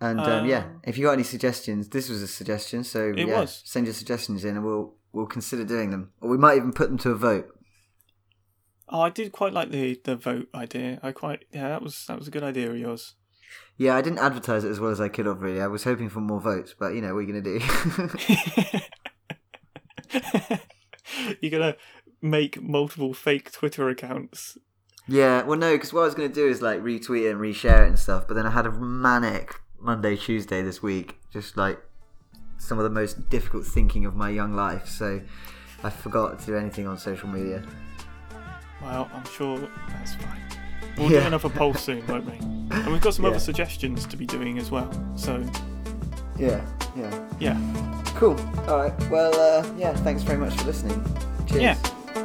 And 0.00 0.18
um, 0.20 0.46
yeah, 0.46 0.64
Um, 0.64 0.80
if 0.84 0.96
you 0.96 1.04
got 1.04 1.12
any 1.12 1.22
suggestions, 1.24 1.90
this 1.90 2.08
was 2.08 2.22
a 2.22 2.26
suggestion, 2.28 2.84
so 2.84 3.10
It 3.10 3.28
yeah, 3.28 3.40
was. 3.40 3.60
send 3.66 3.86
your 3.86 3.92
suggestions 3.94 4.44
in 4.46 4.56
and 4.56 4.64
we'll 4.64 4.94
we'll 5.12 5.26
consider 5.26 5.64
doing 5.64 5.90
them. 5.90 6.12
Or 6.22 6.30
we 6.30 6.38
might 6.38 6.56
even 6.56 6.72
put 6.72 6.88
them 6.88 6.96
to 6.98 7.10
a 7.10 7.14
vote. 7.16 7.48
Oh, 8.92 9.00
I 9.02 9.10
did 9.10 9.32
quite 9.32 9.52
like 9.52 9.70
the 9.70 10.00
the 10.04 10.16
vote 10.16 10.48
idea. 10.54 10.98
I 11.02 11.12
quite 11.12 11.44
yeah, 11.52 11.68
that 11.68 11.82
was 11.82 12.04
that 12.06 12.18
was 12.18 12.28
a 12.28 12.30
good 12.30 12.42
idea 12.42 12.70
of 12.70 12.76
yours. 12.76 13.14
Yeah, 13.76 13.96
I 13.96 14.02
didn't 14.02 14.18
advertise 14.18 14.64
it 14.64 14.70
as 14.70 14.78
well 14.80 14.90
as 14.90 15.00
I 15.00 15.08
could 15.08 15.26
have 15.26 15.40
really. 15.40 15.60
I 15.60 15.66
was 15.68 15.84
hoping 15.84 16.08
for 16.08 16.20
more 16.20 16.40
votes, 16.40 16.74
but 16.78 16.94
you 16.94 17.00
know, 17.00 17.14
what 17.14 17.20
are 17.20 17.22
you 17.22 17.32
gonna 17.32 17.58
do? 17.58 17.60
You're 21.40 21.50
gonna 21.50 21.76
make 22.20 22.60
multiple 22.62 23.14
fake 23.14 23.50
Twitter 23.52 23.88
accounts. 23.88 24.58
yeah, 25.06 25.42
well 25.42 25.58
no, 25.58 25.74
because 25.74 25.92
what 25.92 26.02
I 26.02 26.04
was 26.04 26.14
gonna 26.14 26.28
do 26.28 26.48
is 26.48 26.60
like 26.62 26.80
retweet 26.80 27.26
it 27.26 27.30
and 27.30 27.40
reshare 27.40 27.84
it 27.84 27.88
and 27.88 27.98
stuff, 27.98 28.26
but 28.28 28.34
then 28.34 28.46
I 28.46 28.50
had 28.50 28.66
a 28.66 28.72
manic 28.72 29.54
Monday, 29.78 30.16
Tuesday 30.16 30.62
this 30.62 30.82
week, 30.82 31.18
just 31.32 31.56
like 31.56 31.78
some 32.58 32.78
of 32.78 32.84
the 32.84 32.90
most 32.90 33.30
difficult 33.30 33.64
thinking 33.64 34.04
of 34.04 34.14
my 34.14 34.28
young 34.30 34.52
life, 34.52 34.88
so 34.88 35.20
I 35.82 35.90
forgot 35.90 36.38
to 36.40 36.46
do 36.46 36.56
anything 36.56 36.86
on 36.86 36.98
social 36.98 37.28
media. 37.28 37.64
Well, 38.82 39.10
I'm 39.14 39.24
sure 39.26 39.58
that's 39.90 40.14
fine. 40.14 40.40
We'll 40.96 41.10
Yeah. 41.10 41.20
do 41.20 41.26
another 41.28 41.48
poll 41.48 41.74
soon, 41.74 42.06
won't 42.06 42.26
we? 42.26 42.36
And 42.76 42.86
we've 42.92 43.00
got 43.00 43.14
some 43.14 43.24
Yeah. 43.24 43.30
other 43.32 43.40
suggestions 43.40 44.06
to 44.06 44.16
be 44.16 44.26
doing 44.26 44.58
as 44.58 44.70
well. 44.70 44.90
So 45.16 45.44
Yeah, 46.38 46.60
yeah. 46.96 47.10
yeah, 47.38 47.56
Cool. 48.16 48.38
Alright, 48.68 48.92
well 49.10 49.34
uh, 49.34 49.66
yeah, 49.78 49.94
thanks 49.96 50.22
very 50.22 50.38
much 50.38 50.54
for 50.54 50.64
listening. 50.64 51.02
Cheers. 51.46 51.62
yeah. 51.62 51.74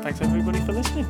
Thanks 0.02 0.22
everybody 0.22 0.60
for 0.62 0.74
listening. 0.74 1.06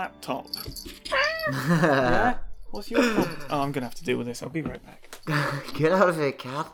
Laptop. 0.00 0.46
Yeah? 1.52 2.38
What's 2.70 2.90
your 2.90 3.02
problem? 3.02 3.36
Oh, 3.50 3.60
I'm 3.62 3.72
gonna 3.72 3.86
have 3.86 3.94
to 3.96 4.04
deal 4.04 4.18
with 4.18 4.26
this. 4.26 4.42
I'll 4.42 4.48
be 4.50 4.62
right 4.62 4.84
back. 4.84 5.02
Get 5.74 5.90
out 5.90 6.08
of 6.10 6.16
here, 6.16 6.32
cat. 6.32 6.72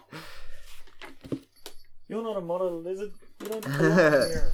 You're 2.09 2.23
not 2.23 2.37
a 2.37 2.41
model 2.41 2.83
lizard. 2.83 3.13
You 3.41 3.49
don't 3.49 3.63
belong 3.79 3.97
here. 3.97 4.53